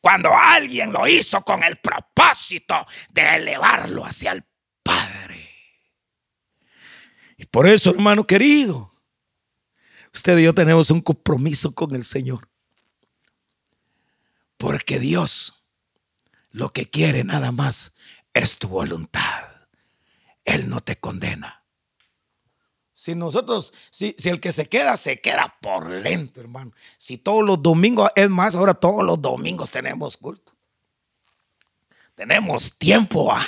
Cuando 0.00 0.30
alguien 0.34 0.92
lo 0.92 1.06
hizo 1.08 1.42
con 1.42 1.62
el 1.62 1.76
propósito 1.78 2.86
de 3.10 3.36
elevarlo 3.36 4.04
hacia 4.04 4.32
el 4.32 4.44
Padre. 4.82 5.50
Y 7.36 7.46
por 7.46 7.66
eso, 7.66 7.90
hermano 7.90 8.24
querido, 8.24 8.94
usted 10.12 10.38
y 10.38 10.44
yo 10.44 10.54
tenemos 10.54 10.90
un 10.90 11.00
compromiso 11.00 11.74
con 11.74 11.94
el 11.94 12.04
Señor. 12.04 12.48
Porque 14.56 14.98
Dios 14.98 15.64
lo 16.50 16.72
que 16.72 16.88
quiere 16.90 17.24
nada 17.24 17.52
más 17.52 17.94
es 18.34 18.58
tu 18.58 18.68
voluntad. 18.68 19.48
Él 20.44 20.68
no 20.68 20.80
te 20.80 20.96
condena. 20.96 21.59
Si 23.00 23.14
nosotros, 23.14 23.72
si, 23.90 24.14
el 24.24 24.40
que 24.40 24.52
se 24.52 24.68
queda, 24.68 24.94
se 24.98 25.22
queda 25.22 25.56
por 25.62 25.90
lento, 25.90 26.38
hermano. 26.38 26.72
Si 26.98 27.16
todos 27.16 27.42
los 27.42 27.62
domingos, 27.62 28.10
es 28.14 28.28
más, 28.28 28.54
ahora 28.54 28.74
todos 28.74 29.02
los 29.02 29.22
domingos 29.22 29.70
tenemos 29.70 30.18
culto. 30.18 30.52
Tenemos 32.14 32.76
tiempo, 32.76 33.32
¿ah? 33.32 33.46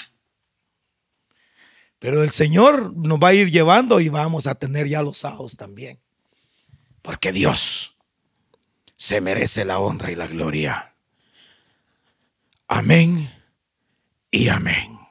Pero 1.98 2.22
el 2.22 2.30
Señor 2.30 2.96
nos 2.96 3.18
va 3.18 3.28
a 3.28 3.34
ir 3.34 3.50
llevando 3.50 4.00
y 4.00 4.08
vamos 4.08 4.46
a 4.46 4.54
tener 4.54 4.88
ya 4.88 5.02
los 5.02 5.18
sábados 5.18 5.54
también. 5.54 6.00
Porque 7.02 7.30
Dios 7.30 7.98
se 8.96 9.20
merece 9.20 9.66
la 9.66 9.80
honra 9.80 10.10
y 10.10 10.14
la 10.14 10.28
gloria. 10.28 10.94
Amén 12.68 13.30
y 14.30 14.48
amén. 14.48 15.01